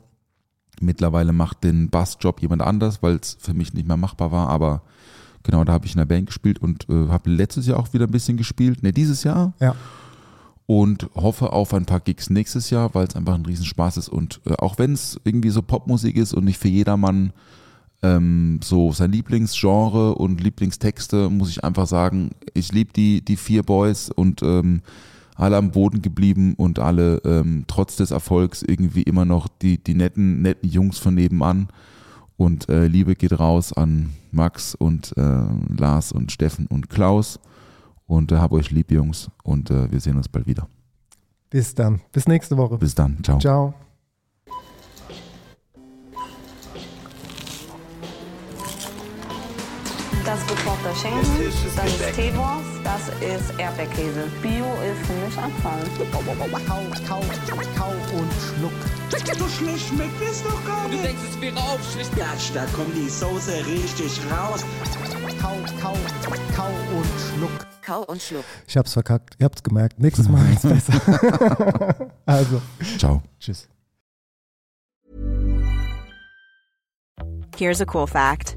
[0.80, 4.82] Mittlerweile macht den Bassjob jemand anders, weil es für mich nicht mehr machbar war, aber
[5.42, 8.06] genau, da habe ich in der Band gespielt und äh, habe letztes Jahr auch wieder
[8.06, 9.74] ein bisschen gespielt, ne, dieses Jahr Ja,
[10.66, 14.40] und hoffe auf ein paar Gigs nächstes Jahr, weil es einfach ein Riesenspaß ist und
[14.46, 17.32] äh, auch wenn es irgendwie so Popmusik ist und nicht für jedermann
[18.02, 23.62] ähm, so sein Lieblingsgenre und Lieblingstexte, muss ich einfach sagen, ich liebe die, die vier
[23.62, 24.82] Boys und ähm,
[25.36, 29.94] alle am Boden geblieben und alle ähm, trotz des Erfolgs irgendwie immer noch die, die
[29.94, 31.68] netten, netten Jungs von nebenan.
[32.36, 35.44] Und äh, Liebe geht raus an Max und äh,
[35.76, 37.38] Lars und Steffen und Klaus.
[38.12, 39.30] Und äh, hab euch lieb, Jungs.
[39.42, 40.68] Und äh, wir sehen uns bald wieder.
[41.48, 42.02] bis dann.
[42.12, 42.76] Bis nächste Woche.
[42.76, 43.16] Bis dann.
[43.24, 43.38] Ciao.
[43.38, 43.74] Ciao.
[50.32, 51.20] Das gekochte Schinken,
[51.76, 54.24] das ist Teewurst, das ist Erdbeerkäse.
[54.40, 55.82] Bio ist für mich Abfall.
[56.10, 56.22] Kau,
[56.66, 57.20] kau,
[57.76, 58.72] kau und schluck.
[59.38, 61.00] So schlecht schmeckt es doch gar nicht.
[61.00, 62.16] Du denkst, es wäre aufschlicht.
[62.16, 64.64] Gatsch, da kommt die Soße richtig raus.
[65.38, 65.96] Kau, kau,
[66.56, 67.06] kau und
[67.36, 67.66] schluck.
[67.84, 68.44] Kau und Schluck.
[68.66, 69.34] Ich hab's verkackt.
[69.38, 69.98] Ihr habt's gemerkt.
[70.00, 72.10] Nächstes Mal ist besser.
[72.24, 72.62] also,
[72.96, 73.20] Ciao.
[73.38, 73.68] tschüss.
[77.54, 78.56] Here's a cool fact